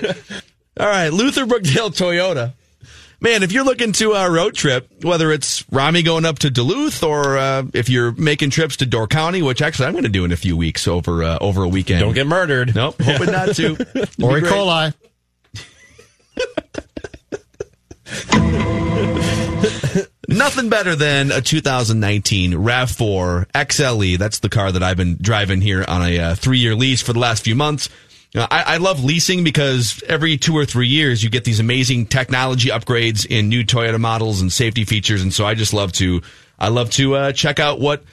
[0.80, 2.54] All right, Luther Brookdale Toyota.
[3.22, 7.02] Man, if you're looking to a road trip, whether it's Rami going up to Duluth
[7.02, 10.26] or uh, if you're making trips to Door County, which actually I'm going to do
[10.26, 12.02] in a few weeks over uh, over a weekend.
[12.02, 12.76] Don't get murdered.
[12.76, 13.72] Nope, hoping not to.
[13.96, 14.50] It'll Or be E.
[14.50, 14.94] coli.
[20.28, 24.18] Nothing better than a 2019 RAV4 XLE.
[24.18, 27.14] That's the car that I've been driving here on a uh, three year lease for
[27.14, 27.90] the last few months.
[28.36, 31.62] You know, I, I love leasing because every two or three years you get these
[31.62, 35.94] amazing technology upgrades in new Toyota models and safety features, and so I just love
[35.94, 36.22] to
[36.60, 38.04] I love to uh, check out what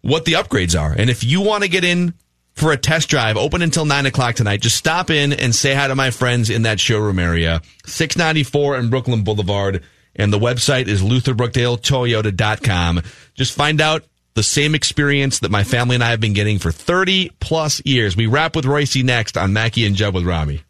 [0.00, 0.94] what the upgrades are.
[0.96, 2.14] And if you want to get in
[2.54, 5.88] for a test drive, open until nine o'clock tonight, just stop in and say hi
[5.88, 9.82] to my friends in that showroom area, six ninety four and Brooklyn Boulevard.
[10.14, 13.02] And the website is lutherbrookdaletoyota.com.
[13.34, 14.04] Just find out
[14.34, 18.16] the same experience that my family and I have been getting for 30 plus years.
[18.16, 20.62] We wrap with Royce next on Mackey and Jeb with Rami.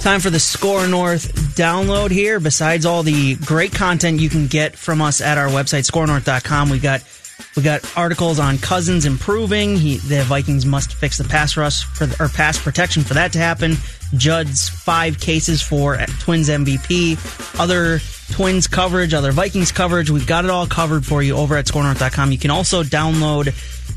[0.00, 2.40] Time for the SKOR North download here.
[2.40, 6.78] Besides all the great content you can get from us at our website, skornorth.com, we
[6.78, 7.02] got
[7.56, 9.76] we got articles on Cousins improving.
[9.76, 13.32] He, the Vikings must fix the pass rush for the, or pass protection for that
[13.32, 13.76] to happen.
[14.14, 18.00] Judd's five cases for Twins MVP, other
[18.32, 20.10] Twins coverage, other Vikings coverage.
[20.10, 22.32] We've got it all covered for you over at skornorth.com.
[22.32, 23.48] You can also download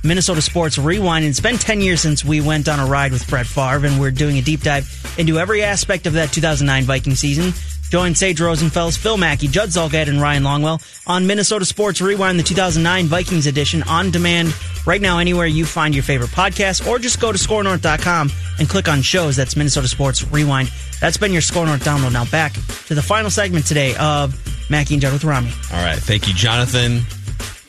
[0.04, 1.26] Minnesota Sports Rewind.
[1.26, 4.12] It's been 10 years since we went on a ride with Brett Favre, and we're
[4.12, 7.54] doing a deep dive into every aspect of that 2009 Viking season.
[7.90, 12.44] Join Sage Rosenfels, Phil Mackey, Judd Zulgad, and Ryan Longwell on Minnesota Sports Rewind, the
[12.44, 14.54] 2009 Vikings edition, on demand
[14.86, 18.88] right now anywhere you find your favorite podcast, or just go to skornorth.com and click
[18.88, 19.36] on shows.
[19.36, 20.72] That's Minnesota Sports Rewind.
[21.00, 22.14] That's been your SKOR North download.
[22.14, 22.54] Now back
[22.88, 24.34] to the final segment today of
[24.70, 25.52] Mackey and Judd with Rami.
[25.72, 26.00] All right.
[26.00, 27.02] Thank you, Jonathan.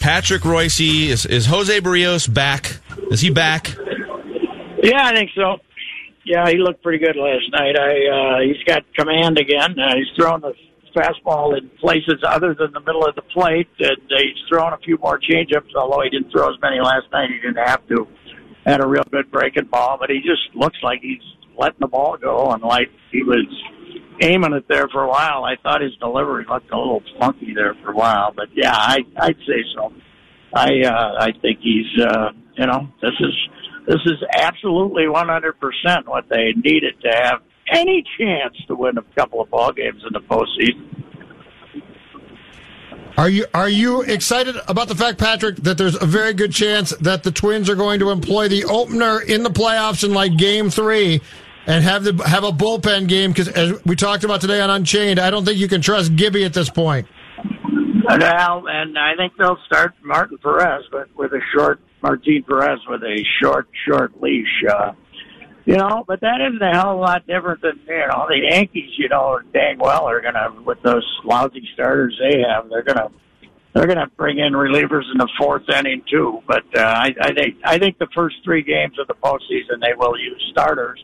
[0.05, 0.81] Patrick Royce.
[0.81, 2.77] Is, is Jose Berrios back?
[3.11, 3.75] Is he back?
[4.83, 5.57] Yeah, I think so.
[6.27, 7.75] Yeah, he looked pretty good last night.
[7.75, 9.79] I uh, he's got command again.
[9.81, 10.53] Uh, he's thrown a
[10.95, 14.99] fastball in places other than the middle of the plate, and he's thrown a few
[14.99, 15.75] more changeups.
[15.75, 18.07] Although he didn't throw as many last night, he didn't have to.
[18.67, 21.23] Had a real good breaking ball, but he just looks like he's
[21.57, 23.47] letting the ball go, and like he was
[24.21, 25.45] aiming it there for a while.
[25.45, 28.99] I thought his delivery looked a little funky there for a while, but yeah, I
[29.17, 29.93] I'd say so.
[30.53, 33.35] I uh, I think he's uh, you know this is
[33.87, 37.43] this is absolutely 100 percent what they needed to have
[37.73, 40.95] any chance to win a couple of ball games in the postseason.
[43.17, 46.91] Are you are you excited about the fact, Patrick, that there's a very good chance
[46.97, 50.69] that the Twins are going to employ the opener in the playoffs in like Game
[50.69, 51.21] Three,
[51.67, 53.31] and have the have a bullpen game?
[53.31, 56.45] Because as we talked about today on Unchained, I don't think you can trust Gibby
[56.45, 57.07] at this point.
[58.07, 63.03] Well, and I think they'll start Martin Perez, but with a short Martin Perez with
[63.03, 64.63] a short, short leash.
[64.71, 64.93] Uh,
[65.65, 68.41] you know, but that isn't a hell of a lot different than you know the
[68.51, 68.91] Yankees.
[68.99, 72.69] You know, dang well are gonna with those lousy starters they have.
[72.69, 73.09] They're gonna
[73.73, 76.43] they're gonna bring in relievers in the fourth inning too.
[76.47, 79.95] But uh, I, I think I think the first three games of the postseason they
[79.97, 81.03] will use starters.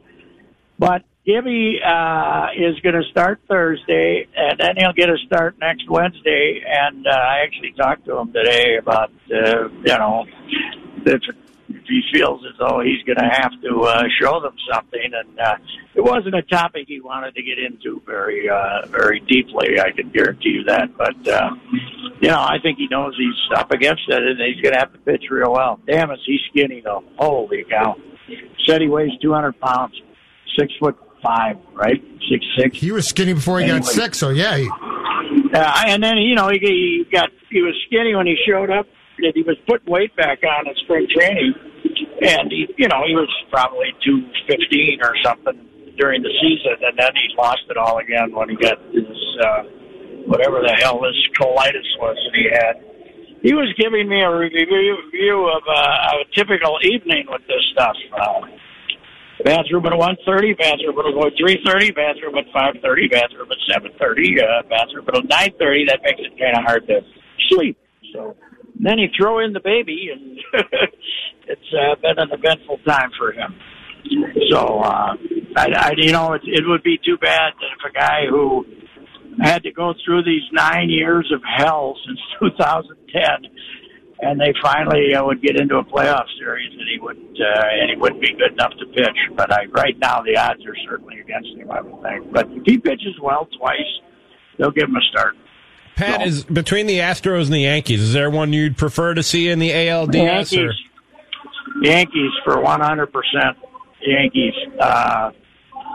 [0.81, 5.89] But Gibby uh, is going to start Thursday, and then he'll get a start next
[5.91, 6.65] Wednesday.
[6.67, 10.25] And uh, I actually talked to him today about uh, you know
[11.05, 11.21] if,
[11.69, 15.39] if he feels as though he's going to have to uh, show them something, and
[15.39, 15.57] uh,
[15.95, 19.79] it wasn't a topic he wanted to get into very uh, very deeply.
[19.79, 20.97] I can guarantee you that.
[20.97, 21.51] But uh,
[22.23, 24.95] you know, I think he knows he's up against it, and he's going to have
[24.95, 25.79] to pitch real well.
[25.87, 27.05] Damn, is he skinny though?
[27.19, 27.97] Holy cow!
[28.67, 30.01] Said he weighs 200 pounds,
[30.59, 32.03] six foot five, right?
[32.31, 32.77] Six six.
[32.79, 33.81] He was skinny before he Anyway.
[33.81, 34.57] got sick, so yeah.
[34.57, 34.69] He,
[35.53, 38.87] Uh, and then you know he, he got he was skinny when he showed up.
[39.19, 41.55] and He was putting weight back on in spring training,
[42.23, 45.59] and he you know he was probably two fifteen or something
[45.99, 49.05] during the season, and then he lost it all again when he got his
[49.45, 49.63] uh,
[50.27, 52.75] whatever the hell this colitis was that he had.
[53.43, 57.97] He was giving me a review, review of uh, a typical evening with this stuff.
[58.13, 58.41] Uh,
[59.45, 63.93] bathroom at one thirty, bathroom at three thirty, bathroom at five thirty, bathroom at seven
[63.99, 65.85] thirty, uh, bathroom at nine thirty.
[65.87, 67.01] That makes it kind of hard to
[67.49, 67.79] sleep.
[68.13, 68.37] So
[68.79, 70.39] then you throw in the baby, and
[71.49, 73.55] it's uh, been an eventful time for him.
[74.51, 75.15] So uh,
[75.57, 78.65] I, I, you know, it, it would be too bad if a guy who
[79.43, 82.19] had to go through these nine years of hell since
[82.59, 83.51] 2010
[84.23, 87.91] and they finally uh, would get into a playoff series, and he would uh, and
[87.91, 89.17] he wouldn't be good enough to pitch.
[89.35, 91.71] But I, right now, the odds are certainly against him.
[91.71, 92.33] I would think.
[92.33, 93.79] But if he pitches well twice,
[94.59, 95.37] they'll give him a start.
[95.97, 98.01] Pat is between the Astros and the Yankees.
[98.01, 100.15] Is there one you'd prefer to see in the ALDS?
[100.15, 100.73] Yankees, Or?
[101.83, 103.57] Yankees for one hundred percent.
[104.01, 104.55] Yankees.
[104.79, 105.31] Uh,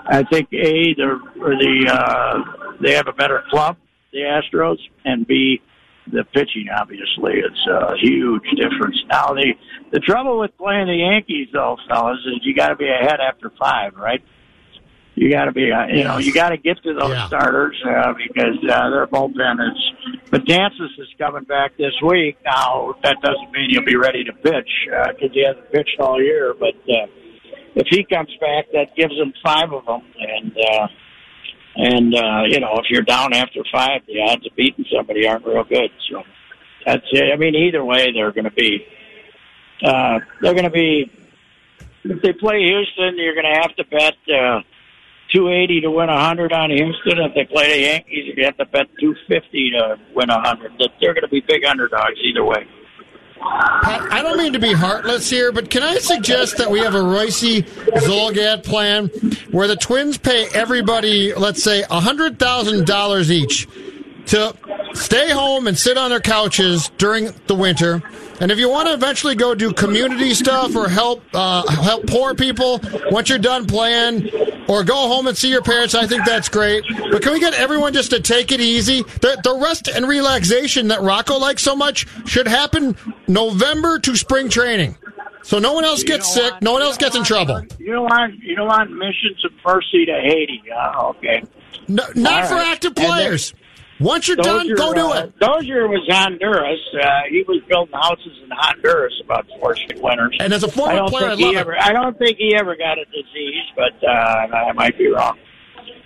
[0.07, 3.77] I think a the or the uh, they have a better club,
[4.11, 5.61] the Astros, and b
[6.11, 6.67] the pitching.
[6.75, 8.97] Obviously, it's a huge difference.
[9.09, 9.53] Now the
[9.91, 13.51] the trouble with playing the Yankees, though, fellas, is you got to be ahead after
[13.59, 14.23] five, right?
[15.15, 18.13] You got to be, uh, you know, you got to get to those starters uh,
[18.17, 20.21] because uh, their bullpen is.
[20.29, 22.37] But Betances is coming back this week.
[22.43, 26.53] Now that doesn't mean he'll be ready to pitch because he hasn't pitched all year.
[26.59, 27.07] But uh,
[27.75, 30.87] if he comes back, that gives him five of them, and uh,
[31.75, 35.45] and uh, you know, if you're down after five, the odds of beating somebody aren't
[35.45, 35.91] real good.
[36.09, 36.23] So
[36.85, 37.33] that's it.
[37.33, 38.85] I mean, either way, they're going to be.
[39.83, 41.11] Uh, they're going to be.
[42.03, 44.15] If they play Houston, you're going to have to bet.
[44.33, 44.61] Uh,
[45.33, 47.19] 280 to win 100 on Houston.
[47.19, 50.71] If they play the Yankees, you have to bet 250 to win 100.
[51.01, 52.67] They're going to be big underdogs either way.
[53.41, 57.01] I don't mean to be heartless here, but can I suggest that we have a
[57.01, 59.07] Royce Zulgad plan
[59.51, 63.67] where the Twins pay everybody, let's say, $100,000 each
[64.27, 64.55] to
[64.93, 68.01] stay home and sit on their couches during the winter.
[68.39, 72.35] And if you want to eventually go do community stuff or help uh, help poor
[72.35, 74.29] people once you're done playing,
[74.67, 76.83] or go home and see your parents, I think that's great.
[77.11, 79.03] But can we get everyone just to take it easy?
[79.03, 82.97] The, the rest and relaxation that Rocco likes so much should happen
[83.27, 84.97] November to spring training,
[85.43, 87.61] so no one else gets sick, no one else gets in trouble.
[87.79, 90.61] You don't want you don't want missions of mercy to Haiti.
[90.75, 91.43] Uh, okay.
[91.87, 93.53] No, not for active players.
[93.99, 95.39] Once you're done, Dozier, go do uh, it.
[95.39, 96.79] Dozier was Honduras.
[97.01, 100.35] Uh, he was building houses in Honduras about four straight winters.
[100.39, 101.59] And as a former I don't player, think I he love it.
[101.59, 105.37] ever, I don't think he ever got a disease, but uh, I might be wrong.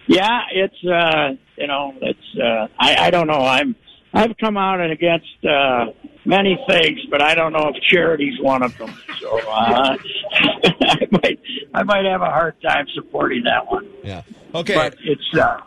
[0.07, 3.41] Yeah, it's uh, you know, it's uh, I, I don't know.
[3.45, 3.75] I'm
[4.13, 5.85] I've come out and against uh,
[6.25, 8.91] many things, but I don't know if charity's one of them.
[9.19, 9.97] So uh,
[10.33, 11.39] I might
[11.73, 13.87] I might have a hard time supporting that one.
[14.03, 14.23] Yeah.
[14.55, 14.75] Okay.
[14.75, 15.59] But it's uh,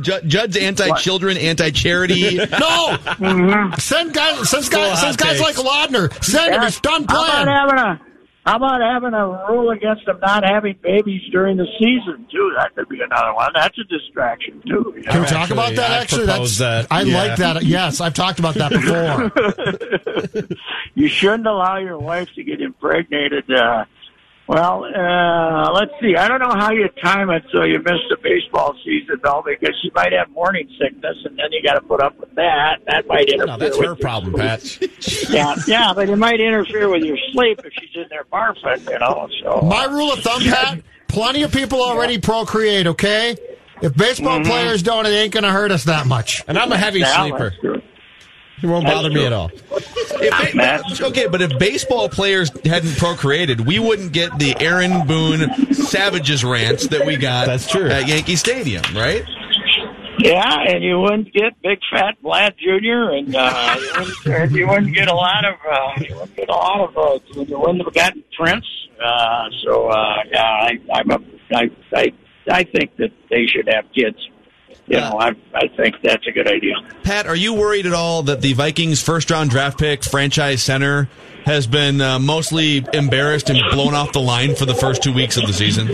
[0.00, 2.36] Judd's anti-children, anti-charity.
[2.60, 6.12] no, send guys, send guys, send guys like Laudner.
[6.24, 6.62] Send him.
[6.62, 8.00] He's done How about having a
[8.46, 12.52] how about having a rule against them not having babies during the season too?
[12.56, 13.50] That could be another one.
[13.56, 14.94] That's a distraction too.
[14.96, 15.26] you Can we know?
[15.26, 15.90] talk about that?
[15.90, 16.86] I've Actually, that's that.
[16.88, 17.16] I Yeah.
[17.26, 17.64] like that.
[17.64, 20.46] Yes, I've talked about that before.
[20.94, 23.50] you shouldn't allow your wife to get impregnated.
[23.50, 23.84] Uh,
[24.48, 26.14] well, uh, let's see.
[26.16, 29.74] I don't know how you time it so you miss the baseball season, though, because
[29.82, 32.78] you might have morning sickness, and then you got to put up with that.
[32.86, 33.46] That might interfere.
[33.46, 34.42] No, that's with her problem, sleep.
[34.42, 34.78] Pat.
[35.28, 38.98] Yeah, yeah, but it might interfere with your sleep if she's in there barfing, you
[38.98, 39.28] know.
[39.42, 40.80] So My rule of thumb, Pat.
[41.08, 42.86] Plenty of people already procreate.
[42.86, 43.36] Okay,
[43.82, 44.48] if baseball Mm-hmm.
[44.48, 46.44] players don't, it ain't going to hurt us that much.
[46.46, 47.52] And I'm a heavy Yeah, sleeper.
[48.56, 48.68] That's true.
[48.68, 49.50] It won't bother me at all.
[50.18, 55.74] If ba- okay, but if baseball players hadn't procreated, we wouldn't get the Aaron Boone
[55.74, 57.88] Savages rants that we got That's true.
[57.88, 59.24] at Yankee Stadium, right?
[60.18, 63.14] Yeah, and you wouldn't get big fat Vlad Jr.
[63.16, 66.52] and uh, you, wouldn't, you wouldn't get a lot of uh, you wouldn't get a
[66.52, 68.66] lot of uh, you wouldn't have gotten Prince.
[69.02, 71.18] Uh, so uh, yeah, I, I'm a,
[71.52, 72.12] I I
[72.50, 74.16] I think that they should have kids.
[74.88, 76.74] You know, I I think that's a good idea.
[77.02, 81.08] Pat, are you worried at all that the Vikings' first round draft pick, franchise center,
[81.44, 85.36] has been uh, mostly embarrassed and blown off the line for the first two weeks
[85.36, 85.88] of the season?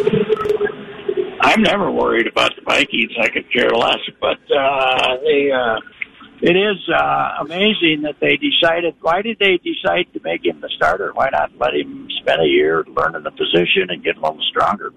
[1.40, 3.12] I'm never worried about the Vikings.
[3.20, 5.50] I could care less, but uh, they.
[5.50, 5.80] Uh,
[6.42, 8.96] it is uh, amazing that they decided.
[9.00, 11.12] Why did they decide to make him the starter?
[11.14, 14.92] Why not let him spend a year learning the position and get a little stronger?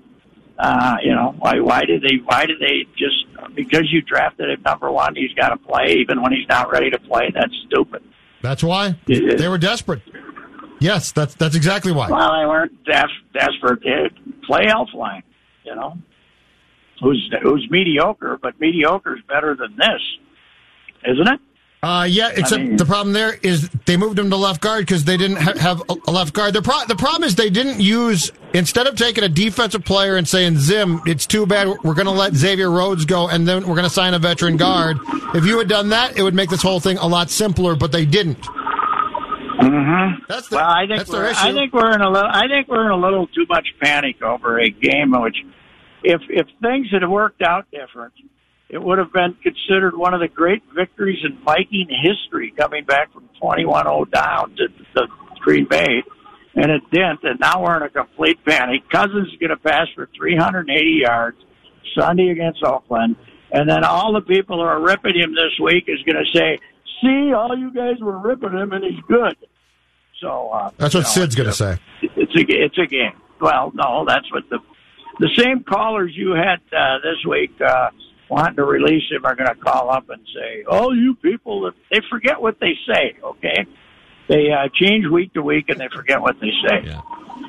[0.57, 1.59] Uh, you know, why?
[1.59, 2.17] Why did they?
[2.23, 3.25] Why did they just
[3.55, 6.89] because you drafted him number one, he's got to play even when he's not ready
[6.89, 7.29] to play?
[7.33, 8.03] That's stupid.
[8.41, 10.01] That's why they were desperate.
[10.79, 12.09] Yes, that's that's exactly why.
[12.09, 13.81] Well, they weren't des- desperate.
[14.43, 15.23] Play Elflein,
[15.63, 15.97] you know,
[17.01, 20.01] who's who's mediocre, but mediocre is better than this,
[21.05, 21.39] isn't it?
[21.85, 25.03] Uh, yeah, except mean- the problem there is they moved him to left guard because
[25.03, 26.51] they didn't ha- have a, left guard.
[26.51, 30.27] The, pro- the problem is they didn't use instead of taking a defensive player and
[30.27, 33.75] saying Zim, it's too bad we're going to let Xavier Rhodes go and then we're
[33.75, 34.97] going to sign a veteran guard.
[35.35, 37.75] If you had done that, it would make this whole thing a lot simpler.
[37.75, 38.41] But they didn't.
[38.41, 40.23] Mm-hmm.
[40.27, 41.29] That's the, Well, I think we're.
[41.29, 42.29] I think we're in a little.
[42.31, 45.37] I think we're in a little too much panic over a game in which,
[46.03, 48.13] if if things had worked out different,
[48.69, 53.13] it would have been considered one of the great victories in Viking history, coming back
[53.13, 55.07] from 21-0 down to the
[55.39, 56.03] Green Bay,
[56.55, 57.23] and it didn't.
[57.23, 58.89] And now we're in a complete panic.
[58.89, 61.37] Cousins is going to pass for 380 yards
[61.97, 63.15] Sunday against Oakland,
[63.51, 66.59] and then all the people who are ripping him this week is going to say,
[67.01, 69.37] "See, all you guys were ripping him, and he's good."
[70.21, 71.77] So uh, That's what know, Sid's going to say.
[72.01, 73.13] It's a it's a game.
[73.39, 74.59] Well, no, that's what the
[75.19, 77.89] the same callers you had uh, this week uh,
[78.29, 81.75] wanting to release him are going to call up and say, "Oh, you people!" that-"
[81.91, 83.17] They forget what they say.
[83.23, 83.65] Okay,
[84.27, 86.81] they uh, change week to week and they forget what they say.
[86.85, 87.01] Yeah.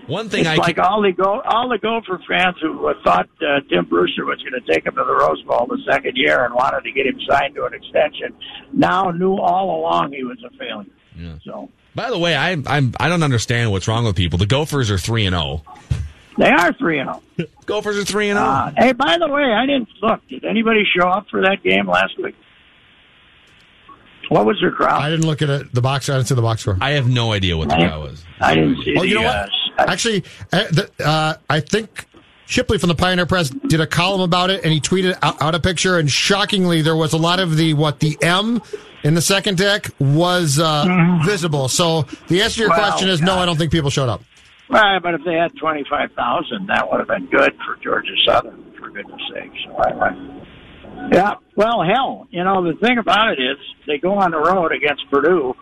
[0.06, 2.94] One thing It's I like can, all the go all the Gopher fans who uh,
[3.02, 6.16] thought uh, Tim Brewster was going to take him to the Rose Bowl the second
[6.16, 8.34] year and wanted to get him signed to an extension
[8.72, 10.90] now knew all along he was a failure.
[11.16, 11.38] Yeah.
[11.44, 14.38] So by the way, I I'm I don't understand what's wrong with people.
[14.38, 15.62] The Gophers are three and zero.
[16.38, 17.48] They are three and zero.
[17.66, 18.42] Gophers are three and oh.
[18.42, 18.86] Uh, zero.
[18.86, 20.20] hey, by the way, I didn't look.
[20.28, 22.34] Did anybody show up for that game last week?
[24.28, 25.00] What was their crowd?
[25.02, 26.08] I didn't look at it, the box.
[26.08, 26.76] I didn't see the box score.
[26.80, 28.24] I have no idea what the I- guy was.
[28.40, 28.94] I didn't see.
[28.98, 29.48] Oh, you the, know uh,
[29.78, 29.88] what?
[29.88, 32.06] Actually, uh, the, uh, I think
[32.46, 35.54] Shipley from the Pioneer Press did a column about it, and he tweeted out, out
[35.54, 35.98] a picture.
[35.98, 38.60] And shockingly, there was a lot of the what the M
[39.04, 41.68] in the second deck was uh, visible.
[41.68, 42.80] So the answer to your Mm-hmm.
[42.80, 43.36] Well, question is no.
[43.36, 44.22] I don't think people showed up.
[44.68, 48.14] Right, but if they had twenty five thousand, that would have been good for Georgia
[48.26, 49.52] Southern, for goodness sake.
[49.64, 51.12] So I like.
[51.12, 54.72] Yeah, well, hell, you know the thing about it is they go on the road
[54.72, 55.54] against Purdue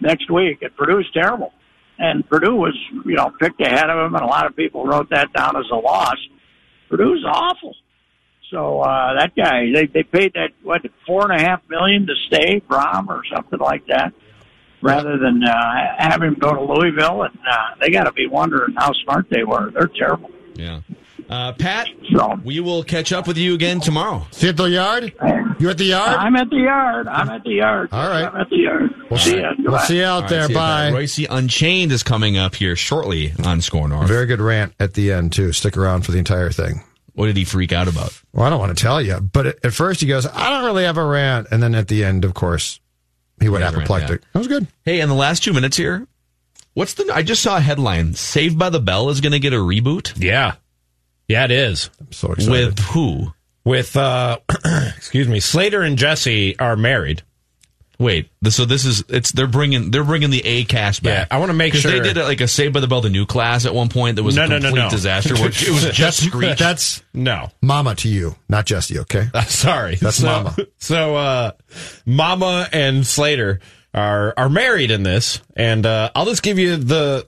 [0.00, 1.52] next week, and Purdue's terrible.
[1.98, 5.08] And Purdue was, you know, picked ahead of them, and a lot of people wrote
[5.10, 6.16] that down as a loss.
[6.90, 7.74] Purdue's awful.
[8.50, 12.14] So uh, that guy, they they paid that what four and a half million to
[12.26, 14.12] stay, Brohm or something like that,
[14.86, 17.22] rather than uh, have him go to Louisville.
[17.22, 19.70] And uh, they got to be wondering how smart they were.
[19.72, 20.30] They're terrible.
[20.54, 20.80] Yeah.
[21.28, 24.26] Uh, Pat, So we will catch up with you again tomorrow.
[24.30, 25.12] See at the yard?
[25.58, 26.16] You at the yard?
[26.16, 27.08] I'm at the yard.
[27.08, 27.88] I'm at the yard.
[27.90, 28.24] All right.
[28.26, 28.94] I'm at the yard.
[29.10, 29.52] We'll see see, ya.
[29.58, 30.46] we'll see you out All right, there.
[30.46, 30.90] see you, Bye.
[30.92, 34.06] Reusse Unchained is coming up here shortly on SKOR North.
[34.06, 35.52] Very good rant at the end too.
[35.52, 36.82] Stick around for the entire thing.
[37.14, 38.20] What did he freak out about?
[38.32, 40.64] Well, I don't want to tell you, but at, at first he goes, "I don't
[40.64, 42.78] really have a rant," and then at the end, of course,
[43.40, 44.20] he went Yeah, rant, apoplectic.
[44.22, 44.28] yeah.
[44.32, 44.66] That was good.
[44.84, 46.06] Hey, in the last two minutes here,
[46.74, 47.10] what's the?
[47.14, 50.12] I just saw a headline: "Saved by the Bell" is going to get a reboot
[50.16, 50.54] Yeah.
[51.28, 51.90] Yeah, it is.
[52.00, 52.50] I'm so excited.
[52.50, 53.32] with who?
[53.64, 54.38] with uh,
[54.96, 57.22] excuse me, Slater and Jesse are married.
[57.98, 61.28] Wait, so this is it's they're bringing they're bringing the A cast back.
[61.30, 63.24] Yeah, I wanna make sure- they did like a Saved by the Bell the new
[63.26, 64.90] class at one point that was No, a no, no, complete no.
[64.90, 65.34] disaster.
[65.34, 66.58] Where it was just Screech.
[66.58, 68.98] That's No, Mama to you, not Jesse.
[69.00, 69.28] Okay.
[69.46, 70.56] sorry, That's so, Mama.
[70.78, 71.50] So, uh,
[72.04, 73.60] Mama and Slater
[73.94, 77.26] are are married in this, and uh, I'll just give you the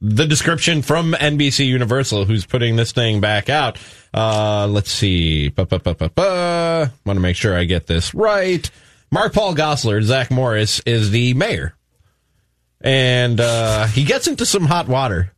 [0.00, 3.78] the description from NBC Universal, who's putting this thing back out.
[4.14, 5.52] Uh, let's see.
[5.56, 8.68] Want to make sure I get this right.
[9.10, 11.76] Mark Paul Gosselaar, Zach Morris, is the mayor,
[12.80, 15.32] and uh, he gets into some hot water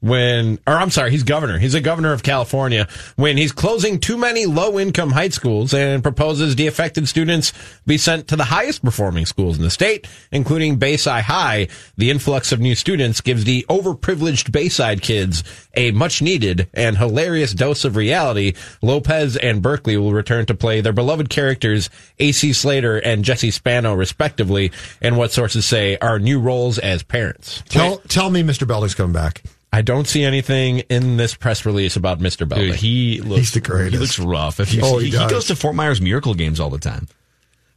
[0.00, 1.58] when, or I'm sorry, he's governor.
[1.58, 6.02] He's a governor of California when he's closing too many low income high schools and
[6.02, 7.52] proposes the affected students
[7.86, 11.68] be sent to the highest performing schools in the state, including Bayside High.
[11.96, 15.44] The influx of new students gives the overprivileged Bayside kids
[15.74, 18.54] a much needed and hilarious dose of reality.
[18.82, 23.94] Lopez and Berkley will return to play their beloved characters, AC Slater and Jesse Spano,
[23.94, 24.72] respectively,
[25.02, 27.62] and what sources say are new roles as parents.
[27.68, 28.66] Tell tell me, Mr.
[28.66, 29.42] Belding's coming back.
[29.72, 32.48] I don't see anything in this press release about Mr.
[32.48, 32.68] Belding.
[32.72, 33.92] Dude, he looks He's the greatest.
[33.92, 34.58] He looks rough.
[34.60, 35.30] If you Oh, see, he he, does.
[35.30, 37.06] goes to Fort Myers Miracle games all the time.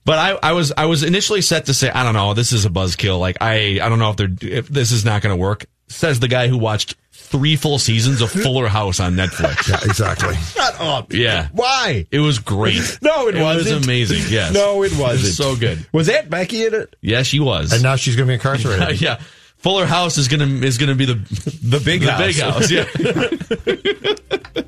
[0.06, 2.66] But I, I was I was initially set to say I don't know this is
[2.66, 5.42] a buzzkill like I I don't know if they're if this is not going to
[5.42, 9.80] work says the guy who watched three full seasons of Fuller House on Netflix Yeah,
[9.84, 10.36] exactly.
[10.36, 11.14] Shut up.
[11.14, 12.06] yeah Why?
[12.12, 13.86] it was great No, it, it was wasn't.
[13.86, 15.22] amazing yes No, it it wasn't.
[15.24, 16.96] was so good Was Aunt Becky in it?
[17.02, 19.00] yes she was And now she's going to be incarcerated.
[19.00, 19.22] yeah
[19.64, 21.16] Fuller House is gonna is gonna be the
[21.64, 22.22] The big the house.
[22.22, 22.86] big house yeah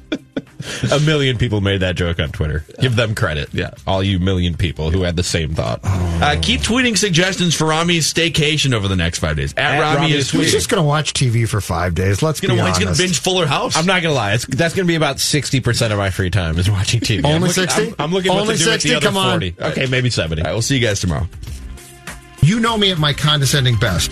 [0.91, 2.65] A million people made that joke on Twitter.
[2.81, 3.49] Give them credit.
[3.53, 3.71] Yeah.
[3.85, 5.79] All you million people who had the same thought.
[5.83, 9.95] uh, keep tweeting suggestions for Rami's staycation over the next five days at, At Rami
[10.01, 10.39] Rami is tweeting.
[10.41, 12.23] He's just going to watch TV for five days.
[12.23, 13.77] Let's He's gonna, be he's gonna binge Fuller House.
[13.77, 14.33] I'm not gonna lie.
[14.33, 17.19] It's, that's gonna be about sixty percent of my free time is watching TV.
[17.19, 17.87] I'm Only looking- 60?
[17.89, 18.89] I'm, I'm looking Only to do with 60?
[18.89, 19.31] the other Come on.
[19.33, 19.55] forty.
[19.61, 20.41] Okay, maybe seventy.
[20.41, 21.27] All right, we'll see you guys tomorrow.
[22.41, 24.11] You know me at my condescending best.